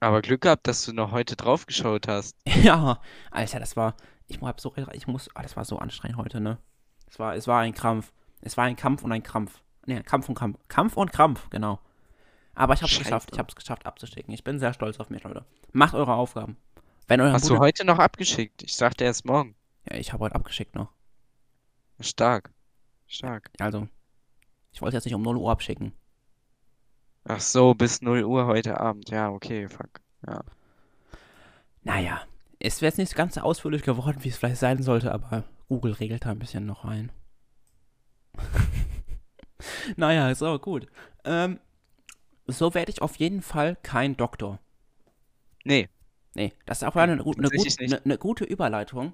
Aber 0.00 0.20
Glück 0.22 0.40
gehabt, 0.40 0.66
dass 0.66 0.84
du 0.84 0.92
noch 0.92 1.12
heute 1.12 1.36
drauf 1.36 1.66
geschaut 1.66 2.08
hast. 2.08 2.36
Ja, 2.62 3.00
Alter, 3.30 3.60
das 3.60 3.76
war, 3.76 3.94
ich 4.28 4.40
hab 4.40 4.60
so, 4.60 4.74
ich 4.92 5.06
muss, 5.06 5.28
ah, 5.34 5.42
das 5.42 5.56
war 5.56 5.64
so 5.64 5.78
anstrengend 5.78 6.16
heute, 6.18 6.40
ne? 6.40 6.58
Es 7.08 7.18
war, 7.18 7.34
es 7.34 7.46
war 7.46 7.60
ein 7.60 7.74
Krampf. 7.74 8.12
Es 8.40 8.56
war 8.56 8.64
ein 8.64 8.76
Kampf 8.76 9.02
und 9.04 9.12
ein 9.12 9.22
Krampf. 9.22 9.60
Ne, 9.86 10.02
Kampf 10.02 10.28
und 10.28 10.34
Kampf. 10.36 10.58
Kampf 10.68 10.96
und 10.96 11.12
Krampf, 11.12 11.50
genau. 11.50 11.78
Aber 12.54 12.74
ich 12.74 12.82
hab's 12.82 12.92
Scheiße. 12.92 13.04
geschafft, 13.04 13.30
ich 13.32 13.38
hab's 13.38 13.54
geschafft 13.56 13.86
abzustecken. 13.86 14.32
Ich 14.34 14.44
bin 14.44 14.58
sehr 14.58 14.72
stolz 14.74 15.00
auf 15.00 15.10
mich, 15.10 15.22
Leute. 15.24 15.44
Macht 15.72 15.94
eure 15.94 16.14
Aufgaben. 16.14 16.56
Wenn 17.08 17.20
euer 17.20 17.32
Hast 17.32 17.44
du 17.46 17.50
Bruder, 17.54 17.60
heute 17.60 17.84
noch 17.84 17.98
abgeschickt? 17.98 18.62
Ich 18.62 18.76
sagte 18.76 19.04
erst 19.04 19.24
morgen. 19.24 19.54
ja, 19.90 19.96
ich 19.96 20.12
habe 20.12 20.24
heute 20.24 20.34
abgeschickt 20.34 20.74
noch. 20.74 20.92
Stark. 22.00 22.50
Stark. 23.06 23.50
Also, 23.58 23.88
ich 24.72 24.80
wollte 24.82 24.96
jetzt 24.96 25.04
nicht 25.04 25.14
um 25.14 25.22
0 25.22 25.36
Uhr 25.36 25.50
abschicken. 25.50 25.92
Ach 27.24 27.40
so, 27.40 27.74
bis 27.74 28.02
0 28.02 28.24
Uhr 28.24 28.46
heute 28.46 28.80
Abend. 28.80 29.08
Ja, 29.10 29.30
okay, 29.30 29.68
fuck. 29.68 30.00
Ja. 30.26 30.42
Naja, 31.82 32.22
es 32.58 32.80
wäre 32.80 32.88
jetzt 32.90 32.98
nicht 32.98 33.14
ganz 33.14 33.34
so 33.34 33.40
ausführlich 33.40 33.82
geworden, 33.82 34.18
wie 34.22 34.28
es 34.28 34.36
vielleicht 34.36 34.58
sein 34.58 34.82
sollte, 34.82 35.12
aber 35.12 35.44
Google 35.68 35.92
regelt 35.92 36.24
da 36.24 36.30
ein 36.30 36.38
bisschen 36.38 36.66
noch 36.66 36.84
ein. 36.84 37.10
naja, 39.96 40.30
ist 40.30 40.42
aber 40.42 40.58
gut. 40.58 40.86
Ähm, 41.24 41.58
so 42.46 42.74
werde 42.74 42.90
ich 42.90 43.02
auf 43.02 43.16
jeden 43.16 43.42
Fall 43.42 43.76
kein 43.82 44.16
Doktor. 44.16 44.58
Nee, 45.64 45.88
Nee, 46.34 46.52
das 46.66 46.78
ist 46.78 46.88
auch 46.88 46.96
eine, 46.96 47.12
eine, 47.12 47.12
eine, 47.12 47.22
gut, 47.22 47.38
eine, 48.04 48.18
gute 48.18 48.44
Überleitung 48.44 49.12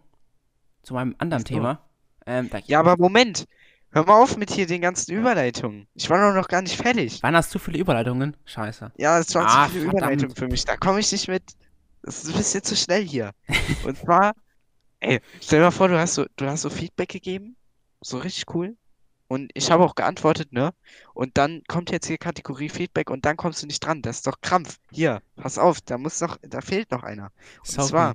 zu 0.82 0.94
meinem 0.94 1.14
anderen 1.18 1.42
so. 1.42 1.49
Thema. 1.49 1.80
Ähm, 2.26 2.49
Ja, 2.66 2.80
aber 2.80 2.97
Moment. 2.97 3.47
Hör 3.90 4.04
mal 4.04 4.23
auf 4.23 4.37
mit 4.37 4.50
hier 4.50 4.66
den 4.66 4.82
ganzen 4.82 5.12
Überleitungen. 5.12 5.88
Ich 5.94 6.11
war 6.11 6.35
noch 6.35 6.49
gar 6.49 6.61
nicht 6.62 6.76
fertig. 6.76 7.23
Waren 7.23 7.35
das 7.35 7.49
zu 7.49 7.58
viele 7.58 7.78
Überleitungen? 7.78 8.37
Scheiße. 8.44 8.92
Ja, 8.99 9.18
es 9.18 9.35
waren 9.35 9.47
Ah, 9.47 9.64
zu 9.64 9.73
viele 9.73 9.85
verdammt. 9.87 10.02
Überleitungen 10.02 10.37
für 10.37 10.47
mich. 10.47 10.64
Da 10.64 10.76
komme 10.76 11.00
ich 11.00 11.11
nicht 11.11 11.26
mit. 11.28 11.42
Das 12.02 12.23
ist 12.23 12.30
ein 12.30 12.37
bisschen 12.37 12.62
zu 12.62 12.76
schnell 12.76 13.02
hier. 13.02 13.32
Und 13.85 13.97
zwar, 13.97 14.32
ey, 15.00 15.20
stell 15.40 15.61
dir 15.61 15.66
mal 15.66 15.70
vor, 15.70 15.88
du 15.88 15.99
hast 15.99 16.14
so, 16.14 16.26
du 16.37 16.47
hast 16.47 16.62
so 16.62 16.70
Feedback 16.70 17.08
gegeben. 17.08 17.56
So 18.02 18.18
richtig 18.18 18.44
cool. 18.54 18.76
Und 19.28 19.50
ich 19.54 19.70
habe 19.70 19.85
auch 19.85 19.94
geantwortet, 19.94 20.52
ne? 20.52 20.73
Und 21.14 21.37
dann 21.37 21.62
kommt 21.68 21.90
jetzt 21.90 22.06
hier 22.06 22.16
Kategorie 22.18 22.70
Feedback 22.70 23.11
und 23.11 23.25
dann 23.26 23.37
kommst 23.37 23.62
du 23.62 23.66
nicht 23.66 23.80
dran. 23.80 24.00
Das 24.02 24.16
ist 24.16 24.26
doch 24.26 24.40
Krampf. 24.40 24.78
Hier, 24.90 25.20
pass 25.37 25.58
auf, 25.58 25.80
da 25.82 25.99
muss 25.99 26.20
noch, 26.20 26.38
da 26.42 26.61
fehlt 26.62 26.90
noch 26.90 27.02
einer. 27.02 27.30
Und 27.58 27.66
Sorry. 27.66 27.88
zwar 27.88 28.14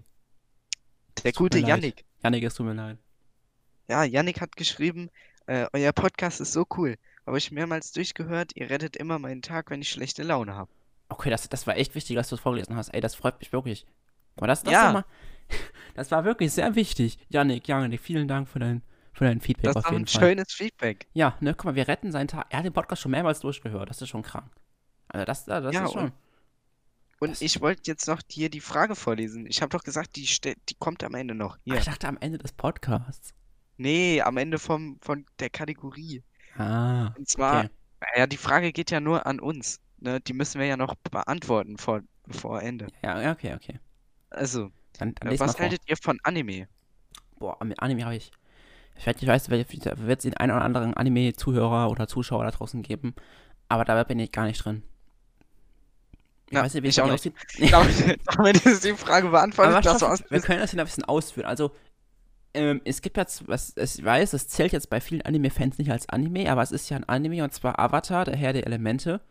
der 1.24 1.32
gute. 1.34 1.60
Yannick. 1.60 2.04
Janik, 2.24 2.44
es 2.44 2.56
tut 2.56 2.66
mir 2.66 2.74
leid. 2.74 2.98
Ja, 3.88 4.04
Yannick 4.04 4.42
hat 4.42 4.56
geschrieben, 4.56 5.10
äh, 5.46 5.68
euer 5.74 5.92
Podcast 5.92 6.42
ist 6.42 6.54
so 6.54 6.66
cool. 6.78 6.98
Habe 7.28 7.38
ich 7.38 7.52
mehrmals 7.52 7.92
durchgehört. 7.92 8.52
Ihr 8.56 8.70
rettet 8.70 8.98
immer 8.98 9.20
meinen 9.20 9.42
Tag, 9.42 9.70
wenn 9.70 9.82
ich 9.82 9.90
schlechte 9.90 10.24
Laune 10.24 10.56
habe. 10.56 10.72
Okay, 11.10 11.30
das, 11.30 11.48
das 11.48 11.68
war 11.68 11.78
echt 11.78 11.94
wichtig, 11.96 12.16
dass 12.16 12.30
du 12.30 12.36
es 12.36 12.42
vorgelesen 12.42 12.76
hast. 12.76 12.90
Ey, 12.90 13.02
das 13.02 13.14
freut 13.16 13.40
mich 13.40 13.54
wirklich. 13.54 13.86
Aber 14.36 14.48
das, 14.48 14.64
das, 14.64 14.74
Ja. 14.74 14.86
war 14.86 14.94
mal, 14.94 15.06
das 15.96 16.10
war 16.12 16.26
wirklich 16.26 16.52
sehr 16.52 16.74
wichtig. 16.76 17.20
Janik, 17.30 17.68
Janik, 17.68 18.02
vielen 18.02 18.28
Dank 18.28 18.48
für 18.50 18.60
dein, 18.60 18.82
für 19.14 19.26
dein 19.26 19.40
Feedback 19.42 19.66
Das 19.74 19.76
ist 19.78 19.86
auf 19.86 19.92
jeden 19.92 20.04
ein 20.04 20.08
Fall. 20.08 20.22
schönes 20.30 20.54
Feedback. 20.54 21.08
Ja, 21.14 21.38
ne, 21.40 21.54
guck 21.54 21.66
mal, 21.66 21.76
wir 21.76 21.88
retten 21.88 22.12
seinen 22.12 22.28
Tag. 22.28 22.48
Er 22.50 22.60
hat 22.60 22.66
den 22.66 22.74
Podcast 22.74 23.02
schon 23.02 23.12
mehrmals 23.12 23.40
durchgehört. 23.40 23.90
Das 23.90 24.02
ist 24.02 24.10
schon 24.10 24.24
krank. 24.24 24.52
Also 25.08 25.26
das, 25.26 25.46
das 25.46 25.74
Ja, 25.74 25.86
ist 25.86 25.94
schon. 25.94 26.12
Und 27.20 27.32
Das- 27.32 27.42
ich 27.42 27.62
wollte 27.62 27.84
jetzt 27.86 28.08
noch 28.08 28.22
hier 28.30 28.50
die 28.50 28.60
Frage 28.60 28.96
vorlesen. 28.96 29.46
Ich 29.48 29.62
habe 29.62 29.70
doch 29.70 29.84
gesagt, 29.84 30.16
die, 30.16 30.26
die 30.44 30.76
kommt 30.80 31.04
am 31.04 31.14
Ende 31.14 31.36
noch. 31.36 31.58
Ach, 31.70 31.76
ich 31.78 31.86
dachte 31.86 32.08
am 32.08 32.18
Ende 32.20 32.38
des 32.38 32.52
Podcasts. 32.52 33.34
Nee, 33.78 34.22
am 34.22 34.38
Ende 34.38 34.60
vom, 34.60 34.98
von 35.02 35.26
der 35.40 35.50
Kategorie. 35.50 36.24
Ah, 36.58 37.08
Und 37.18 37.28
zwar, 37.30 37.66
okay. 37.66 37.70
ja, 38.18 38.28
die 38.28 38.38
Frage 38.38 38.72
geht 38.74 38.92
ja 38.92 39.00
nur 39.00 39.26
an 39.26 39.40
uns. 39.40 39.80
Ne? 40.00 40.20
Die 40.22 40.34
müssen 40.34 40.60
wir 40.60 40.68
ja 40.68 40.78
noch 40.78 40.96
beantworten 40.96 41.78
vor, 41.78 42.02
vor 42.30 42.62
Ende. 42.62 42.88
Ja, 43.04 43.32
okay, 43.32 43.54
okay. 43.56 43.80
Also, 44.30 44.72
Dann, 45.00 45.16
dann 45.16 45.32
äh, 45.32 45.40
was 45.40 45.58
haltet 45.60 45.82
ihr 45.88 45.96
von 45.98 46.20
Anime? 46.24 46.68
Boah, 47.40 47.58
mit 47.64 47.80
Anime 47.80 48.04
habe 48.06 48.16
ich. 48.16 48.32
Ich 48.96 49.08
weiß, 49.08 49.16
ich 49.22 49.28
weiß, 49.28 49.50
wird 49.50 50.20
es 50.20 50.24
den 50.24 50.38
einen 50.38 50.52
oder 50.52 50.62
anderen 50.64 50.94
Anime-Zuhörer 50.94 51.90
oder 51.90 52.08
Zuschauer 52.08 52.44
da 52.46 52.52
draußen 52.52 52.82
geben. 52.84 53.16
Aber 53.70 53.86
da 53.86 54.04
bin 54.04 54.20
ich 54.20 54.32
gar 54.32 54.46
nicht 54.46 54.64
drin. 54.64 54.84
Ich 56.48 56.54
Ja, 56.54 56.64
weiß 56.64 56.74
nicht, 56.76 56.84
wie 56.84 56.88
ich 56.90 57.02
auch 57.02 57.10
nicht. 57.12 57.32
Damit, 57.72 58.20
damit 58.38 58.66
ist 58.66 58.84
die 58.86 58.94
Frage 58.94 59.30
beantwortet. 59.30 59.86
Das 59.86 60.02
war's. 60.02 60.24
wir 60.30 60.40
können 60.42 60.60
das 60.60 60.72
hier 60.72 60.80
ein 60.80 60.86
bisschen 60.86 61.06
ausführen. 61.06 61.48
Also, 61.48 61.72
ähm, 62.54 62.82
es 62.86 63.02
gibt 63.02 63.18
jetzt, 63.18 63.48
was 63.48 63.76
ich 63.78 64.04
weiß, 64.04 64.34
es 64.34 64.48
zählt 64.48 64.74
jetzt 64.74 64.90
bei 64.90 65.02
vielen 65.02 65.24
Anime-Fans 65.24 65.80
nicht 65.80 65.92
als 65.92 66.08
Anime, 66.10 66.52
aber 66.52 66.62
es 66.62 66.72
ist 66.72 66.90
ja 66.90 66.98
ein 66.98 67.04
Anime 67.10 67.44
und 67.44 67.54
zwar 67.54 67.80
Avatar, 67.80 68.26
der 68.26 68.36
Herr 68.36 68.54
der 68.54 68.68
Elemente. 68.68 69.22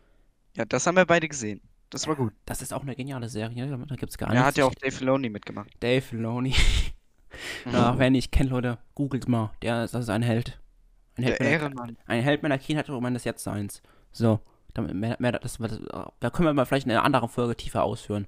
Ja, 0.55 0.65
das 0.65 0.85
haben 0.87 0.95
wir 0.97 1.05
beide 1.05 1.27
gesehen. 1.29 1.61
Das 1.89 2.07
war 2.07 2.15
gut. 2.15 2.33
Das 2.45 2.61
ist 2.61 2.73
auch 2.73 2.81
eine 2.81 2.95
geniale 2.95 3.29
Serie, 3.29 3.67
da 3.87 3.95
gibt 3.95 4.11
es 4.11 4.17
gar 4.17 4.29
hat 4.29 4.35
nichts. 4.35 4.57
ja 4.57 4.65
auch 4.65 4.75
Dave 4.75 4.91
Filoni 4.91 5.29
mitgemacht. 5.29 5.69
Dave 5.79 6.01
Filoni. 6.01 6.55
Mhm. 7.65 7.73
Ja, 7.73 7.97
wer 7.97 8.07
ihn 8.07 8.13
nicht 8.13 8.31
kennt, 8.31 8.49
Leute, 8.51 8.77
googelt 8.95 9.27
mal. 9.27 9.51
Der 9.61 9.83
ist, 9.85 9.93
das 9.93 10.03
ist 10.03 10.09
ein 10.09 10.21
Held. 10.21 10.59
Ein 11.17 11.23
Held, 11.23 11.39
Der 11.39 11.45
meiner, 11.47 11.61
Ehrenmann. 11.63 11.97
ein 12.07 12.21
Held 12.23 12.43
meiner 12.43 12.57
Kindheit 12.57 12.89
und 12.89 13.01
meines 13.01 13.23
Jetztseins. 13.23 13.81
So, 14.11 14.39
damit 14.73 14.93
mehr, 14.95 15.15
mehr, 15.19 15.31
das, 15.33 15.57
das, 15.57 15.79
da 16.19 16.29
können 16.29 16.47
wir 16.47 16.53
mal 16.53 16.65
vielleicht 16.65 16.85
in 16.85 16.91
einer 16.91 17.03
anderen 17.03 17.29
Folge 17.29 17.55
tiefer 17.55 17.83
ausführen. 17.83 18.27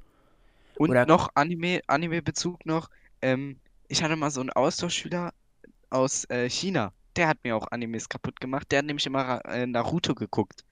Und 0.78 0.90
Oder- 0.90 1.06
noch 1.06 1.30
Anime, 1.36 1.82
Anime-Bezug 1.88 2.66
noch. 2.66 2.90
Ähm, 3.22 3.60
ich 3.88 4.04
hatte 4.04 4.16
mal 4.16 4.30
so 4.32 4.42
einen 4.42 4.50
Austauschschüler 4.52 5.34
aus 5.90 6.30
äh, 6.30 6.50
China. 6.50 6.92
Der 7.18 7.28
hat 7.28 7.44
mir 7.44 7.56
auch 7.56 7.68
Animes 7.72 8.10
kaputt 8.10 8.40
gemacht. 8.42 8.72
Der 8.72 8.80
hat 8.80 8.86
nämlich 8.86 9.06
immer 9.06 9.44
äh, 9.46 9.66
Naruto 9.66 10.16
geguckt. 10.16 10.66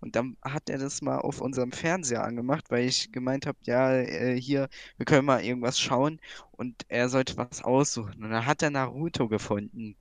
Und 0.00 0.16
dann 0.16 0.36
hat 0.42 0.70
er 0.70 0.78
das 0.78 1.02
mal 1.02 1.18
auf 1.18 1.40
unserem 1.40 1.72
Fernseher 1.72 2.24
angemacht, 2.24 2.70
weil 2.70 2.84
ich 2.86 3.12
gemeint 3.12 3.46
habe, 3.46 3.58
ja, 3.64 3.92
äh, 3.94 4.40
hier, 4.40 4.68
wir 4.96 5.06
können 5.06 5.26
mal 5.26 5.42
irgendwas 5.44 5.78
schauen. 5.80 6.20
Und 6.52 6.84
er 6.88 7.08
sollte 7.08 7.36
was 7.36 7.62
aussuchen. 7.62 8.24
Und 8.24 8.30
dann 8.30 8.46
hat 8.46 8.62
er 8.62 8.70
Naruto 8.70 9.28
gefunden. 9.28 9.96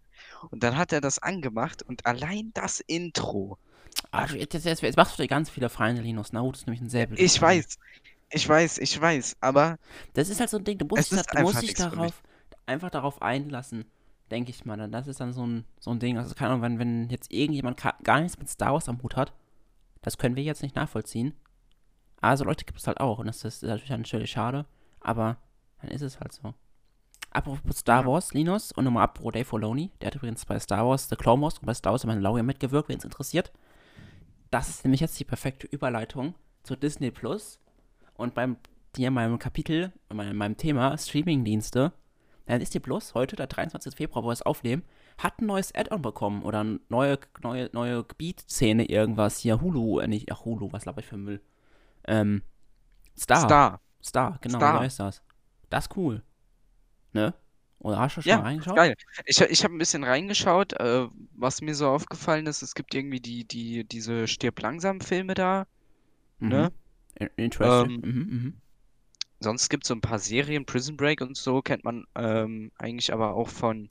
Und 0.51 0.63
dann 0.63 0.77
hat 0.77 0.93
er 0.93 1.01
das 1.01 1.19
angemacht 1.19 1.83
und 1.83 2.05
allein 2.05 2.51
das 2.53 2.79
Intro. 2.81 3.57
Ah, 4.12 4.25
du- 4.27 4.38
jetzt, 4.38 4.53
jetzt, 4.65 4.81
jetzt 4.81 4.97
machst 4.97 5.17
du 5.17 5.21
dir 5.23 5.27
ganz 5.27 5.49
viele 5.49 5.69
Feinde, 5.69 6.01
Linus. 6.01 6.33
Naruto 6.33 6.57
ist 6.57 6.67
nämlich 6.67 6.81
ein 6.81 6.89
beliebter 6.89 7.23
Ich 7.23 7.41
weiß, 7.41 7.77
ich 8.31 8.47
weiß, 8.49 8.77
ich 8.79 8.99
weiß, 8.99 9.38
aber 9.41 9.77
Das 10.13 10.29
ist 10.29 10.39
halt 10.39 10.49
so 10.49 10.57
ein 10.57 10.63
Ding, 10.63 10.77
du 10.77 10.85
musst, 10.85 11.12
dich, 11.12 11.21
du 11.21 11.38
musst 11.38 11.62
dich 11.62 11.73
darauf, 11.75 12.21
einfach 12.65 12.89
darauf 12.89 13.21
einlassen, 13.21 13.85
denke 14.29 14.51
ich 14.51 14.65
mal. 14.65 14.77
Dann 14.77 14.91
Das 14.91 15.07
ist 15.07 15.19
dann 15.19 15.33
so 15.33 15.45
ein, 15.45 15.65
so 15.79 15.91
ein 15.91 15.99
Ding, 15.99 16.17
also 16.17 16.33
keine 16.35 16.51
Ahnung, 16.51 16.61
wenn, 16.61 16.79
wenn 16.79 17.09
jetzt 17.09 17.31
irgendjemand 17.31 17.81
gar 18.03 18.19
nichts 18.19 18.37
mit 18.37 18.49
Star 18.49 18.73
Wars 18.73 18.89
am 18.89 19.01
Hut 19.01 19.15
hat, 19.15 19.33
das 20.01 20.17
können 20.17 20.35
wir 20.35 20.43
jetzt 20.43 20.63
nicht 20.63 20.75
nachvollziehen. 20.75 21.33
Also 22.21 22.43
Leute 22.43 22.65
gibt 22.65 22.79
es 22.79 22.87
halt 22.87 22.99
auch 22.99 23.19
und 23.19 23.27
das 23.27 23.43
ist 23.43 23.63
natürlich 23.63 23.89
natürlich 23.89 24.31
schade, 24.31 24.65
aber 24.99 25.37
dann 25.81 25.91
ist 25.91 26.01
es 26.01 26.19
halt 26.19 26.33
so. 26.33 26.53
Apropos 27.31 27.77
Star. 27.77 28.05
Wars, 28.05 28.33
Linus, 28.33 28.71
und 28.71 28.85
nochmal 28.85 29.03
apropos 29.03 29.33
Dave 29.33 29.45
Filoni, 29.45 29.91
der 30.01 30.07
hat 30.07 30.15
übrigens 30.15 30.45
bei 30.45 30.59
Star 30.59 30.87
Wars 30.87 31.07
The 31.09 31.15
Clone 31.15 31.41
Wars 31.41 31.59
und 31.59 31.65
bei 31.65 31.73
Star 31.73 31.91
Wars 31.91 32.05
Mandalorian 32.05 32.45
mitgewirkt, 32.45 32.89
wen 32.89 32.97
es 32.97 33.03
interessiert. 33.03 33.51
Das 34.51 34.67
ist 34.67 34.83
nämlich 34.83 35.01
jetzt 35.01 35.19
die 35.19 35.25
perfekte 35.25 35.67
Überleitung 35.67 36.33
zu 36.63 36.75
Disney 36.75 37.11
Plus 37.11 37.59
und 38.15 38.33
beim 38.33 38.57
hier 38.95 39.09
in 39.09 39.13
meinem 39.13 39.37
Kapitel, 39.37 39.93
in 40.09 40.17
meinem, 40.17 40.35
meinem 40.35 40.57
Thema 40.57 40.97
Streamingdienste, 40.97 41.93
dann 42.53 42.62
ist 42.62 42.73
die 42.73 42.79
Plus 42.79 43.13
heute, 43.15 43.35
der 43.35 43.47
23. 43.47 43.95
Februar, 43.97 44.23
wo 44.23 44.29
wir 44.29 44.33
es 44.33 44.41
aufnehmen, 44.41 44.83
hat 45.17 45.39
ein 45.41 45.45
neues 45.47 45.73
Add-on 45.75 46.01
bekommen 46.01 46.43
oder 46.43 46.62
eine 46.62 46.79
neue, 46.89 47.19
neue, 47.43 47.69
neue 47.73 48.03
Gebietszene, 48.03 48.85
irgendwas 48.89 49.39
hier, 49.39 49.62
Hulu, 49.62 49.99
äh, 49.99 50.07
nicht, 50.07 50.31
ach 50.31 50.45
Hulu, 50.45 50.71
was 50.71 50.85
laber 50.85 50.99
ich 51.01 51.07
für 51.07 51.17
Müll? 51.17 51.41
Ähm, 52.07 52.43
Star. 53.15 53.47
Star, 53.47 53.81
Star. 54.01 54.39
genau, 54.41 54.59
Star. 54.59 54.79
heißt 54.79 54.99
das? 54.99 55.23
Das 55.69 55.85
ist 55.88 55.97
cool. 55.97 56.23
Ne? 57.13 57.33
Oder 57.79 57.99
hast 57.99 58.17
du 58.17 58.21
schon 58.21 58.29
Ja, 58.29 58.38
mal 58.38 58.43
reingeschaut? 58.43 58.75
Geil. 58.75 58.95
Ich, 59.25 59.39
ich 59.41 59.63
habe 59.63 59.73
ein 59.75 59.77
bisschen 59.77 60.03
reingeschaut, 60.03 60.73
äh, 60.73 61.07
was 61.35 61.62
mir 61.62 61.75
so 61.75 61.88
aufgefallen 61.89 62.45
ist, 62.47 62.62
es 62.62 62.75
gibt 62.75 62.93
irgendwie 62.93 63.19
die, 63.19 63.45
die, 63.45 63.83
diese 63.85 64.27
Stirb 64.27 64.62
langsam 64.62 65.01
Filme 65.01 65.33
da, 65.33 65.65
ne? 66.39 66.71
In- 67.19 67.29
Interesting. 67.38 67.91
Ähm, 67.93 68.01
mhm, 68.01 68.12
mhm. 68.29 68.62
Sonst 69.39 69.69
gibt 69.69 69.84
es 69.84 69.88
so 69.88 69.95
ein 69.95 70.02
paar 70.02 70.19
Serien, 70.19 70.65
Prison 70.65 70.97
Break 70.97 71.21
und 71.21 71.38
so, 71.38 71.62
kennt 71.62 71.84
man 71.84 72.06
ähm, 72.15 72.71
eigentlich 72.78 73.13
aber 73.13 73.36
auch 73.36 73.47
von 73.49 73.89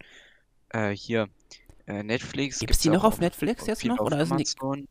äh, 0.71 0.91
hier 0.91 1.29
äh, 1.87 2.03
Netflix. 2.03 2.59
Gibt's 2.61 2.79
die 2.81 2.89
gibt's 2.91 3.03
noch 3.03 3.05
auf 3.05 3.21
Netflix 3.21 3.67
jetzt 3.67 3.85
noch, 3.85 3.99
oder 3.99 4.25
die- 4.25 4.33
Amazon. 4.33 4.89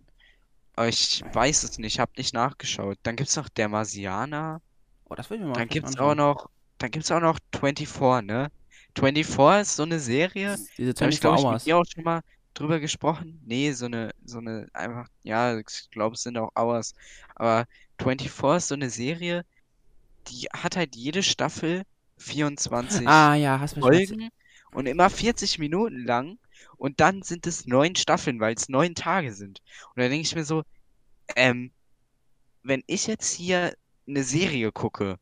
Aber 0.76 0.88
ich 0.88 1.24
weiß 1.34 1.63
es 1.63 1.78
nicht, 1.80 2.00
habe 2.00 2.12
nicht 2.17 2.34
nachgeschaut. 2.34 2.98
Dann 3.04 3.15
gibt's 3.15 3.36
noch 3.36 3.50
Der 3.50 3.67
Marsianer. 3.70 4.62
Oh, 5.06 5.15
das 5.15 5.30
will 5.30 5.38
ich 5.38 5.43
mir 5.43 5.50
mal 5.50 5.54
Dann 5.54 5.67
vielleicht 5.67 5.72
gibt's 5.72 5.98
auch 5.98 6.15
noch, 6.15 6.50
dann 6.78 6.91
gibt's 6.91 7.12
auch 7.12 7.20
noch 7.20 7.39
24, 7.54 8.28
ne? 8.28 8.52
24 8.98 9.62
ist 9.62 9.76
so 9.76 9.84
eine 9.84 10.00
Serie, 10.00 10.60
Diese 10.78 10.93
da 10.98 11.06
habe 11.06 11.12
ich 11.13 11.20
24 11.20 11.22
glaube 11.22 11.39
ich 11.39 11.48
mit 11.50 11.62
Hours. 11.62 11.63
dir 11.63 11.78
auch 11.78 11.86
schon 11.86 12.04
mal 12.04 12.22
drüber 12.54 12.80
gesprochen? 12.80 13.41
Nee, 13.46 13.72
so 13.74 13.86
eine, 13.86 14.12
so 14.26 14.39
eine, 14.39 14.67
einfach, 14.74 15.08
ja, 15.24 15.58
ich 15.60 15.89
glaube, 15.91 16.15
es 16.15 16.24
sind 16.24 16.38
auch 16.38 16.52
Hours. 16.56 16.93
Aber 17.36 17.65
24 18.00 18.58
ist 18.58 18.67
so 18.70 18.76
eine 18.76 18.89
Serie, 18.89 19.43
die 20.29 20.47
hat 20.53 20.75
halt 20.75 20.95
jede 20.95 21.23
Staffel 21.23 21.83
24 22.17 23.07
Ah, 23.07 23.35
ja, 23.35 23.59
hast 23.59 23.75
mich. 23.75 23.83
Folgen 23.83 24.29
und 24.71 24.85
immer 24.85 25.09
40 25.09 25.59
Minuten 25.59 26.05
lang. 26.05 26.37
Und 26.77 26.99
dann 26.99 27.23
sind 27.23 27.47
es 27.47 27.65
neun 27.65 27.95
Staffeln, 27.95 28.39
weil 28.39 28.55
es 28.55 28.69
neun 28.69 28.93
Tage 28.95 29.33
sind. 29.33 29.61
Und 29.95 30.01
da 30.01 30.09
denke 30.09 30.21
ich 30.21 30.35
mir 30.35 30.45
so, 30.45 30.63
ähm, 31.35 31.71
wenn 32.63 32.83
ich 32.87 33.07
jetzt 33.07 33.33
hier 33.33 33.75
eine 34.07 34.23
Serie 34.23 34.71
gucke 34.71 35.17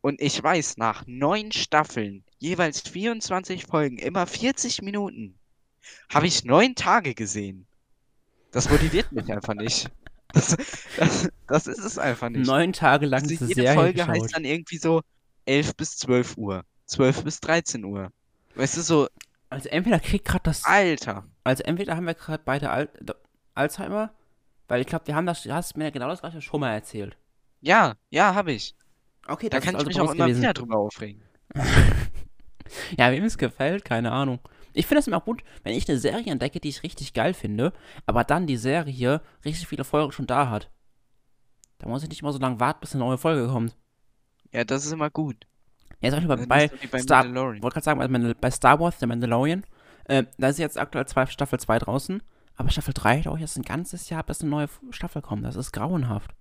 und 0.00 0.20
ich 0.20 0.42
weiß, 0.42 0.76
nach 0.76 1.04
neun 1.06 1.52
Staffeln, 1.52 2.24
jeweils 2.38 2.80
24 2.80 3.66
Folgen, 3.66 3.98
immer 3.98 4.26
40 4.26 4.82
Minuten, 4.82 5.38
habe 6.10 6.26
ich 6.26 6.44
neun 6.44 6.74
Tage 6.74 7.14
gesehen. 7.14 7.66
Das 8.50 8.68
motiviert 8.68 9.12
mich 9.12 9.32
einfach 9.32 9.54
nicht. 9.54 9.90
Das, 10.32 10.56
das, 10.96 11.28
das 11.48 11.66
ist 11.66 11.84
es 11.84 11.98
einfach 11.98 12.28
nicht. 12.28 12.46
Neun 12.46 12.72
Tage 12.72 13.06
lang 13.06 13.22
Also 13.22 13.34
jede 13.34 13.54
Serie 13.54 13.74
Folge 13.74 13.92
geschaut. 13.94 14.08
heißt 14.08 14.34
dann 14.36 14.44
irgendwie 14.44 14.78
so 14.78 15.02
11 15.46 15.74
bis 15.76 15.96
12 15.98 16.36
Uhr, 16.38 16.64
12 16.86 17.24
bis 17.24 17.40
13 17.40 17.84
Uhr. 17.84 18.10
Weißt 18.54 18.76
du, 18.76 18.82
so, 18.82 19.08
Also 19.50 19.68
entweder 19.68 19.98
kriegt 20.00 20.26
gerade 20.26 20.44
das 20.44 20.64
Alter. 20.64 21.24
Also 21.44 21.62
entweder 21.64 21.96
haben 21.96 22.06
wir 22.06 22.14
gerade 22.14 22.42
beide 22.44 22.70
Al 22.70 22.88
Alzheimer, 23.54 24.12
weil 24.68 24.80
ich 24.80 24.86
glaube, 24.86 25.06
wir 25.06 25.14
haben 25.14 25.26
das, 25.26 25.42
du 25.42 25.52
hast 25.52 25.76
mir 25.76 25.90
genau 25.90 26.08
das 26.08 26.20
gleiche 26.20 26.40
schon 26.40 26.60
mal 26.60 26.72
erzählt. 26.72 27.16
Ja, 27.60 27.94
ja, 28.10 28.34
habe 28.34 28.52
ich. 28.52 28.74
Okay, 29.26 29.48
Da 29.50 29.60
kann 29.60 29.70
ich 29.74 29.76
also 29.76 29.86
mich 29.88 30.00
auch 30.00 30.12
immer 30.14 30.24
gewesen. 30.26 30.40
wieder 30.42 30.54
drüber 30.54 30.76
aufregen. 30.78 31.22
Ja, 32.96 33.10
wem 33.12 33.24
es 33.24 33.36
gefällt, 33.36 33.84
keine 33.84 34.12
Ahnung. 34.12 34.38
Ich 34.74 34.86
finde 34.86 35.00
es 35.00 35.06
immer 35.06 35.20
gut, 35.20 35.42
wenn 35.64 35.74
ich 35.74 35.88
eine 35.88 35.98
Serie 35.98 36.32
entdecke, 36.32 36.60
die 36.60 36.68
ich 36.68 36.82
richtig 36.82 37.12
geil 37.12 37.34
finde, 37.34 37.72
aber 38.06 38.24
dann 38.24 38.46
die 38.46 38.56
Serie 38.56 39.20
richtig 39.44 39.66
viele 39.68 39.84
Folgen 39.84 40.12
schon 40.12 40.26
da 40.26 40.48
hat. 40.50 40.70
Da 41.78 41.88
muss 41.88 42.02
ich 42.02 42.08
nicht 42.08 42.22
immer 42.22 42.32
so 42.32 42.38
lange 42.38 42.60
warten, 42.60 42.80
bis 42.80 42.94
eine 42.94 43.04
neue 43.04 43.18
Folge 43.18 43.48
kommt. 43.48 43.76
Ja, 44.52 44.64
das 44.64 44.84
ist 44.86 44.92
immer 44.92 45.10
gut. 45.10 45.46
Ja, 46.00 46.10
zum 46.10 46.26
Beispiel 46.26 46.30
Also 46.32 46.46
bei, 46.46 46.68
bei 46.90 46.98
Star, 47.00 47.24
wollte 47.62 47.74
gerade 47.74 47.84
sagen, 47.84 47.98
bei, 48.00 48.06
Mandal- 48.08 48.34
bei 48.40 48.50
Star 48.50 48.78
Wars, 48.80 48.98
der 48.98 49.08
Mandalorian, 49.08 49.64
äh, 50.04 50.24
da 50.38 50.48
ist 50.48 50.58
jetzt 50.58 50.78
aktuell 50.78 51.06
zwei, 51.06 51.26
Staffel 51.26 51.58
2 51.60 51.78
draußen, 51.78 52.22
aber 52.56 52.70
Staffel 52.70 52.92
3 52.94 53.20
dauert 53.22 53.40
jetzt 53.40 53.56
ein 53.56 53.62
ganzes 53.62 54.08
Jahr, 54.10 54.22
bis 54.24 54.40
eine 54.40 54.50
neue 54.50 54.68
Staffel 54.90 55.22
kommt. 55.22 55.44
Das 55.44 55.56
ist 55.56 55.72
grauenhaft. 55.72 56.32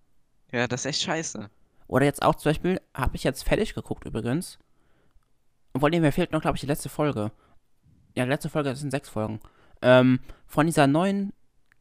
Ja, 0.51 0.67
das 0.67 0.81
ist 0.81 0.85
echt 0.87 1.01
scheiße. 1.03 1.49
Oder 1.87 2.05
jetzt 2.05 2.21
auch 2.23 2.35
zum 2.35 2.49
Beispiel, 2.49 2.81
habe 2.93 3.15
ich 3.15 3.23
jetzt 3.23 3.43
fertig 3.43 3.73
geguckt 3.73 4.05
übrigens. 4.05 4.59
Obwohl, 5.73 5.89
nee, 5.89 5.99
mir 5.99 6.11
fehlt 6.11 6.31
noch, 6.31 6.41
glaube 6.41 6.57
ich, 6.57 6.61
die 6.61 6.67
letzte 6.67 6.89
Folge. 6.89 7.31
Ja, 8.15 8.23
letzte 8.25 8.49
Folge, 8.49 8.69
das 8.69 8.79
sind 8.79 8.91
sechs 8.91 9.09
Folgen. 9.09 9.39
Ähm, 9.81 10.19
von 10.45 10.65
dieser 10.65 10.87
neuen 10.87 11.33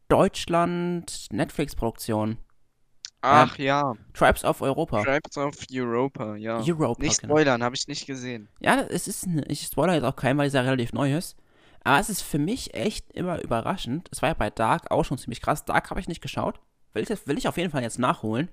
Deutschland-Netflix-Produktion. 0.07 2.37
Ach 3.21 3.57
ja, 3.59 3.93
Tribes 4.13 4.43
of 4.43 4.61
Europa. 4.61 5.03
Tribes 5.03 5.37
of 5.37 5.53
Europa, 5.71 6.35
ja. 6.35 6.57
Europa, 6.57 7.03
Nicht 7.03 7.21
genau. 7.21 7.33
spoilern, 7.33 7.63
habe 7.63 7.75
ich 7.75 7.87
nicht 7.87 8.07
gesehen. 8.07 8.49
Ja, 8.59 8.81
es 8.81 9.07
ist, 9.07 9.27
ich 9.47 9.61
spoilere 9.61 9.95
jetzt 9.95 10.05
auch 10.05 10.15
keinen, 10.15 10.39
weil 10.39 10.47
es 10.47 10.53
ja 10.53 10.61
relativ 10.61 10.91
neu 10.91 11.15
ist. 11.15 11.37
Aber 11.83 11.99
es 11.99 12.09
ist 12.09 12.21
für 12.21 12.39
mich 12.39 12.73
echt 12.73 13.11
immer 13.11 13.41
überraschend. 13.41 14.07
Es 14.11 14.21
war 14.21 14.29
ja 14.29 14.35
bei 14.35 14.49
Dark 14.49 14.91
auch 14.91 15.05
schon 15.05 15.17
ziemlich 15.17 15.41
krass. 15.41 15.65
Dark 15.65 15.89
habe 15.89 15.99
ich 15.99 16.07
nicht 16.07 16.21
geschaut. 16.21 16.59
Will 16.93 17.03
ich, 17.03 17.27
will 17.27 17.37
ich 17.37 17.47
auf 17.47 17.57
jeden 17.57 17.71
Fall 17.71 17.83
jetzt 17.83 17.99
nachholen. 17.99 18.49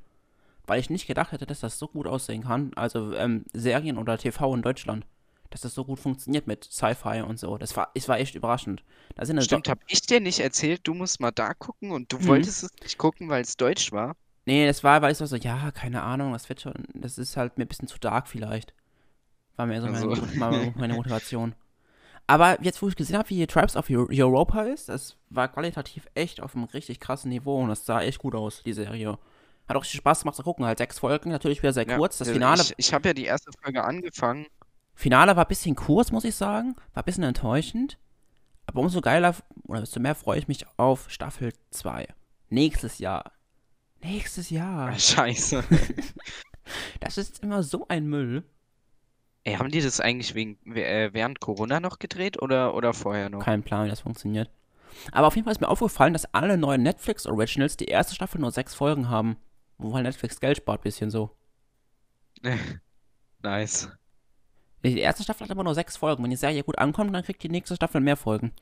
Weil 0.66 0.80
ich 0.80 0.90
nicht 0.90 1.06
gedacht 1.06 1.32
hätte, 1.32 1.46
dass 1.46 1.60
das 1.60 1.78
so 1.78 1.88
gut 1.88 2.06
aussehen 2.06 2.44
kann. 2.44 2.72
Also 2.74 3.14
ähm, 3.14 3.44
Serien 3.52 3.98
oder 3.98 4.18
TV 4.18 4.54
in 4.54 4.62
Deutschland. 4.62 5.06
Dass 5.50 5.62
das 5.62 5.74
so 5.74 5.84
gut 5.84 5.98
funktioniert 6.00 6.46
mit 6.46 6.64
Sci-Fi 6.64 7.22
und 7.22 7.38
so. 7.38 7.58
Das 7.58 7.76
war, 7.76 7.90
es 7.94 8.08
war 8.08 8.18
echt 8.18 8.34
überraschend. 8.34 8.84
Da 9.16 9.24
sind 9.26 9.38
Stimmt, 9.40 9.68
habe 9.68 9.80
ich 9.88 10.02
dir 10.02 10.20
nicht 10.20 10.38
erzählt, 10.38 10.82
du 10.86 10.94
musst 10.94 11.18
mal 11.18 11.30
da 11.32 11.54
gucken 11.54 11.92
und 11.92 12.12
du 12.12 12.18
Mhm. 12.20 12.26
wolltest 12.26 12.62
es 12.62 12.70
nicht 12.82 12.98
gucken, 12.98 13.28
weil 13.30 13.42
es 13.42 13.56
deutsch 13.56 13.90
war? 13.90 14.14
Nee, 14.46 14.66
das 14.66 14.82
war, 14.82 15.02
weil 15.02 15.12
ich 15.12 15.20
war 15.20 15.26
so, 15.26 15.36
ja, 15.36 15.70
keine 15.72 16.02
Ahnung, 16.02 16.32
das 16.32 16.48
wird 16.48 16.62
schon, 16.62 16.72
das 16.94 17.18
ist 17.18 17.36
halt 17.36 17.58
mir 17.58 17.64
ein 17.64 17.68
bisschen 17.68 17.88
zu 17.88 17.98
dark 17.98 18.28
vielleicht. 18.28 18.72
War 19.56 19.66
mir 19.66 19.80
so 19.82 19.88
meine, 19.88 20.06
Also. 20.32 20.32
meine, 20.34 20.74
meine 20.76 20.94
Motivation. 20.94 21.54
Aber 22.26 22.62
jetzt, 22.62 22.82
wo 22.82 22.88
ich 22.88 22.96
gesehen 22.96 23.18
habe, 23.18 23.30
wie 23.30 23.46
Tribes 23.46 23.76
of 23.76 23.90
Eu- 23.90 24.08
Europa 24.12 24.62
ist, 24.64 24.88
das 24.90 25.16
war 25.30 25.48
qualitativ 25.48 26.08
echt 26.14 26.40
auf 26.42 26.54
einem 26.56 26.64
richtig 26.66 27.00
krassen 27.00 27.30
Niveau 27.30 27.60
und 27.62 27.68
das 27.70 27.86
sah 27.86 28.02
echt 28.02 28.18
gut 28.20 28.34
aus, 28.36 28.62
die 28.64 28.74
Serie. 28.74 29.18
Hat 29.68 29.76
auch 29.76 29.82
richtig 29.82 29.98
Spaß 30.00 30.20
gemacht 30.22 30.36
zu 30.36 30.44
gucken, 30.44 30.66
halt 30.66 30.78
sechs 30.78 30.98
Folgen, 31.00 31.30
natürlich 31.30 31.62
wieder 31.62 31.72
sehr 31.74 31.86
Ja, 31.86 31.98
kurz. 31.98 32.18
Das 32.18 32.30
äh, 32.30 32.32
Finale, 32.32 32.68
Ich, 32.70 32.74
ich 32.76 32.92
habe 32.94 33.08
ja 33.08 33.14
die 33.14 33.24
erste 33.24 33.50
Folge 33.62 33.82
angefangen. 33.84 34.46
Finale 34.98 35.36
war 35.36 35.44
ein 35.44 35.48
bisschen 35.48 35.76
kurz, 35.76 36.10
muss 36.10 36.24
ich 36.24 36.34
sagen, 36.34 36.74
war 36.92 37.04
ein 37.04 37.04
bisschen 37.04 37.22
enttäuschend. 37.22 37.98
Aber 38.66 38.80
umso 38.80 39.00
geiler, 39.00 39.32
oder 39.62 39.78
desto 39.78 40.00
mehr 40.00 40.16
freue 40.16 40.40
ich 40.40 40.48
mich 40.48 40.66
auf 40.76 41.08
Staffel 41.08 41.52
2. 41.70 42.08
Nächstes 42.48 42.98
Jahr. 42.98 43.30
Nächstes 44.02 44.50
Jahr. 44.50 44.88
Ah, 44.88 44.98
Scheiße. 44.98 45.62
Das 47.00 47.16
ist 47.16 47.42
immer 47.42 47.62
so 47.62 47.86
ein 47.88 48.08
Müll. 48.08 48.42
Ey, 49.44 49.54
haben 49.54 49.70
die 49.70 49.80
das 49.80 50.00
eigentlich 50.00 50.34
wegen, 50.34 50.58
äh, 50.74 51.10
während 51.14 51.40
Corona 51.40 51.80
noch 51.80 51.98
gedreht 51.98 52.42
oder, 52.42 52.74
oder 52.74 52.92
vorher 52.92 53.30
noch? 53.30 53.38
Kein 53.38 53.62
Plan, 53.62 53.86
wie 53.86 53.90
das 53.90 54.00
funktioniert. 54.00 54.50
Aber 55.12 55.28
auf 55.28 55.36
jeden 55.36 55.44
Fall 55.44 55.52
ist 55.52 55.62
mir 55.62 55.68
aufgefallen, 55.68 56.12
dass 56.12 56.34
alle 56.34 56.58
neuen 56.58 56.82
Netflix-Originals 56.82 57.78
die 57.78 57.86
erste 57.86 58.16
Staffel 58.16 58.40
nur 58.40 58.50
sechs 58.50 58.74
Folgen 58.74 59.08
haben. 59.08 59.36
Wo 59.78 59.94
halt 59.94 60.04
Netflix 60.04 60.40
Geld 60.40 60.58
spart, 60.58 60.82
bisschen 60.82 61.10
so. 61.10 61.30
Nice. 63.42 63.88
Die 64.84 64.98
erste 64.98 65.22
Staffel 65.22 65.44
hat 65.44 65.50
aber 65.50 65.64
nur 65.64 65.74
sechs 65.74 65.96
Folgen. 65.96 66.22
Wenn 66.22 66.30
die 66.30 66.36
Serie 66.36 66.62
gut 66.62 66.78
ankommt, 66.78 67.14
dann 67.14 67.24
kriegt 67.24 67.42
die 67.42 67.48
nächste 67.48 67.74
Staffel 67.74 68.00
mehr 68.00 68.16
Folgen. 68.16 68.52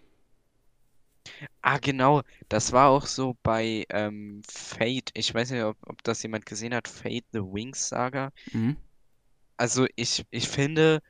Ah, 1.61 1.79
genau. 1.79 2.23
Das 2.49 2.73
war 2.73 2.89
auch 2.89 3.07
so 3.07 3.37
bei 3.43 3.85
ähm, 3.91 4.43
Fate. 4.49 5.11
Ich 5.15 5.35
weiß 5.35 5.51
nicht, 5.51 5.63
ob, 5.63 5.77
ob 5.87 6.03
das 6.05 6.23
jemand 6.23 6.47
gesehen 6.47 6.75
hat. 6.75 6.89
Fate 6.89 7.25
the 7.33 7.41
Wings 7.41 7.89
Saga. 7.89 8.33
Mhm. 8.53 8.77
Also 9.57 9.87
ich, 9.97 10.25
ich 10.31 10.49
finde, 10.49 11.03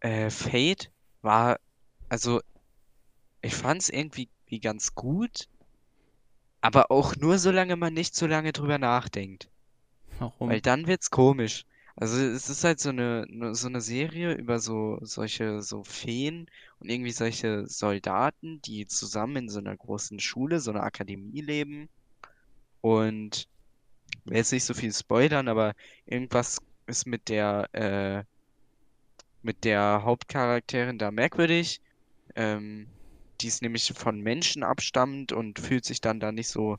äh, 0.00 0.30
Fate 0.30 0.90
war, 1.22 1.58
also 2.08 2.40
ich 3.42 3.54
fand 3.54 3.82
es 3.82 3.88
irgendwie 3.88 4.28
wie 4.46 4.60
ganz 4.60 4.94
gut, 4.94 5.48
aber 6.60 6.90
auch 6.90 7.16
nur 7.16 7.38
solange 7.38 7.76
man 7.76 7.94
nicht 7.94 8.14
so 8.14 8.26
lange 8.26 8.52
drüber 8.52 8.78
nachdenkt. 8.78 9.48
Warum? 10.18 10.50
Weil 10.50 10.60
dann 10.60 10.86
wird's 10.86 11.10
komisch. 11.10 11.64
Also 11.96 12.16
es 12.18 12.48
ist 12.48 12.64
halt 12.64 12.80
so 12.80 12.88
eine, 12.90 13.26
ne- 13.28 13.54
so 13.54 13.68
eine 13.68 13.80
Serie 13.80 14.34
über 14.34 14.58
so 14.58 14.98
solche 15.02 15.62
so 15.62 15.84
Feen 15.84 16.46
und 16.78 16.90
irgendwie 16.90 17.12
solche 17.12 17.66
Soldaten, 17.68 18.60
die 18.62 18.86
zusammen 18.86 19.36
in 19.36 19.48
so 19.48 19.58
einer 19.60 19.76
großen 19.76 20.18
Schule, 20.20 20.60
so 20.60 20.70
einer 20.70 20.82
Akademie 20.82 21.40
leben. 21.42 21.88
Und 22.82 23.48
ich 24.08 24.26
will 24.26 24.36
jetzt 24.38 24.52
nicht 24.52 24.64
so 24.64 24.74
viel 24.74 24.92
spoilern, 24.94 25.48
aber 25.48 25.74
irgendwas 26.06 26.58
ist 26.86 27.06
mit 27.06 27.28
der 27.30 27.68
äh, 27.74 28.24
mit 29.42 29.64
der 29.64 30.02
Hauptcharakterin 30.04 30.98
da 30.98 31.10
merkwürdig. 31.10 31.80
Ähm, 32.36 32.92
die 33.40 33.48
ist 33.48 33.62
nämlich 33.62 33.92
von 33.96 34.20
Menschen 34.20 34.62
abstammt 34.64 35.32
und 35.32 35.58
fühlt 35.60 35.84
sich 35.84 36.00
dann 36.00 36.20
da 36.20 36.32
nicht 36.32 36.48
so 36.48 36.78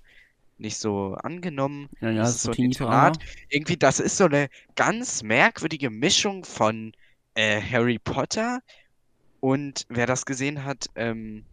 nicht 0.57 0.77
so 0.77 1.15
angenommen. 1.15 1.89
ja, 2.01 2.09
ja, 2.11 2.21
das 2.21 2.35
ist 2.35 2.43
so 2.43 2.51
ein. 2.51 2.57
Internat. 2.57 3.17
Irgendwie, 3.49 3.77
das 3.77 3.99
ist 3.99 4.17
so 4.17 4.25
eine 4.25 4.49
ganz 4.75 5.23
merkwürdige 5.23 5.89
Mischung 5.89 6.45
von 6.45 6.93
äh, 7.35 7.61
Harry 7.61 7.99
Potter 7.99 8.61
und 9.41 9.85
wer 9.89 10.05
das 10.05 10.25
gesehen 10.25 10.63
hat, 10.63 10.85
ähm, 10.95 11.45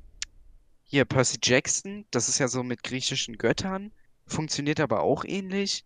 hier 0.85 1.05
Percy 1.05 1.39
Jackson, 1.43 2.05
das 2.11 2.29
ist 2.29 2.39
ja 2.39 2.49
so 2.49 2.63
mit 2.63 2.83
griechischen 2.83 3.39
Göttern, 3.39 3.93
funktioniert 4.27 4.79
aber 4.81 5.01
auch 5.03 5.25
ähnlich. 5.25 5.85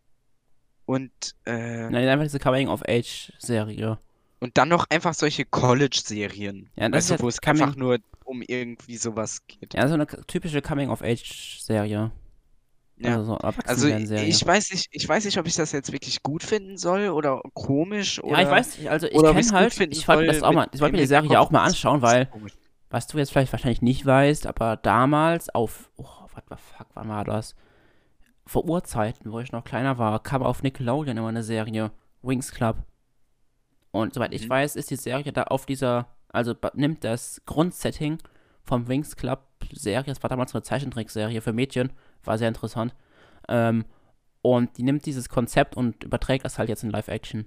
Und, 0.85 1.13
äh, 1.47 1.89
Nein, 1.91 2.09
einfach 2.09 2.25
diese 2.25 2.41
Coming-of-Age-Serie. 2.41 3.99
und 4.41 4.59
dann 4.59 4.69
noch 4.69 4.87
einfach 4.91 5.15
solche 5.15 5.45
College-Serien, 5.45 6.71
Ja, 6.75 6.89
das 6.89 6.97
weißt 6.97 7.11
ist 7.13 7.19
ja 7.19 7.23
wo 7.23 7.29
es 7.29 7.39
einfach 7.43 7.77
nur 7.77 7.99
um 8.25 8.43
irgendwie 8.43 8.97
sowas 8.97 9.47
geht. 9.47 9.75
Ja, 9.75 9.87
so 9.87 9.95
eine 9.95 10.07
typische 10.07 10.61
Coming-of-Age-Serie. 10.61 12.11
Ja. 12.97 13.17
Also 13.17 13.25
so 13.33 13.37
Also 13.39 13.89
ich 13.89 14.47
weiß 14.47 14.73
nicht, 14.73 14.89
ich 14.91 15.09
weiß 15.09 15.25
nicht, 15.25 15.39
ob 15.39 15.47
ich 15.47 15.57
das 15.57 15.73
jetzt 15.73 15.93
wirklich 15.93 16.23
gut 16.23 16.43
finden 16.43 16.77
soll 16.77 17.09
oder 17.09 17.41
komisch 17.55 18.23
oder 18.23 18.39
ja, 18.39 18.45
ich 18.45 18.51
weiß 18.51 18.79
nicht, 18.79 18.91
also 18.91 19.07
ich 19.07 19.13
kenne 19.13 19.51
halt, 19.53 19.81
ich 19.81 20.07
wollte 20.07 20.23
mir 20.23 20.27
das 20.29 20.43
auch 20.43 20.53
mal, 20.53 20.69
ich 20.73 20.81
wollte 20.81 20.93
mir 20.93 21.01
die 21.01 21.07
Serie 21.07 21.23
Hinterkopf, 21.23 21.49
auch 21.49 21.51
mal 21.51 21.65
anschauen, 21.65 22.03
weil, 22.03 22.29
was 22.91 23.07
du 23.07 23.19
jetzt 23.19 23.33
vielleicht 23.33 23.53
wahrscheinlich 23.53 23.83
nicht 23.83 24.07
weißt, 24.07 24.47
aber 24.47 24.77
damals 24.77 25.49
auf, 25.55 25.91
oh, 25.97 26.05
what 26.05 26.45
the 26.49 26.57
fuck, 26.57 26.87
wann 26.95 27.09
war 27.09 27.25
das? 27.25 27.55
Vor 28.47 28.65
Urzeiten, 28.69 29.33
wo 29.33 29.41
ich 29.41 29.53
noch 29.53 29.65
kleiner 29.65 29.99
war, 29.99 30.23
kam 30.23 30.43
auf 30.43 30.63
Nickelodeon 30.63 31.17
immer 31.17 31.29
eine 31.29 31.43
Serie, 31.43 31.91
Wings 32.23 32.53
Club. 32.53 32.77
Und 33.91 34.15
soweit 34.15 34.33
ich 34.33 34.45
Mhm. 34.47 34.51
weiß, 34.51 34.77
ist 34.77 34.91
die 34.91 34.97
Serie 34.97 35.33
da 35.33 35.45
auf 35.45 35.67
dieser, 35.67 36.07
also 36.29 36.55
nimmt 36.75 37.05
das 37.05 37.43
Grundsetting 37.47 38.19
vom 38.65 38.89
Wings 38.89 39.17
Club 39.17 39.41
Serie, 39.73 40.05
das 40.13 40.23
war 40.23 40.31
damals 40.31 40.55
eine 40.55 40.63
Zeichentrickserie 40.63 41.41
für 41.41 41.53
Mädchen, 41.53 41.93
war 42.25 42.39
sehr 42.39 42.49
interessant. 42.49 42.95
Ähm, 43.49 43.85
und 44.43 44.77
die 44.77 44.83
nimmt 44.83 45.07
dieses 45.07 45.29
Konzept 45.29 45.77
und 45.77 46.05
überträgt 46.05 46.45
das 46.45 46.59
halt 46.59 46.69
jetzt 46.69 46.83
in 46.83 46.91
Live-Action. 46.91 47.47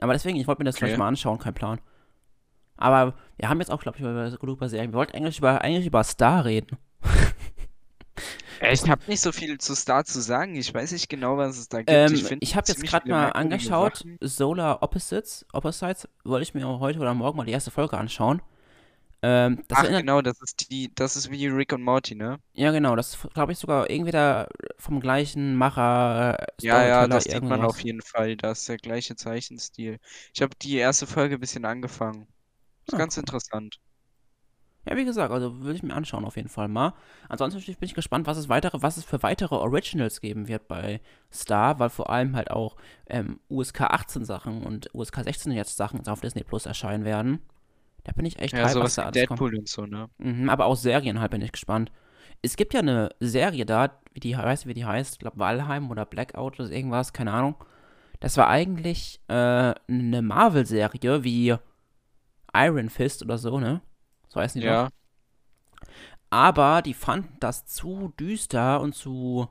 Aber 0.00 0.12
deswegen, 0.12 0.38
ich 0.38 0.46
wollte 0.46 0.60
mir 0.60 0.64
das 0.66 0.76
Okay. 0.76 0.86
vielleicht 0.86 0.98
mal 0.98 1.08
anschauen, 1.08 1.38
kein 1.38 1.54
Plan. 1.54 1.80
Aber 2.76 3.14
wir 3.36 3.48
haben 3.48 3.58
jetzt 3.58 3.70
auch, 3.70 3.80
glaube 3.80 3.98
ich, 3.98 4.02
über, 4.04 4.30
genug 4.30 4.58
über 4.58 4.68
Serien. 4.68 4.92
Wir 4.92 4.98
wollten 4.98 5.16
eigentlich 5.16 5.38
über, 5.38 5.60
eigentlich 5.62 5.86
über 5.86 6.04
Star 6.04 6.44
reden. 6.44 6.76
Ich 8.72 8.88
habe 8.88 9.00
nicht 9.06 9.20
so 9.20 9.30
viel 9.30 9.58
zu 9.58 9.76
Star 9.76 10.04
zu 10.04 10.20
sagen. 10.20 10.56
Ich 10.56 10.72
weiß 10.74 10.90
nicht 10.90 11.08
genau, 11.08 11.36
was 11.36 11.58
es 11.58 11.68
da 11.68 11.78
gibt. 11.78 11.90
Ähm, 11.90 12.12
ich 12.12 12.30
ich 12.40 12.56
habe 12.56 12.66
jetzt 12.66 12.82
gerade 12.82 13.08
mal 13.08 13.30
angeschaut, 13.30 13.98
Sachen. 13.98 14.18
Solar 14.20 14.82
Opposites, 14.82 15.46
Opposites, 15.52 16.08
wollte 16.24 16.42
ich 16.42 16.54
mir 16.54 16.66
heute 16.66 16.98
oder 16.98 17.14
morgen 17.14 17.36
mal 17.36 17.44
die 17.44 17.52
erste 17.52 17.70
Folge 17.70 17.96
anschauen. 17.96 18.42
Ähm, 19.22 19.62
das 19.68 19.80
Ach, 19.80 19.82
erinnert, 19.82 20.06
genau, 20.06 20.20
das 20.22 20.40
ist 20.42 20.70
die, 20.70 20.94
das 20.94 21.16
ist 21.16 21.30
wie 21.30 21.46
Rick 21.46 21.72
und 21.72 21.82
Morty, 21.82 22.14
ne? 22.14 22.38
ja 22.54 22.70
genau, 22.72 22.96
das 22.96 23.14
ist, 23.14 23.34
glaube 23.34 23.52
ich, 23.52 23.58
sogar 23.58 23.88
irgendwie 23.90 24.10
da 24.12 24.48
vom 24.78 25.00
gleichen 25.00 25.54
Macher, 25.56 26.38
äh, 26.40 26.46
Ja, 26.60 26.82
ja, 26.84 27.08
das 27.08 27.24
sieht 27.24 27.48
man 27.48 27.62
auf 27.64 27.82
jeden 27.82 28.00
Fall. 28.02 28.36
Das 28.36 28.60
ist 28.60 28.68
der 28.68 28.76
gleiche 28.78 29.16
Zeichenstil. 29.16 29.98
Ich 30.34 30.40
habe 30.42 30.54
die 30.56 30.76
erste 30.76 31.06
Folge 31.06 31.34
ein 31.36 31.40
bisschen 31.40 31.64
angefangen. 31.64 32.28
Ist 32.86 32.94
Ah, 32.94 32.98
ganz 32.98 33.16
cool. 33.16 33.18
interessant. 33.18 33.80
Ja, 34.88 34.96
wie 34.96 35.04
gesagt, 35.04 35.30
also 35.32 35.62
will 35.62 35.74
ich 35.74 35.82
mir 35.82 35.92
anschauen 35.94 36.24
auf 36.24 36.36
jeden 36.36 36.48
Fall 36.48 36.68
mal. 36.68 36.94
Ansonsten 37.28 37.60
bin 37.62 37.76
ich 37.82 37.94
gespannt, 37.94 38.26
was 38.26 38.38
es 38.38 38.48
weitere, 38.48 38.80
was 38.80 38.96
es 38.96 39.04
für 39.04 39.22
weitere 39.22 39.54
Originals 39.56 40.20
geben 40.22 40.48
wird 40.48 40.66
bei 40.66 41.00
Star, 41.30 41.78
weil 41.78 41.90
vor 41.90 42.08
allem 42.10 42.34
halt 42.34 42.50
auch 42.50 42.76
ähm, 43.06 43.38
USK 43.50 43.82
18 43.90 44.24
Sachen 44.24 44.62
und 44.64 44.88
USK 44.94 45.24
16 45.24 45.52
jetzt 45.52 45.76
Sachen 45.76 46.06
auf 46.08 46.20
Disney 46.22 46.42
Plus 46.42 46.64
erscheinen 46.64 47.04
werden. 47.04 47.40
Da 48.08 48.14
bin 48.14 48.24
ich 48.24 48.38
echt 48.38 48.54
Ja, 48.54 48.66
hyped, 48.66 48.80
was 48.80 48.94
da 48.94 49.02
alles 49.02 49.26
kommt. 49.26 49.38
Deadpool 49.38 49.58
und 49.58 49.68
so, 49.68 49.84
ne? 49.84 50.08
Mhm, 50.16 50.48
aber 50.48 50.64
auch 50.64 50.76
Serien 50.76 51.20
halt 51.20 51.30
bin 51.30 51.42
ich 51.42 51.52
gespannt. 51.52 51.92
Es 52.40 52.56
gibt 52.56 52.72
ja 52.72 52.80
eine 52.80 53.10
Serie 53.20 53.66
da, 53.66 54.00
wie 54.14 54.20
die, 54.20 54.34
weißt 54.34 54.64
du, 54.64 54.68
wie 54.70 54.74
die 54.74 54.86
heißt? 54.86 55.12
Ich 55.12 55.18
glaube 55.18 55.38
Valheim 55.38 55.90
oder 55.90 56.06
Blackout 56.06 56.58
oder 56.58 56.70
irgendwas, 56.70 57.12
keine 57.12 57.32
Ahnung. 57.32 57.56
Das 58.18 58.38
war 58.38 58.48
eigentlich 58.48 59.20
äh, 59.28 59.34
eine 59.34 60.22
Marvel-Serie 60.22 61.22
wie 61.22 61.54
Iron 62.54 62.88
Fist 62.88 63.22
oder 63.22 63.36
so, 63.36 63.60
ne? 63.60 63.82
So 64.28 64.40
heißen 64.40 64.58
die 64.58 64.66
doch. 64.66 64.72
Ja. 64.72 64.88
Aber 66.30 66.80
die 66.80 66.94
fanden 66.94 67.36
das 67.40 67.66
zu 67.66 68.14
düster 68.18 68.80
und 68.80 68.94
zu 68.94 69.48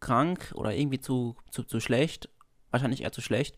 krank 0.00 0.52
oder 0.54 0.74
irgendwie 0.74 1.00
zu, 1.00 1.36
zu, 1.50 1.64
zu 1.64 1.80
schlecht. 1.80 2.28
Wahrscheinlich 2.70 3.02
eher 3.02 3.12
zu 3.12 3.22
schlecht. 3.22 3.56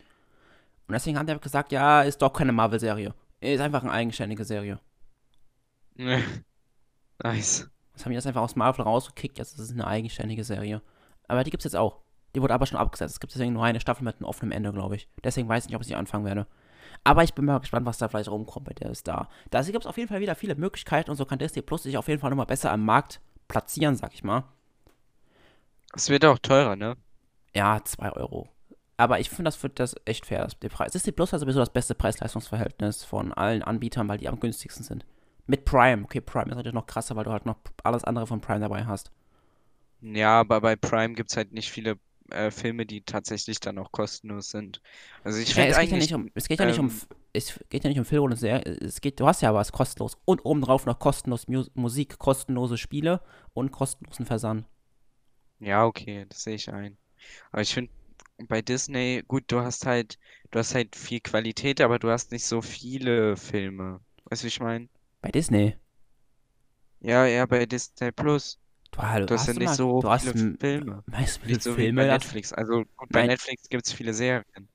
Und 0.86 0.92
deswegen 0.92 1.18
haben 1.18 1.26
die 1.26 1.36
gesagt, 1.40 1.72
ja, 1.72 2.02
ist 2.02 2.22
doch 2.22 2.32
keine 2.32 2.52
Marvel-Serie. 2.52 3.14
Ist 3.52 3.60
einfach 3.60 3.82
eine 3.82 3.92
eigenständige 3.92 4.44
Serie. 4.44 4.80
Nice. 7.22 7.70
Das 7.92 8.04
haben 8.04 8.10
die 8.10 8.16
das 8.16 8.26
einfach 8.26 8.42
aus 8.42 8.56
Marvel 8.56 8.84
rausgekickt, 8.84 9.38
jetzt 9.38 9.52
ist 9.52 9.60
es 9.60 9.70
eine 9.70 9.86
eigenständige 9.86 10.42
Serie. 10.42 10.82
Aber 11.28 11.44
die 11.44 11.50
gibt's 11.50 11.62
jetzt 11.62 11.76
auch. 11.76 12.00
Die 12.34 12.42
wurde 12.42 12.52
aber 12.52 12.66
schon 12.66 12.78
abgesetzt. 12.78 13.14
Es 13.14 13.20
gibt 13.20 13.32
deswegen 13.32 13.52
nur 13.52 13.64
eine 13.64 13.78
Staffel 13.78 14.02
mit 14.02 14.16
einem 14.16 14.24
offenen 14.24 14.50
Ende, 14.50 14.72
glaube 14.72 14.96
ich. 14.96 15.08
Deswegen 15.22 15.48
weiß 15.48 15.64
ich 15.64 15.68
nicht, 15.68 15.76
ob 15.76 15.82
ich 15.82 15.88
sie 15.88 15.94
anfangen 15.94 16.24
werde. 16.24 16.48
Aber 17.04 17.22
ich 17.22 17.34
bin 17.34 17.44
mal 17.44 17.60
gespannt, 17.60 17.86
was 17.86 17.98
da 17.98 18.08
vielleicht 18.08 18.28
rumkommt 18.28 18.66
bei 18.66 18.72
der 18.72 18.92
Star. 18.96 19.28
Da 19.50 19.62
gibt 19.62 19.78
es 19.78 19.86
auf 19.86 19.96
jeden 19.96 20.08
Fall 20.08 20.20
wieder 20.20 20.34
viele 20.34 20.56
Möglichkeiten 20.56 21.10
und 21.10 21.16
so 21.16 21.24
kann 21.24 21.38
Disney 21.38 21.62
Plus 21.62 21.84
sich 21.84 21.96
auf 21.96 22.08
jeden 22.08 22.20
Fall 22.20 22.30
nochmal 22.30 22.46
besser 22.46 22.72
am 22.72 22.84
Markt 22.84 23.20
platzieren, 23.46 23.94
sag 23.94 24.12
ich 24.12 24.24
mal. 24.24 24.42
Es 25.94 26.08
wird 26.08 26.24
auch 26.24 26.40
teurer, 26.40 26.74
ne? 26.74 26.96
Ja, 27.54 27.80
2 27.84 28.10
Euro. 28.12 28.48
Aber 28.96 29.20
ich 29.20 29.30
finde 29.30 29.44
das 29.44 29.56
für 29.56 29.68
das 29.68 29.94
echt 30.04 30.26
fair, 30.26 30.48
der 30.62 30.68
Preis. 30.68 30.92
Disney 30.92 31.12
Plus 31.12 31.32
hat 31.32 31.40
sowieso 31.40 31.60
das 31.60 31.72
beste 31.72 31.94
Preis-Leistungs-Verhältnis 31.94 33.04
von 33.04 33.32
allen 33.32 33.62
Anbietern, 33.62 34.08
weil 34.08 34.18
die 34.18 34.28
am 34.28 34.40
günstigsten 34.40 34.84
sind. 34.84 35.04
Mit 35.46 35.64
Prime. 35.64 36.04
Okay, 36.04 36.20
Prime 36.20 36.50
ist 36.50 36.56
natürlich 36.56 36.74
noch 36.74 36.86
krasser, 36.86 37.16
weil 37.16 37.24
du 37.24 37.32
halt 37.32 37.46
noch 37.46 37.56
alles 37.82 38.04
andere 38.04 38.26
von 38.26 38.40
Prime 38.40 38.60
dabei 38.60 38.86
hast. 38.86 39.10
Ja, 40.00 40.40
aber 40.40 40.60
bei 40.60 40.76
Prime 40.76 41.14
gibt's 41.14 41.36
halt 41.36 41.52
nicht 41.52 41.70
viele 41.70 41.98
äh, 42.30 42.50
Filme, 42.50 42.86
die 42.86 43.02
tatsächlich 43.02 43.58
dann 43.60 43.78
auch 43.78 43.90
kostenlos 43.92 44.50
sind. 44.50 44.80
Also 45.24 45.38
ich 45.40 45.54
Ja, 45.54 45.64
finde 45.64 45.74
es 45.74 45.78
geht 45.78 45.90
ja 45.90 45.96
eigentlich, 45.96 45.98
nicht 45.98 46.14
um, 46.14 46.30
es 46.34 46.48
geht 46.48 46.60
ja 46.60 46.66
nicht 46.66 46.78
um, 46.78 46.90
ähm, 46.90 47.02
es 47.32 47.58
geht 47.68 47.84
ja 47.84 47.90
nicht 47.90 47.98
um 47.98 48.04
Film 48.04 48.24
und 48.24 48.36
Serie. 48.36 48.62
Es 48.80 49.00
geht, 49.00 49.20
du 49.20 49.26
hast 49.26 49.42
ja 49.42 49.52
was 49.54 49.72
kostenlos 49.72 50.16
und 50.24 50.44
obendrauf 50.44 50.86
noch 50.86 50.98
kostenlos 50.98 51.48
Mu 51.48 51.64
Musik, 51.74 52.18
kostenlose 52.18 52.78
Spiele 52.78 53.20
und 53.52 53.70
kostenlosen 53.72 54.26
Versand. 54.26 54.66
ja, 55.58 55.84
okay, 55.86 56.26
das 56.28 56.42
sehe 56.44 56.54
ich 56.56 56.70
ein. 56.72 56.96
Aber 57.52 57.62
ich 57.62 57.74
finde 57.74 57.92
bei 58.48 58.62
Disney, 58.62 59.24
gut, 59.26 59.44
du 59.50 59.60
hast 59.60 59.86
halt, 59.86 60.18
du 60.52 60.60
hast 60.60 60.74
halt 60.74 60.94
viel 60.96 61.20
Qualität, 61.20 61.80
aber 61.80 61.98
du 61.98 62.10
hast 62.10 62.30
nicht 62.32 62.44
so 62.46 62.62
viele 62.62 63.36
Filme. 63.36 64.00
Weißt 64.26 64.42
du, 64.42 64.44
wie 64.44 64.48
ich 64.48 64.60
meine? 64.60 64.88
Bei 65.20 65.32
Disney. 65.32 65.74
Ja, 67.00 67.24
eher 67.26 67.46
bei 67.46 67.66
Disney 67.66 68.10
Plus. 68.12 68.58
Du, 68.92 68.98
hallo, 69.02 69.26
Du 69.26 69.34
hast 69.36 69.46
hast 69.46 69.48
ja 69.48 69.54
du 69.56 69.60
nicht 69.60 69.74
mal, 69.74 69.76
so 69.76 70.00
du 70.00 70.08
viele 70.18 70.34
Filme. 70.60 71.04
weißt 71.06 71.42
du, 71.44 71.48
wie 71.48 71.54
Nicht 71.54 71.62
so 71.62 71.78
wie 71.78 71.88
Filme 71.88 72.04
bei 72.04 72.06
das? 72.06 72.24
Netflix. 72.24 72.52
Also 72.52 72.84
gut, 72.96 73.10
bei 73.12 73.22
Bei, 73.22 73.24
Netflix 73.24 73.68
gibt's 73.68 73.92
viele 73.92 74.14
Serien. 74.14 74.68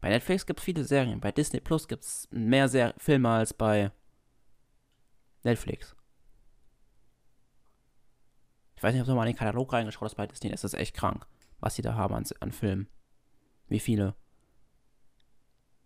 bei 0.00 0.08
Netflix 0.10 0.46
gibt 0.46 0.60
es 0.60 0.64
viele 0.64 0.84
Serien. 0.84 1.20
Bei 1.20 1.32
Disney 1.32 1.60
Plus 1.60 1.88
gibt 1.88 2.04
es 2.04 2.28
mehr 2.30 2.68
Ser 2.68 2.94
Filme 2.98 3.28
als 3.28 3.52
bei 3.54 3.90
Netflix. 5.44 5.94
Ich 8.76 8.82
weiß 8.84 8.92
nicht, 8.94 9.00
ob 9.02 9.08
du 9.08 9.14
mal 9.16 9.26
in 9.26 9.32
den 9.32 9.38
Katalog 9.38 9.72
reingeschaut 9.72 10.04
hast 10.10 10.14
bei 10.14 10.26
Disney. 10.28 10.50
Das 10.50 10.62
ist 10.64 10.74
echt 10.74 10.94
krank, 10.94 11.26
was 11.60 11.74
sie 11.74 11.82
da 11.82 11.94
haben 11.94 12.14
an, 12.14 12.24
an 12.40 12.52
Filmen. 12.52 12.88
Wie 13.68 13.80
viele. 13.80 14.14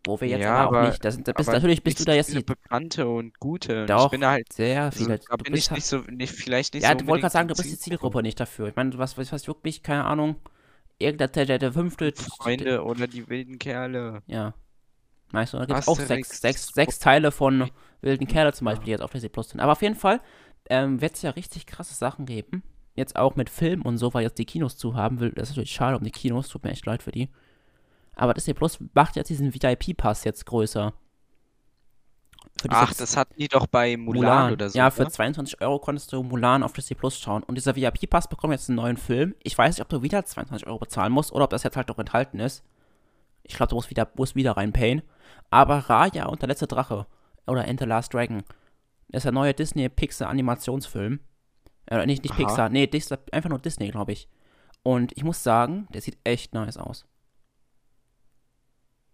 Wo 0.04 0.20
wir 0.20 0.28
jetzt 0.28 0.42
Ja, 0.42 0.54
aber 0.56 0.78
auch 0.78 0.80
aber, 0.80 0.88
nicht. 0.88 1.04
Das, 1.04 1.14
sind- 1.14 1.28
da 1.28 1.32
bist, 1.32 1.50
natürlich 1.50 1.82
bist 1.82 2.00
du 2.00 2.04
da 2.04 2.12
so 2.12 2.16
jetzt 2.16 2.30
viele 2.30 2.42
bekannte 2.42 3.08
und 3.08 3.38
gute. 3.40 3.84
Und 3.84 3.96
ich 3.96 3.96
Doch, 3.96 4.10
bin 4.10 4.20
da 4.20 4.30
halt, 4.30 4.52
sehr 4.52 4.84
also 4.84 5.04
viele. 5.04 5.18
da 5.18 5.36
Du 5.36 5.44
bin 5.44 5.54
ich 5.54 5.70
halt. 5.70 5.78
nicht 5.78 5.86
so, 5.86 5.98
nicht, 5.98 6.32
vielleicht 6.32 6.74
nicht 6.74 6.82
Ja, 6.84 6.90
so 6.92 6.96
du 6.98 7.06
wollte 7.06 7.22
gerade 7.22 7.32
sagen, 7.32 7.48
du 7.48 7.54
bist 7.54 7.70
die 7.70 7.78
Zielgruppe. 7.78 8.22
Nicht 8.22 8.40
dafür. 8.40 8.68
Ich 8.68 8.76
meine, 8.76 8.96
was, 8.98 9.18
was, 9.18 9.32
was 9.32 9.46
wirklich, 9.48 9.82
keine 9.82 10.04
Ahnung, 10.04 10.36
irgendein 10.98 11.32
der, 11.32 11.46
der, 11.46 11.58
der 11.58 11.72
fünfte. 11.72 12.12
Freunde 12.14 12.84
oder 12.84 13.06
die 13.06 13.28
wilden 13.28 13.58
Kerle. 13.58 14.22
Ja. 14.26 14.54
Weißt 15.32 15.54
du, 15.54 15.58
da 15.58 15.66
gibt 15.66 15.78
es 15.80 15.88
auch 15.88 15.98
sechs, 16.00 16.40
sechs, 16.40 16.68
sechs 16.68 16.98
Teile 16.98 17.32
von 17.32 17.70
Wilden 18.00 18.26
Kerle 18.26 18.52
zum 18.54 18.64
Beispiel, 18.66 18.86
die 18.86 18.90
Ja. 18.92 18.96
jetzt 18.96 19.02
auf 19.02 19.10
Disney 19.12 19.28
Plus 19.28 19.50
sind. 19.50 19.60
Aber 19.60 19.72
auf 19.72 19.82
jeden 19.82 19.96
Fall 19.96 20.20
ähm, 20.70 21.00
wird 21.02 21.16
es 21.16 21.22
ja 21.22 21.30
richtig 21.30 21.66
krasse 21.66 21.94
Sachen 21.94 22.26
geben. 22.26 22.62
Jetzt 22.94 23.16
auch 23.16 23.36
mit 23.36 23.50
Film 23.50 23.82
und 23.82 23.98
so, 23.98 24.14
weil 24.14 24.22
jetzt 24.24 24.38
die 24.38 24.46
Kinos 24.46 24.76
zu 24.78 24.94
haben 24.96 25.20
will. 25.20 25.30
Das 25.32 25.50
ist 25.50 25.56
natürlich 25.56 25.72
schade 25.72 25.96
um 25.98 26.04
die 26.04 26.10
Kinos, 26.10 26.48
tut 26.48 26.64
mir 26.64 26.70
echt 26.70 26.86
leid 26.86 27.02
für 27.02 27.12
die. 27.12 27.28
Aber 28.18 28.34
Disney 28.34 28.52
Plus 28.54 28.78
macht 28.94 29.16
jetzt 29.16 29.28
diesen 29.28 29.54
VIP-Pass 29.54 30.24
jetzt 30.24 30.44
größer. 30.44 30.92
Für 32.60 32.68
Ach, 32.70 32.92
das 32.92 33.16
hatten 33.16 33.34
die 33.38 33.48
doch 33.48 33.66
bei 33.66 33.96
Mulan, 33.96 34.22
Mulan. 34.22 34.52
oder 34.52 34.68
so, 34.68 34.76
Ja, 34.76 34.90
für 34.90 35.04
ne? 35.04 35.10
22 35.10 35.60
Euro 35.62 35.78
konntest 35.78 36.12
du 36.12 36.22
Mulan 36.22 36.62
auf 36.62 36.72
Disney 36.72 36.96
Plus 36.96 37.18
schauen. 37.18 37.44
Und 37.44 37.54
dieser 37.54 37.76
VIP-Pass 37.76 38.28
bekommt 38.28 38.52
jetzt 38.52 38.68
einen 38.68 38.76
neuen 38.76 38.96
Film. 38.96 39.34
Ich 39.42 39.56
weiß 39.56 39.76
nicht, 39.76 39.82
ob 39.82 39.88
du 39.88 40.02
wieder 40.02 40.24
22 40.24 40.66
Euro 40.66 40.78
bezahlen 40.78 41.12
musst 41.12 41.32
oder 41.32 41.44
ob 41.44 41.50
das 41.50 41.62
jetzt 41.62 41.76
halt 41.76 41.88
noch 41.88 41.98
enthalten 41.98 42.40
ist. 42.40 42.64
Ich 43.44 43.54
glaube, 43.54 43.70
du 43.70 43.76
musst 43.76 43.90
wieder, 43.90 44.08
musst 44.16 44.34
wieder 44.34 44.56
reinpayen. 44.56 45.02
Aber 45.50 45.78
Raya 45.78 46.26
und 46.26 46.42
der 46.42 46.48
letzte 46.48 46.66
Drache 46.66 47.06
oder 47.46 47.66
Enter 47.66 47.86
Last 47.86 48.12
Dragon 48.12 48.42
das 49.08 49.20
ist 49.20 49.24
der 49.24 49.32
neue 49.32 49.54
Disney-Pixar-Animationsfilm. 49.54 51.20
Äh, 51.86 52.06
nicht, 52.06 52.22
nicht 52.22 52.32
Aha. 52.32 52.42
Pixar, 52.42 52.68
nee, 52.68 52.88
einfach 53.32 53.48
nur 53.48 53.58
Disney, 53.58 53.88
glaube 53.88 54.12
ich. 54.12 54.28
Und 54.82 55.16
ich 55.16 55.24
muss 55.24 55.42
sagen, 55.42 55.88
der 55.94 56.02
sieht 56.02 56.18
echt 56.24 56.52
nice 56.52 56.76
aus. 56.76 57.06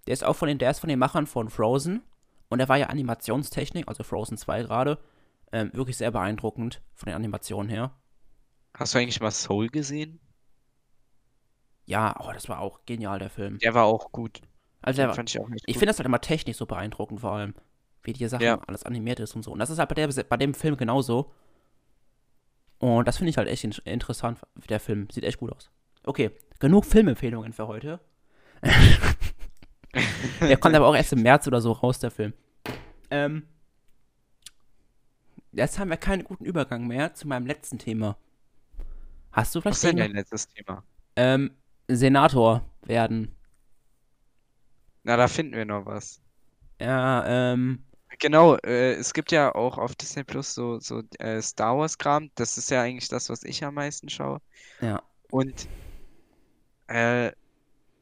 Der 0.07 0.13
ist 0.13 0.25
auch 0.25 0.37
von 0.37 0.49
den, 0.49 0.59
der 0.59 0.71
ist 0.71 0.81
von 0.81 0.89
den 0.89 0.99
Machern 0.99 1.27
von 1.27 1.49
Frozen. 1.51 2.03
Und 2.49 2.59
der 2.59 2.69
war 2.69 2.77
ja 2.77 2.87
Animationstechnik, 2.89 3.89
also 3.89 4.05
Frozen 4.05 4.37
2 4.37 4.63
gerade. 4.63 4.99
Ähm, 5.53 5.71
wirklich 5.73 5.97
sehr 5.97 6.11
beeindruckend 6.11 6.83
von 6.95 7.07
den 7.07 7.17
Animationen 7.17 7.69
her. 7.71 7.93
Hast 8.77 8.95
du 8.95 8.99
eigentlich 8.99 9.21
mal 9.21 9.31
Soul 9.31 9.69
gesehen? 9.69 10.21
Ja, 11.87 12.17
oh, 12.21 12.33
das 12.33 12.49
war 12.49 12.61
auch 12.61 12.81
genial, 12.87 13.19
der 13.19 13.31
Film. 13.31 13.59
Der 13.59 13.75
war 13.75 13.85
auch 13.85 14.11
gut. 14.11 14.41
Also 14.83 14.99
der 14.99 15.09
war, 15.09 15.15
fand 15.15 15.31
ich 15.31 15.41
auch 15.41 15.49
echt 15.51 15.65
ich 15.67 15.75
finde 15.75 15.87
das 15.87 15.99
halt 15.99 16.07
immer 16.07 16.21
technisch 16.21 16.57
so 16.57 16.67
beeindruckend, 16.67 17.21
vor 17.21 17.33
allem. 17.33 17.55
Wie 18.03 18.13
die 18.13 18.29
Sachen 18.29 18.43
Ja. 18.45 18.61
alles 18.67 18.85
animiert 18.85 19.21
ist 19.21 19.35
und 19.35 19.43
so. 19.43 19.53
Und 19.53 19.59
das 19.59 19.71
ist 19.71 19.79
halt 19.79 19.89
bei, 19.89 19.95
der, 19.95 20.09
bei 20.25 20.37
dem 20.37 20.53
Film 20.53 20.77
genauso. 20.77 21.33
Und 22.79 23.09
das 23.09 23.17
finde 23.17 23.31
ich 23.31 23.39
halt 23.39 23.49
echt 23.49 23.65
in 23.65 23.73
interessant. 23.85 24.41
Der 24.69 24.81
Film 24.81 25.09
sieht 25.11 25.25
echt 25.25 25.39
gut 25.39 25.53
aus. 25.53 25.71
Okay, 26.05 26.31
genug 26.59 26.85
Filmempfehlungen 26.85 27.53
für 27.55 27.67
heute. 27.67 28.01
der 30.41 30.57
kommt 30.57 30.75
aber 30.75 30.87
auch 30.87 30.97
erst 30.97 31.13
im 31.13 31.23
März 31.23 31.47
oder 31.47 31.61
so 31.61 31.73
raus, 31.73 31.99
der 31.99 32.11
Film. 32.11 32.33
Ähm, 33.11 33.49
jetzt 35.53 35.79
haben 35.79 35.91
wir 35.91 35.97
keinen 35.97 36.25
guten 36.25 36.45
Übergang 36.45 36.87
mehr 36.87 37.15
zu 37.15 37.29
meinem 37.29 37.47
letzten 37.47 37.79
Thema. 37.79 38.17
Hast 39.33 39.55
du 39.55 39.65
Was 39.65 39.81
vielleicht 39.81 39.85
ist 39.85 39.85
denn 39.85 39.97
dein 39.97 40.13
letztes 40.13 40.49
Thema? 40.49 40.85
ähm, 41.17 41.51
Senator 41.89 42.63
werden? 42.83 43.35
Na, 45.03 45.17
da 45.17 45.29
finden 45.29 45.55
wir 45.55 45.65
noch 45.65 45.87
was. 45.87 46.21
Ja, 46.81 47.25
ähm, 47.27 47.85
Genau, 48.21 48.57
äh, 48.59 48.93
es 48.95 49.13
gibt 49.13 49.33
ja 49.33 49.55
auch 49.55 49.79
auf 49.79 49.95
Disney 49.97 50.25
Plus 50.25 50.55
so, 50.55 50.79
so 50.79 51.03
äh, 51.19 51.41
Star 51.43 51.77
Wars-Kram. 51.79 52.31
Das 52.37 52.57
ist 52.59 52.71
ja 52.71 52.83
eigentlich 52.83 53.09
das, 53.09 53.29
was 53.29 53.43
ich 53.45 53.65
am 53.65 53.75
meisten 53.75 54.09
schaue. 54.09 54.41
ja. 54.81 55.03
Und, 55.31 55.69
äh, 56.87 57.33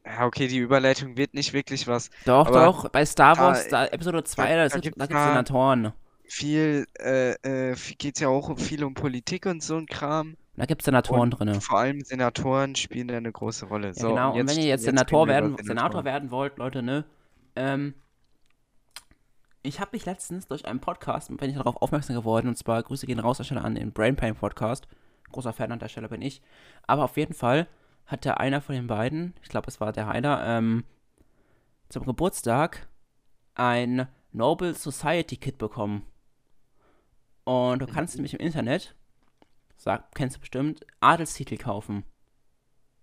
ja, 0.05 0.25
okay, 0.25 0.47
die 0.47 0.57
Überleitung 0.57 1.17
wird 1.17 1.33
nicht 1.33 1.53
wirklich 1.53 1.87
was. 1.87 2.09
Doch, 2.25 2.47
Aber 2.47 2.65
doch, 2.65 2.89
bei 2.89 3.05
Star 3.05 3.37
Wars, 3.37 3.67
da, 3.69 3.85
Episode 3.85 4.23
2, 4.23 4.47
da- 4.55 4.67
da, 4.67 4.67
da 4.69 4.79
gibt 4.79 4.97
es 4.99 5.07
Senatoren. 5.09 5.93
Viel, 6.25 6.87
äh, 6.99 7.33
äh, 7.71 7.75
geht 7.97 8.15
es 8.15 8.21
ja 8.21 8.27
auch 8.29 8.57
viel 8.57 8.83
um 8.83 8.93
Politik 8.93 9.45
und 9.45 9.61
so 9.61 9.77
ein 9.77 9.85
Kram. 9.85 10.35
Da 10.55 10.65
gibt 10.65 10.81
es 10.81 10.85
Senatoren 10.85 11.31
drin. 11.31 11.59
vor 11.61 11.79
allem 11.79 12.01
Senatoren 12.01 12.75
spielen 12.75 13.07
da 13.07 13.17
eine 13.17 13.31
große 13.31 13.65
Rolle. 13.65 13.87
Ja, 13.87 13.93
So, 13.93 14.09
genau. 14.09 14.33
und 14.33 14.39
Und 14.41 14.49
wenn 14.49 14.57
ihr 14.59 14.65
jetzt 14.65 14.81
reden 14.85 14.97
Senator 14.97 15.27
werden, 15.27 15.57
Senator 15.61 16.05
werden 16.05 16.31
wollt, 16.31 16.57
Leute, 16.57 16.83
ne? 16.83 17.05
Ähm, 17.55 17.93
Ich 19.63 19.79
habe 19.79 19.91
mich 19.93 20.05
letztens 20.05 20.47
durch 20.47 20.65
einen 20.65 20.79
Podcast, 20.81 21.35
bin 21.37 21.49
ich 21.49 21.55
darauf 21.55 21.81
aufmerksam 21.81 22.15
geworden, 22.15 22.47
und 22.49 22.57
zwar 22.57 22.83
Grüße 22.83 23.05
gehen 23.07 23.19
raus 23.19 23.39
an 23.51 23.75
den 23.75 23.93
Brain 23.93 24.15
Pain 24.15 24.35
Podcast. 24.35 24.87
Großer 25.31 25.53
Fan 25.53 25.71
an 25.71 25.79
der 25.79 25.87
Stelle 25.87 26.09
bin 26.09 26.21
ich. 26.21 26.41
Aber 26.85 27.05
auf 27.05 27.15
jeden 27.17 27.33
Fall 27.33 27.67
hat 28.05 28.25
der 28.25 28.39
einer 28.39 28.61
von 28.61 28.75
den 28.75 28.87
beiden, 28.87 29.33
ich 29.41 29.49
glaube 29.49 29.67
es 29.69 29.79
war 29.81 29.91
der 29.91 30.07
Heiner, 30.07 30.43
ähm, 30.45 30.83
zum 31.89 32.05
Geburtstag 32.05 32.87
ein 33.55 34.07
Noble 34.31 34.73
Society 34.73 35.37
Kit 35.37 35.57
bekommen. 35.57 36.05
Und 37.43 37.79
du 37.81 37.87
kannst 37.87 38.15
nämlich 38.15 38.33
im 38.33 38.39
Internet, 38.39 38.95
sag, 39.77 40.13
kennst 40.15 40.37
du 40.37 40.39
bestimmt, 40.39 40.85
Adelstitel 41.01 41.57
kaufen. 41.57 42.03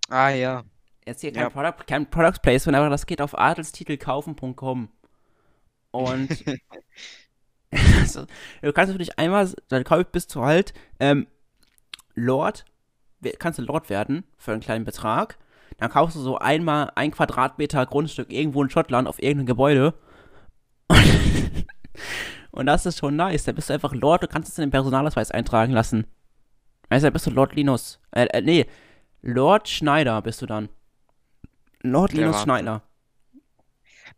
Ah 0.08 0.30
ja. 0.30 0.64
Jetzt 1.06 1.20
hier 1.20 1.32
kein, 1.32 1.42
Ja. 1.44 1.50
Product, 1.50 1.86
kein 1.86 2.10
Product 2.10 2.40
Placement, 2.42 2.76
aber 2.76 2.88
das 2.90 3.06
geht 3.06 3.20
auf 3.22 3.38
adelstitelkaufen.com. 3.38 4.88
Und 5.92 6.44
also, 8.00 8.26
du 8.62 8.72
kannst 8.72 8.90
natürlich 8.92 9.18
einmal, 9.18 9.52
dann 9.68 9.84
kauf- 9.84 10.10
bist 10.10 10.34
du 10.34 10.42
halt 10.42 10.72
ähm, 10.98 11.26
Lord, 12.14 12.64
kannst 13.38 13.58
du 13.58 13.62
Lord 13.62 13.90
werden 13.90 14.24
für 14.36 14.52
einen 14.52 14.60
kleinen 14.60 14.84
Betrag. 14.84 15.38
Dann 15.78 15.90
kaufst 15.90 16.16
du 16.16 16.20
so 16.20 16.38
einmal 16.38 16.92
ein 16.94 17.10
Quadratmeter 17.10 17.86
Grundstück 17.86 18.32
irgendwo 18.32 18.62
in 18.62 18.70
Schottland 18.70 19.08
auf 19.08 19.22
irgendeinem 19.22 19.46
Gebäude. 19.46 19.94
Und, 20.88 20.98
und 22.50 22.66
das 22.66 22.86
ist 22.86 22.98
schon 22.98 23.16
nice. 23.16 23.44
Da 23.44 23.52
bist 23.52 23.70
du 23.70 23.74
einfach 23.74 23.94
Lord, 23.94 24.22
du 24.22 24.28
kannst 24.28 24.50
es 24.50 24.58
in 24.58 24.62
den 24.62 24.70
Personalausweis 24.70 25.30
eintragen 25.30 25.72
lassen. 25.72 26.06
Du, 26.90 27.00
da 27.00 27.10
bist 27.10 27.26
du 27.26 27.30
Lord 27.30 27.54
Linus. 27.54 28.00
Äh, 28.10 28.26
äh, 28.26 28.42
nee, 28.42 28.66
Lord 29.22 29.68
Schneider 29.68 30.20
bist 30.22 30.42
du 30.42 30.46
dann. 30.46 30.68
Lord 31.82 32.12
Der 32.12 32.20
Linus 32.20 32.34
Wahnsinn. 32.34 32.44
Schneider. 32.44 32.82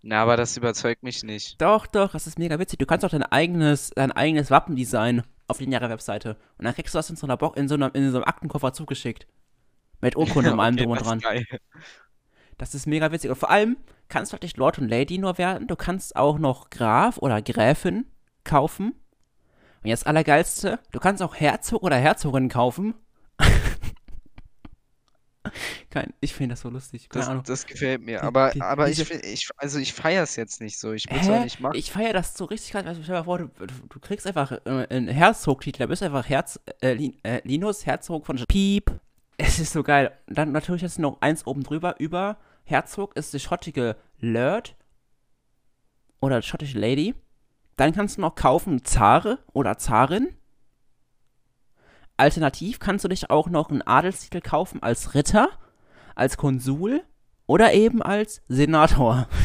Na, 0.03 0.23
aber 0.23 0.37
das 0.37 0.57
überzeugt 0.57 1.03
mich 1.03 1.23
nicht. 1.23 1.61
Doch, 1.61 1.87
doch, 1.87 2.11
das 2.12 2.27
ist 2.27 2.38
mega 2.38 2.59
witzig. 2.59 2.79
Du 2.79 2.87
kannst 2.87 3.05
auch 3.05 3.11
dein 3.11 3.23
eigenes, 3.23 3.91
dein 3.91 4.11
eigenes 4.11 4.51
Wappen 4.51 4.75
designen 4.75 5.23
auf 5.53 5.61
nähere 5.61 5.88
Webseite. 5.88 6.37
Und 6.59 6.65
dann 6.65 6.75
kriegst 6.75 6.95
du 6.95 6.99
das 6.99 7.09
in 7.11 7.17
so 7.17 7.27
einer 7.27 7.37
Bo 7.37 7.53
in 7.53 7.69
so, 7.69 7.75
einer, 7.75 7.95
in 7.95 8.11
so 8.11 8.19
einem 8.19 8.25
Aktenkoffer 8.25 8.73
zugeschickt. 8.73 9.27
Mit 10.01 10.17
Urkunde 10.17 10.53
und 10.53 10.61
allem 10.61 10.75
Okay, 10.75 10.83
drum 10.85 10.93
und 10.93 11.05
dran. 11.05 11.19
geil. 11.21 11.47
Das 12.59 12.75
ist 12.75 12.87
mega 12.87 13.11
witzig. 13.12 13.31
Und 13.31 13.37
vor 13.37 13.51
allem 13.51 13.77
kannst 14.09 14.33
du 14.33 14.35
halt 14.35 14.43
nicht 14.43 14.57
Lord 14.57 14.79
und 14.79 14.88
Lady 14.88 15.19
nur 15.19 15.38
werden. 15.38 15.67
Du 15.69 15.77
kannst 15.77 16.17
auch 16.17 16.38
noch 16.38 16.71
Graf 16.71 17.19
oder 17.19 17.41
Gräfin 17.43 18.07
kaufen. 18.45 18.95
Und 19.83 19.88
jetzt 19.88 20.07
allergeilste, 20.07 20.79
du 20.93 21.01
kannst 21.01 21.23
auch 21.23 21.35
Herzog 21.35 21.83
oder 21.83 21.97
Herzogin 21.97 22.49
kaufen. 22.49 22.95
Kein, 25.91 26.12
ich 26.21 26.33
finde 26.35 26.55
das 26.55 26.61
so 26.62 26.69
lustig. 26.71 27.09
Das, 27.11 27.31
das 27.45 27.67
gefällt 27.67 28.03
mir. 28.03 28.19
Die- 28.21 28.25
Aber, 28.27 28.51
die- 28.51 28.61
aber 28.62 28.88
ich, 28.88 28.97
diese- 28.97 29.07
find- 29.07 29.25
ich, 29.25 29.49
also 29.57 29.79
ich 29.79 29.93
feiere 29.93 30.23
es 30.23 30.37
jetzt 30.37 30.61
nicht 30.61 30.79
so. 30.79 30.93
Ich 30.93 31.11
will 31.11 31.19
es 31.21 31.29
auch 31.29 31.43
nicht 31.45 31.61
machen. 31.61 31.77
Ich 31.77 31.91
feiere 31.93 32.12
das 32.12 32.35
so 32.35 32.45
richtig 32.47 32.73
krass. 32.73 32.85
Stell 32.85 33.03
dir 33.05 33.12
mal 33.12 33.25
vor, 33.25 33.38
du, 33.38 33.49
du, 33.49 33.67
du 33.88 34.01
kriegst 34.01 34.27
einfach 34.27 34.53
äh, 34.53 34.87
einen 34.91 35.09
Herzogtitel, 35.09 35.79
da 35.81 35.87
bist 35.87 36.03
du 36.03 36.07
einfach 36.07 36.29
Herz, 36.29 36.59
äh, 36.83 37.11
äh, 37.23 37.41
Linus 37.45 37.87
Herzog 37.87 38.27
von 38.27 38.37
Piep. 38.49 38.91
Es 39.38 39.59
ist 39.59 39.73
so 39.73 39.83
geil. 39.83 40.12
Dann 40.27 40.53
natürlich 40.53 40.83
ist 40.83 40.99
noch 40.99 41.21
eins 41.21 41.47
oben 41.47 41.62
drüber. 41.62 41.97
Über 41.99 42.37
Herzog 42.65 43.17
ist 43.17 43.33
die 43.35 43.41
schottige 43.41 43.97
Lord 44.21 44.77
oder 46.21 46.41
die 46.41 46.47
schottische 46.47 46.79
Lady. 46.79 47.15
Dann 47.77 47.93
kannst 47.93 48.17
du 48.17 48.21
noch 48.21 48.35
kaufen 48.35 48.85
Zare 48.85 49.38
oder 49.53 49.79
Zarin. 49.79 50.29
Alternativ 52.16 52.79
kannst 52.79 53.05
du 53.05 53.09
dich 53.09 53.31
auch 53.31 53.48
noch 53.48 53.70
einen 53.70 53.83
Adelstitel 53.83 54.40
kaufen 54.40 54.83
als 54.83 55.14
Ritter, 55.14 55.48
als 56.14 56.37
Konsul 56.37 57.03
oder 57.46 57.72
eben 57.72 58.03
als 58.03 58.42
Senator. 58.48 59.29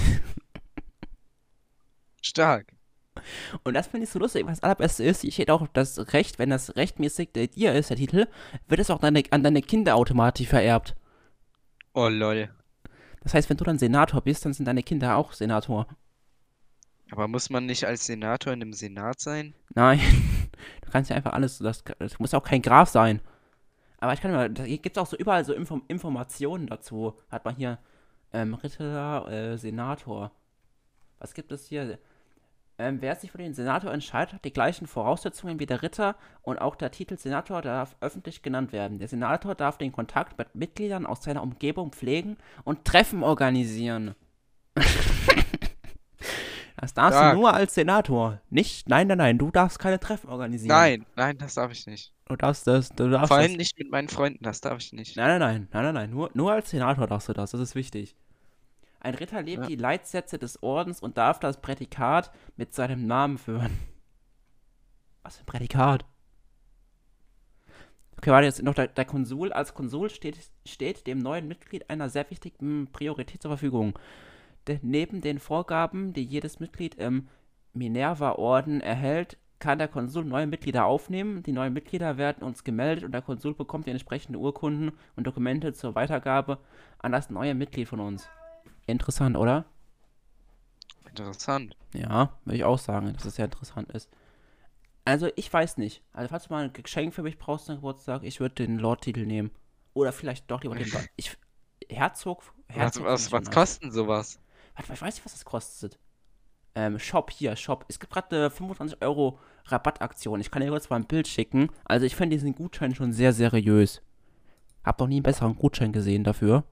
Stark. 2.21 2.73
Und 3.63 3.73
das 3.73 3.87
finde 3.87 4.05
ich 4.05 4.11
so 4.11 4.19
lustig. 4.19 4.45
Was 4.45 4.59
das 4.59 4.63
allerbeste 4.63 5.03
ist, 5.03 5.21
hier 5.21 5.31
steht 5.31 5.49
auch 5.49 5.67
das 5.73 6.13
Recht, 6.13 6.39
wenn 6.39 6.49
das 6.49 6.75
rechtmäßig 6.75 7.31
dir 7.33 7.73
ist, 7.73 7.89
der 7.89 7.97
Titel, 7.97 8.27
wird 8.67 8.79
es 8.79 8.89
auch 8.89 8.99
deine, 8.99 9.23
an 9.31 9.43
deine 9.43 9.61
Kinder 9.61 9.95
automatisch 9.95 10.47
vererbt. 10.47 10.95
Oh 11.93 12.09
lol. 12.09 12.49
Das 13.21 13.33
heißt, 13.33 13.49
wenn 13.49 13.57
du 13.57 13.63
dann 13.63 13.79
Senator 13.79 14.21
bist, 14.21 14.45
dann 14.45 14.53
sind 14.53 14.65
deine 14.65 14.83
Kinder 14.83 15.17
auch 15.17 15.33
Senator. 15.33 15.87
Aber 17.11 17.27
muss 17.27 17.49
man 17.49 17.65
nicht 17.65 17.85
als 17.85 18.05
Senator 18.05 18.53
in 18.53 18.59
dem 18.59 18.73
Senat 18.73 19.19
sein? 19.19 19.53
Nein, 19.73 19.99
du 20.83 20.91
kannst 20.91 21.09
ja 21.09 21.15
einfach 21.15 21.33
alles, 21.33 21.59
das, 21.59 21.83
das 21.99 22.19
muss 22.19 22.33
auch 22.33 22.43
kein 22.43 22.61
Graf 22.61 22.89
sein. 22.89 23.21
Aber 23.99 24.13
ich 24.13 24.21
kann 24.21 24.31
mal, 24.31 24.49
da 24.49 24.65
gibt 24.65 24.95
es 24.95 25.01
auch 25.01 25.07
so 25.07 25.17
überall 25.17 25.43
so 25.43 25.53
Info, 25.53 25.81
Informationen 25.87 26.67
dazu. 26.67 27.13
Hat 27.31 27.45
man 27.45 27.55
hier 27.55 27.79
ähm, 28.33 28.53
Ritter, 28.53 29.27
äh, 29.27 29.57
Senator. 29.57 30.31
Was 31.19 31.33
gibt 31.33 31.51
es 31.51 31.67
hier? 31.67 31.97
Ähm, 32.79 33.01
wer 33.01 33.15
sich 33.15 33.31
für 33.31 33.39
den 33.39 33.55
Senator 33.55 33.91
entscheidet, 33.91 34.35
hat 34.35 34.45
die 34.45 34.53
gleichen 34.53 34.85
Voraussetzungen 34.85 35.59
wie 35.59 35.65
der 35.65 35.81
Ritter 35.81 36.15
und 36.43 36.59
auch 36.59 36.75
der 36.75 36.91
Titel 36.91 37.17
Senator 37.17 37.63
darf 37.63 37.95
öffentlich 38.01 38.43
genannt 38.43 38.71
werden. 38.71 38.99
Der 38.99 39.07
Senator 39.07 39.55
darf 39.55 39.79
den 39.79 39.91
Kontakt 39.91 40.37
mit 40.37 40.53
Mitgliedern 40.53 41.07
aus 41.07 41.23
seiner 41.23 41.41
Umgebung 41.41 41.91
pflegen 41.91 42.37
und 42.65 42.85
Treffen 42.85 43.23
organisieren. 43.23 44.13
das 46.77 46.93
darfst 46.93 47.17
Stark. 47.17 47.33
du 47.33 47.39
nur 47.41 47.53
als 47.53 47.73
Senator. 47.73 48.39
Nicht, 48.49 48.87
nein, 48.87 49.07
nein, 49.07 49.17
nein, 49.17 49.37
du 49.37 49.51
darfst 49.51 49.79
keine 49.79 49.99
Treffen 49.99 50.29
organisieren. 50.29 50.69
Nein, 50.75 51.05
nein, 51.15 51.37
das 51.37 51.55
darf 51.55 51.71
ich 51.71 51.85
nicht. 51.87 52.13
Du 52.25 52.35
darfst 52.35 52.67
das, 52.67 52.89
du 52.89 53.09
darfst 53.09 53.27
Vor 53.29 53.37
das. 53.37 53.47
allem 53.47 53.57
nicht 53.57 53.77
mit 53.77 53.89
meinen 53.91 54.07
Freunden, 54.09 54.43
das 54.43 54.61
darf 54.61 54.77
ich 54.79 54.93
nicht. 54.93 55.15
Nein, 55.17 55.39
nein, 55.39 55.39
nein, 55.39 55.67
nein, 55.71 55.83
nein, 55.85 55.93
nein. 55.93 56.09
Nur, 56.11 56.29
nur 56.33 56.51
als 56.51 56.69
Senator 56.69 57.07
darfst 57.07 57.29
du 57.29 57.33
das, 57.33 57.51
das 57.51 57.61
ist 57.61 57.75
wichtig. 57.75 58.15
Ein 58.99 59.15
Ritter 59.15 59.41
lebt 59.41 59.63
Ja. 59.63 59.67
die 59.67 59.75
Leitsätze 59.75 60.37
des 60.37 60.61
Ordens 60.63 60.99
und 61.01 61.17
darf 61.17 61.39
das 61.39 61.61
Prädikat 61.61 62.31
mit 62.57 62.73
seinem 62.73 63.05
Namen 63.07 63.37
führen. 63.37 63.71
Was 65.23 65.37
für 65.37 65.43
ein 65.43 65.45
Prädikat? 65.45 66.05
Okay, 68.17 68.31
warte, 68.31 68.45
jetzt 68.45 68.61
noch 68.63 68.73
der, 68.73 68.87
der 68.87 69.05
Konsul. 69.05 69.53
Als 69.53 69.73
Konsul 69.75 70.09
steht, 70.09 70.37
steht 70.65 71.05
dem 71.05 71.19
neuen 71.19 71.47
Mitglied 71.47 71.89
einer 71.89 72.09
sehr 72.09 72.29
wichtigen 72.31 72.87
Priorität 72.91 73.41
zur 73.41 73.51
Verfügung. 73.51 73.97
Denn 74.67 74.79
neben 74.81 75.21
den 75.21 75.39
Vorgaben, 75.39 76.13
die 76.13 76.23
jedes 76.23 76.59
Mitglied 76.59 76.95
im 76.95 77.27
Minerva-Orden 77.73 78.81
erhält, 78.81 79.37
kann 79.59 79.79
der 79.79 79.87
Konsul 79.87 80.23
neue 80.25 80.47
Mitglieder 80.47 80.85
aufnehmen. 80.85 81.41
Die 81.43 81.51
neuen 81.51 81.73
Mitglieder 81.73 82.17
werden 82.17 82.43
uns 82.43 82.63
gemeldet 82.63 83.03
und 83.03 83.11
der 83.11 83.21
Konsul 83.21 83.53
bekommt 83.53 83.87
die 83.87 83.91
entsprechenden 83.91 84.35
Urkunden 84.35 84.91
und 85.15 85.25
Dokumente 85.25 85.73
zur 85.73 85.95
Weitergabe 85.95 86.59
an 86.99 87.11
das 87.11 87.29
neue 87.29 87.55
Mitglied 87.55 87.87
von 87.87 87.99
uns. 87.99 88.29
Interessant, 88.85 89.35
oder? 89.35 89.65
Interessant. 91.09 91.75
Ja, 91.93 92.37
würde 92.45 92.57
ich 92.57 92.63
auch 92.63 92.77
sagen, 92.77 93.13
dass 93.13 93.25
es 93.25 93.35
sehr 93.35 93.45
interessant 93.45 93.91
ist. 93.91 94.09
Also, 95.05 95.29
ich 95.35 95.51
weiß 95.51 95.77
nicht. 95.77 96.03
Also, 96.13 96.29
falls 96.29 96.47
du 96.47 96.53
mal 96.53 96.65
ein 96.65 96.73
Geschenk 96.73 97.13
für 97.13 97.23
mich 97.23 97.37
brauchst 97.37 97.65
zum 97.65 97.75
Geburtstag, 97.75 98.23
ich 98.23 98.39
würde 98.39 98.55
den 98.55 98.77
Lord-Titel 98.77 99.25
nehmen. 99.25 99.51
Oder 99.93 100.11
vielleicht 100.11 100.51
doch 100.51 100.61
lieber 100.61 100.75
den. 100.75 100.91
Ich, 101.15 101.37
Herzog. 101.89 102.43
Was, 102.67 102.75
Herzog 102.75 103.05
was, 103.05 103.31
was 103.31 103.45
nice. 103.45 103.53
kostet 103.53 103.93
sowas? 103.93 104.39
Warte, 104.77 104.93
ich 104.93 105.01
weiß 105.01 105.15
nicht, 105.15 105.25
was 105.25 105.33
das 105.33 105.45
kostet. 105.45 105.99
Ähm, 106.75 106.99
Shop, 106.99 107.31
hier, 107.31 107.55
Shop. 107.55 107.85
Es 107.87 107.99
gibt 107.99 108.13
gerade 108.13 108.35
eine 108.35 108.51
25 108.51 109.01
Euro 109.01 109.39
Rabattaktion. 109.65 110.39
Ich 110.39 110.51
kann 110.51 110.61
dir 110.61 110.69
kurz 110.69 110.89
mal 110.89 110.97
ein 110.97 111.07
Bild 111.07 111.27
schicken. 111.27 111.69
Also, 111.85 112.05
ich 112.05 112.15
finde 112.15 112.35
diesen 112.35 112.53
Gutschein 112.53 112.93
schon 112.93 113.11
sehr 113.11 113.33
seriös. 113.33 114.01
Hab 114.83 114.99
noch 114.99 115.07
nie 115.07 115.15
einen 115.15 115.23
besseren 115.23 115.55
Gutschein 115.55 115.91
gesehen 115.91 116.23
dafür. 116.23 116.63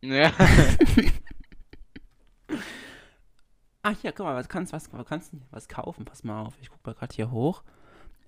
Ja. 0.00 0.32
Ah, 3.82 3.94
hier, 3.98 4.12
guck 4.12 4.26
mal, 4.26 4.34
was 4.36 4.48
kannst, 4.48 4.74
was, 4.74 4.92
was 4.92 5.06
kannst 5.06 5.32
du 5.32 5.40
was 5.50 5.66
kaufen? 5.66 6.04
Pass 6.04 6.22
mal 6.22 6.42
auf, 6.42 6.54
ich 6.60 6.68
guck 6.68 6.84
mal 6.84 6.94
gerade 6.94 7.14
hier 7.14 7.30
hoch. 7.30 7.62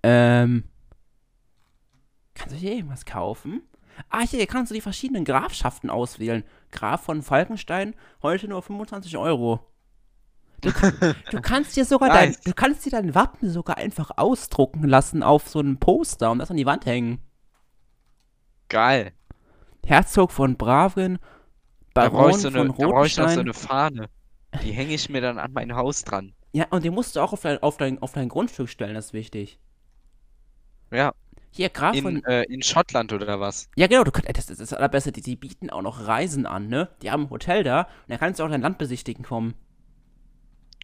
Ähm. 0.03 0.65
Kannst 2.33 2.55
du 2.55 2.59
hier 2.59 2.73
irgendwas 2.73 3.05
kaufen? 3.05 3.61
Ah, 4.09 4.23
hier 4.23 4.47
kannst 4.47 4.71
du 4.71 4.75
die 4.75 4.81
verschiedenen 4.81 5.25
Grafschaften 5.25 5.91
auswählen. 5.91 6.45
Graf 6.71 7.03
von 7.03 7.23
Falkenstein, 7.23 7.95
heute 8.23 8.49
nur 8.49 8.63
25 8.63 9.17
Euro. 9.17 9.61
Du, 10.61 10.71
du 11.31 11.41
kannst 11.41 11.77
dir 11.77 11.85
sogar 11.85 12.09
Nice. 12.09 12.37
dein, 12.37 12.37
du 12.45 12.55
kannst 12.55 12.87
dir 12.87 12.91
dein 12.91 13.15
Wappen 13.15 13.51
sogar 13.51 13.79
einfach 13.79 14.13
ausdrucken 14.17 14.85
lassen 14.89 15.23
auf 15.23 15.49
so 15.49 15.59
einem 15.59 15.79
Poster 15.79 16.31
und 16.31 16.39
das 16.39 16.51
an 16.51 16.57
die 16.57 16.67
Wand 16.67 16.87
hängen. 16.87 17.21
Geil. 18.69 19.13
Herzog 19.85 20.31
von 20.31 20.57
Bravin, 20.57 21.19
Baron 21.95 22.33
so 22.35 22.51
von 22.51 22.61
eine, 22.61 22.75
da 22.75 22.87
brauch 22.87 23.05
ich 23.05 23.19
noch 23.19 23.29
so 23.29 23.39
Rotenstein. 23.39 23.39
eine 23.41 23.55
Fahne. 23.55 24.09
Die 24.63 24.73
hänge 24.73 24.95
ich 24.95 25.09
mir 25.09 25.21
dann 25.21 25.39
an 25.39 25.53
mein 25.53 25.75
Haus 25.75 26.05
dran. 26.05 26.33
Ja, 26.53 26.67
und 26.71 26.85
den 26.85 26.95
musst 26.95 27.17
du 27.17 27.21
auch 27.21 27.33
auf 27.33 27.41
dein, 27.43 27.63
auf 27.63 27.77
dein, 27.77 28.01
auf 28.01 28.13
dein 28.13 28.29
Grundstück 28.29 28.69
stellen, 28.69 28.95
das 28.95 29.07
ist 29.07 29.13
wichtig. 29.15 29.59
Ja. 30.91 31.13
Hier, 31.55 31.69
Graf 31.69 31.99
von 32.01 32.17
In, 32.17 32.25
äh, 32.25 32.45
in 32.45 32.63
Schottland 32.63 33.13
oder 33.13 33.39
was? 33.39 33.69
Ja, 33.77 33.87
genau, 33.87 34.05
du 34.05 34.11
kannst, 34.11 34.29
das 34.37 34.49
ist 34.49 34.61
das 34.61 34.73
Allerbeste, 34.73 35.13
die, 35.13 35.21
die 35.21 35.37
bieten 35.37 35.69
auch 35.69 35.83
noch 35.83 36.07
Reisen 36.07 36.47
an, 36.47 36.69
ne? 36.69 36.89
Die 37.03 37.11
haben 37.11 37.25
ein 37.25 37.31
Hotel 37.31 37.63
da 37.63 37.83
und 37.83 37.89
da 38.09 38.17
kannst 38.17 38.41
du 38.41 38.45
auch 38.45 38.49
dein 38.49 38.63
Land 38.63 38.79
besichtigen 38.79 39.23
kommen. 39.23 39.55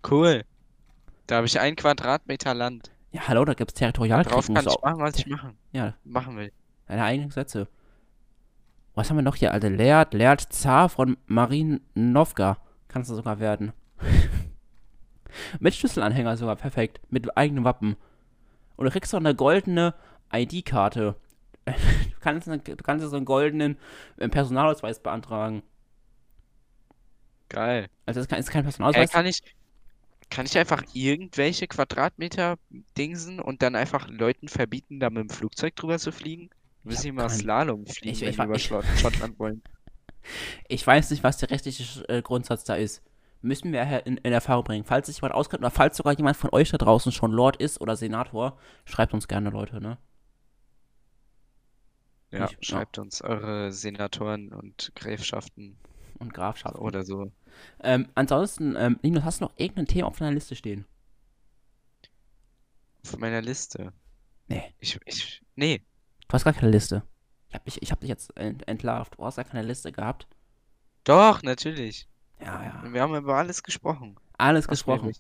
Cool. 0.09 0.45
Da 1.27 1.37
habe 1.37 1.47
ich 1.47 1.59
ein 1.59 1.75
Quadratmeter 1.75 2.53
Land. 2.53 2.91
Ja, 3.13 3.27
hallo, 3.29 3.47
da 3.47 3.55
gibt's 3.55 3.75
Territorialkrieg. 3.75 4.29
Darauf 4.31 4.47
kann 4.47 4.57
ich 4.61 4.69
auch- 4.69 4.83
machen, 4.83 5.01
was 5.01 5.17
ich 5.17 5.27
machen, 5.27 5.57
Ja, 5.73 5.95
machen 6.05 6.37
will. 6.37 6.53
deine 6.87 7.03
eigenen 7.03 7.29
Gesetze. 7.31 7.67
Was 8.95 9.09
haben 9.09 9.17
wir 9.17 9.23
noch 9.23 9.37
hier, 9.37 9.53
Alter? 9.53 9.71
Leert, 9.71 10.13
Leert 10.13 10.53
Zar 10.53 10.89
von 10.91 11.17
Marinovka. 11.27 12.59
Kannst 12.89 13.11
du 13.11 13.15
sogar 13.15 13.39
werden. 13.41 13.73
Mit 15.61 15.75
Schlüsselanhänger 15.75 16.37
sogar, 16.37 16.57
perfekt. 16.57 17.01
Mit 17.11 17.37
eigenem 17.37 17.65
Wappen. 17.65 17.97
Und 18.77 18.85
du 18.87 18.91
kriegst 18.91 19.13
noch 19.13 19.21
eine 19.21 19.35
goldene 19.35 19.95
ID-Karte. 20.33 21.17
Du 21.69 22.21
kannst, 22.21 22.47
du 22.49 22.77
kannst 22.83 23.09
so 23.09 23.17
einen 23.17 23.25
goldenen 23.25 23.79
äh, 24.17 24.29
Personalausweis 24.29 25.01
beantragen. 25.01 25.63
Geil. 27.49 27.89
Also 28.07 28.21
das 28.21 28.27
ist 28.39 28.51
kein 28.51 28.61
Ey, 28.61 28.65
Personalausweis. 28.65 29.11
kann 29.13 29.27
ich, 29.27 29.41
kann 30.31 30.45
ich 30.47 30.59
einfach 30.59 30.83
irgendwelche 30.93 31.67
Quadratmeter 31.67 32.57
dingsen 32.97 33.41
und 33.41 33.63
dann 33.63 33.75
einfach 33.77 34.09
Leuten 34.09 34.49
verbieten, 34.49 35.01
da 35.01 35.09
mit 35.11 35.19
dem 35.23 35.31
Flugzeug 35.31 35.77
drüber 35.77 35.99
zu 35.99 36.13
fliegen? 36.13 36.51
Müssen 36.85 37.03
hier 37.03 37.13
mal 37.13 37.29
Slalom 37.31 37.87
fliegen, 37.87 38.15
Ich- 38.15 38.21
wenn 38.23 38.31
ich 38.31 38.39
über 38.39 38.55
ich- 38.55 38.67
Schottland 39.01 39.39
wollen. 39.39 39.63
Ich 40.69 40.87
weiß 40.87 41.11
nicht, 41.11 41.23
was 41.23 41.39
der 41.39 41.51
rechtliche 41.51 42.07
äh, 42.09 42.21
Grundsatz 42.21 42.65
da 42.65 42.75
ist. 42.75 43.03
Müssen 43.41 43.73
wir 43.73 44.05
in, 44.05 44.19
in 44.19 44.33
Erfahrung 44.33 44.65
bringen. 44.65 44.85
Falls 44.85 45.07
sich 45.07 45.17
jemand 45.17 45.33
auskennt 45.33 45.61
oder 45.63 45.71
falls 45.71 45.97
sogar 45.97 46.13
jemand 46.15 46.37
von 46.37 46.51
euch 46.53 46.71
da 46.71 46.77
draußen 46.77 47.13
schon 47.13 47.31
Lord 47.33 47.57
ist 47.57 47.81
oder 47.81 47.97
Senator, 47.97 48.59
schreibt 48.85 49.15
uns 49.15 49.27
gerne, 49.29 49.49
Leute, 49.49 49.81
ne? 49.81 49.97
Ja, 52.31 52.45
Ich- 52.47 52.53
ja. 52.53 52.59
schreibt 52.63 52.99
uns 52.99 53.23
eure 53.23 53.73
Senatoren 53.73 54.53
und 54.53 54.93
Gräfschaften 54.95 55.77
Und 56.19 56.35
Grafschaften. 56.35 56.81
oder 56.81 57.03
so. 57.05 57.33
Ähm, 57.81 58.09
ansonsten, 58.15 58.77
ähm, 58.77 58.99
Linus, 59.03 59.25
hast 59.25 59.41
du 59.41 59.45
noch 59.47 59.53
irgendein 59.57 59.87
Thema 59.87 60.09
auf 60.09 60.19
deiner 60.19 60.33
Liste 60.33 60.55
stehen? 60.55 60.85
Auf 63.07 63.19
meiner 63.19 63.41
Liste. 63.41 63.93
Nee. 64.49 64.63
Ich, 64.79 64.99
ich, 65.07 65.43
nee, 65.57 65.83
Du 66.29 66.35
hast 66.35 66.45
gar 66.45 66.53
keine 66.53 66.71
Liste. 66.71 67.03
Ich 67.49 67.55
hab 67.55 67.65
dich, 67.65 67.81
ich 67.81 67.91
hab 67.91 68.01
dich 68.01 68.11
jetzt 68.11 68.37
ent 68.37 68.69
entlarvt. 68.69 69.15
Du 69.17 69.25
hast 69.25 69.37
gar 69.37 69.45
keine 69.47 69.67
Liste 69.67 69.93
gehabt. 69.93 70.27
doch, 71.05 71.43
natürlich. 71.43 72.07
Ja, 72.41 72.63
ja. 72.63 72.93
Wir 72.93 73.01
haben 73.03 73.15
über 73.17 73.37
alles 73.37 73.63
gesprochen, 73.63 74.17
Alles 74.37 74.69
gesprochen. 74.69 75.11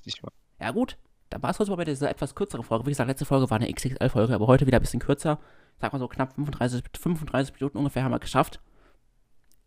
Ja, 0.61 0.71
gut. 0.71 0.99
Dann 1.31 1.43
war 1.43 1.51
es 1.51 1.59
heute 1.59 1.71
mal 1.71 1.77
bei 1.77 1.85
dieser 1.85 2.11
etwas 2.11 2.35
kürzeren 2.35 2.63
Folge. 2.65 2.85
Wie 2.87 2.91
gesagt, 2.91 3.09
letzte 3.09 3.25
Folge 3.25 3.49
war 3.51 3.57
eine 3.59 3.73
XXL-Folge, 3.73 4.35
aber 4.35 4.47
heute 4.47 4.67
wieder 4.67 4.79
ein 4.79 4.83
bisschen 4.83 5.01
kürzer. 5.01 5.41
Sag 5.81 5.93
mal 5.93 5.99
so 5.99 6.09
knapp 6.09 6.35
35, 6.35 6.85
35 6.99 7.55
Minuten 7.55 7.79
ungefähr 7.79 8.03
haben 8.05 8.13
wir 8.13 8.19
geschafft. 8.19 8.61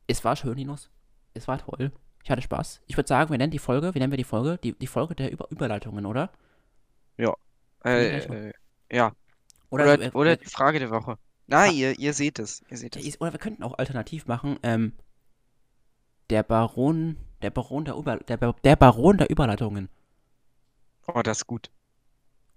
Es 0.07 0.24
war 0.26 0.36
schön, 0.36 0.55
Linus. 0.57 0.89
Es 1.34 1.47
war 1.47 1.57
toll. 1.57 1.91
Ich 2.24 2.30
hatte 2.30 2.41
Spaß. 2.41 2.82
Ich 2.88 2.97
würde 2.97 3.07
sagen, 3.07 3.32
wir 3.32 3.38
nennen 3.38 3.51
die 3.51 3.59
Folge, 3.59 3.95
wie 3.95 3.99
nennen 3.99 4.12
wir 4.12 4.18
die 4.18 4.24
Folge? 4.24 4.57
Die, 4.64 4.74
die 4.78 4.88
Folge 4.88 5.16
der 5.16 5.32
Über 5.32 5.49
Überleitungen, 5.49 6.05
oder? 6.05 6.30
Äh, 7.84 8.09
gleich 8.09 8.30
mal. 8.30 8.53
äh, 8.89 8.95
ja, 8.95 9.12
Oder, 9.72 9.86
oder, 9.86 10.01
äh, 10.01 10.12
oder 10.14 10.32
äh, 10.34 10.38
die 10.38 10.45
Frage 10.45 10.78
der 10.80 10.91
Woche. 10.91 11.18
Na, 11.47 11.62
Ah. 11.62 11.66
ihr, 11.68 11.97
ihr 11.97 12.14
seht 12.14 12.38
es, 12.38 12.62
ihr 12.70 12.78
seht 12.78 12.95
Ja, 12.95 13.01
es. 13.07 13.20
Oder 13.20 13.32
wir 13.32 13.39
könnten 13.39 13.64
auch 13.64 13.78
alternativ 13.80 14.28
machen, 14.28 14.59
ähm, 14.62 14.93
der 16.30 16.43
Baron, 16.43 17.18
der 17.41 17.49
Baron 17.49 17.86
der, 17.86 17.95
Über, 17.95 18.18
der, 18.18 18.38
der 18.38 18.76
Baron 18.76 19.18
der 19.18 19.32
Überleitungen. 19.32 19.89
Oh, 21.07 21.22
das 21.24 21.39
ist 21.39 21.47
gut. 21.47 21.72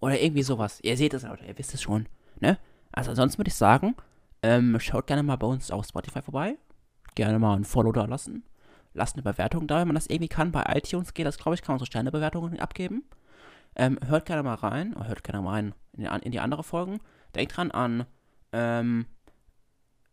Oder 0.01 0.21
irgendwie 0.21 0.43
sowas. 0.43 0.79
Ihr 0.83 0.97
seht 0.99 1.15
es, 1.15 1.23
Leute, 1.23 1.47
ihr 1.47 1.57
wisst 1.57 1.73
es 1.73 1.81
schon, 1.81 2.07
ne? 2.41 2.59
Also 2.95 3.11
ansonsten 3.11 3.39
würde 3.39 3.49
ich 3.49 3.55
sagen, 3.55 3.97
ähm, 4.43 4.79
schaut 4.79 5.07
gerne 5.07 5.23
mal 5.23 5.37
bei 5.37 5.47
uns 5.47 5.71
auf 5.71 5.87
Spotify 5.87 6.23
vorbei. 6.23 6.57
Gerne 7.15 7.39
mal 7.39 7.57
ein 7.57 7.65
Follow 7.65 7.93
da 7.93 8.05
lassen. 8.05 8.45
Lasst 8.93 9.17
eine 9.17 9.23
Bewertung 9.23 9.67
da, 9.67 9.81
wenn 9.81 9.89
man 9.89 9.97
das 9.97 10.07
irgendwie 10.07 10.29
kann. 10.29 10.53
Bei 10.53 10.65
iTunes 10.69 11.15
geht 11.15 11.27
das, 11.27 11.37
glaube 11.37 11.55
ich, 11.55 11.63
kann 11.63 11.75
man 11.75 11.81
so 11.81 11.85
Sternebewertungen 11.85 12.61
abgeben. 12.61 13.05
Ähm, 13.75 13.99
hört 14.07 14.27
gerne 14.27 14.45
mal 14.45 14.55
rein, 14.55 14.95
hört 15.07 15.25
gerne 15.25 15.43
mal 15.43 15.51
rein 15.51 15.75
in 15.93 16.05
die, 16.05 16.25
in 16.27 16.33
die 16.33 16.41
andere 16.41 16.63
Folgen. 16.63 17.01
Denkt 17.35 17.57
dran 17.57 17.73
an, 17.73 18.07
ähm, 18.53 19.07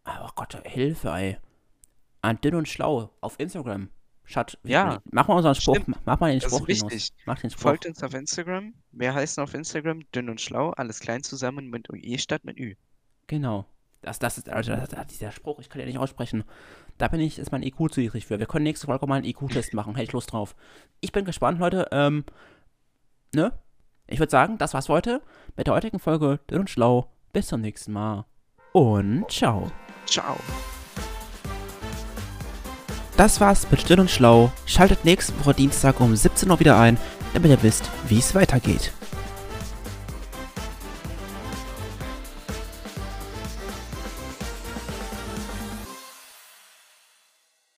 oh 0.06 0.30
Gott, 0.36 0.60
Hilfe, 0.66 1.10
ey. 1.10 1.38
An 2.24 2.40
Dünn 2.42 2.56
und 2.56 2.68
Schlau 2.68 3.12
auf 3.22 3.40
Instagram. 3.40 3.90
Schat, 4.24 4.58
Ja, 4.64 5.02
mach 5.12 5.28
mal 5.28 5.36
unseren 5.36 5.56
Spruch, 5.56 5.76
stimmt. 5.76 5.98
mach 6.06 6.20
mal 6.20 6.32
den 6.32 6.40
Das 6.40 6.52
ist 6.52 6.56
Spruch, 6.58 6.68
Linus. 6.68 6.84
wichtig. 6.92 7.14
Mach 7.26 7.40
den 7.40 7.50
Spruch. 7.50 7.62
Folgt 7.64 7.86
uns 7.86 8.02
auf 8.04 8.14
Instagram. 8.14 8.74
Wir 8.92 9.14
heißen 9.14 9.44
auf 9.44 9.54
Instagram 9.54 10.02
dünn 10.14 10.30
und 10.30 10.40
schlau, 10.40 10.70
alles 10.72 11.00
klein 11.00 11.24
zusammen 11.24 11.70
mit 11.70 11.90
UE 11.90 12.18
statt 12.18 12.46
mit 12.46 12.58
Ü. 12.60 12.76
Genau. 13.28 13.66
Das, 14.02 14.20
das 14.20 14.38
ist, 14.38 14.50
also, 14.50 14.76
das, 14.76 14.90
das, 14.90 15.08
dieser 15.08 15.32
Spruch, 15.32 15.60
ich 15.60 15.70
kann 15.70 15.80
ja 15.80 15.86
nicht 15.86 15.98
aussprechen. 16.00 16.44
Da 16.98 17.08
bin 17.08 17.20
ich, 17.20 17.38
ist 17.40 17.52
mein 17.52 17.62
IQ 17.62 17.92
zu 17.92 18.00
niedrig 18.00 18.26
für. 18.26 18.40
Wir 18.40 18.48
können 18.48 18.64
nächste 18.64 18.88
Folge 18.88 19.06
mal 19.06 19.16
einen 19.16 19.26
IQ-Test 19.26 19.74
machen. 19.74 19.94
Hätte 19.96 20.06
ich 20.06 20.12
Lust 20.14 20.32
drauf. 20.32 20.56
Ich 21.02 21.12
bin 21.12 21.26
gespannt, 21.26 21.60
Leute. 21.60 21.88
Ähm, 21.92 22.24
ne? 23.36 23.52
Ich 24.08 24.20
würde 24.20 24.32
sagen, 24.32 24.58
das 24.58 24.74
war's 24.74 24.88
für 24.88 24.94
heute 24.94 25.22
mit 25.56 25.68
der 25.68 25.74
heutigen 25.76 26.00
Folge 26.00 26.40
Dünn 26.50 26.62
und 26.62 26.70
Schlau. 26.70 27.12
Bis 27.32 27.48
zum 27.48 27.62
nächsten 27.62 27.92
Mal. 27.94 28.26
Und 28.74 29.30
ciao. 29.30 29.72
Ciao. 30.06 30.36
Das 33.22 33.40
war's 33.40 33.68
mit 33.70 33.88
Dünn 33.88 34.00
und 34.00 34.10
Schlau. 34.10 34.52
Schaltet 34.66 35.06
nächste 35.06 35.40
Woche 35.40 35.54
Dienstag 35.54 36.00
um 36.00 36.16
17 36.16 36.50
Uhr 36.50 36.60
wieder 36.60 36.80
ein, 36.80 36.98
damit 37.36 37.52
ihr 37.52 37.62
wisst, 37.62 37.88
wie 38.08 38.18
es 38.18 38.34
weitergeht. 38.34 38.92